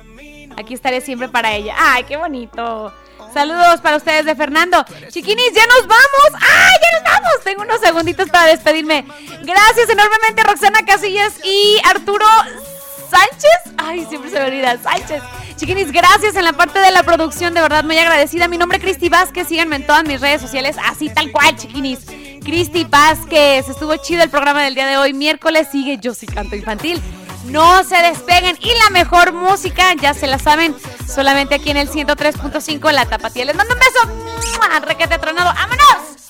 [0.56, 1.74] Aquí estaré siempre para ella.
[1.76, 2.92] Ay, qué bonito.
[3.32, 4.84] Saludos para ustedes de Fernando.
[5.08, 6.30] Chiquinis, ya nos vamos.
[6.34, 7.44] ¡Ay, ya nos vamos!
[7.44, 9.04] Tengo unos segunditos para despedirme.
[9.42, 12.26] Gracias enormemente, Roxana Casillas y Arturo
[13.10, 13.74] Sánchez.
[13.76, 14.78] Ay, siempre se me olvida.
[14.82, 15.22] Sánchez.
[15.56, 17.52] Chiquinis, gracias en la parte de la producción.
[17.54, 18.48] De verdad, muy agradecida.
[18.48, 19.48] Mi nombre es Cristi Vázquez.
[19.48, 20.76] Síganme en todas mis redes sociales.
[20.84, 22.00] Así tal cual, chiquinis.
[22.44, 23.68] Cristi Vázquez.
[23.68, 25.12] Estuvo chido el programa del día de hoy.
[25.12, 27.02] Miércoles sigue Yo sí canto infantil.
[27.46, 28.56] No se despeguen.
[28.60, 30.76] Y la mejor música, ya se la saben,
[31.06, 33.44] solamente aquí en el 103.5 La Tapatía.
[33.44, 34.86] Les mando un beso.
[34.86, 35.52] Requete tronado.
[35.54, 36.29] ¡Vámonos!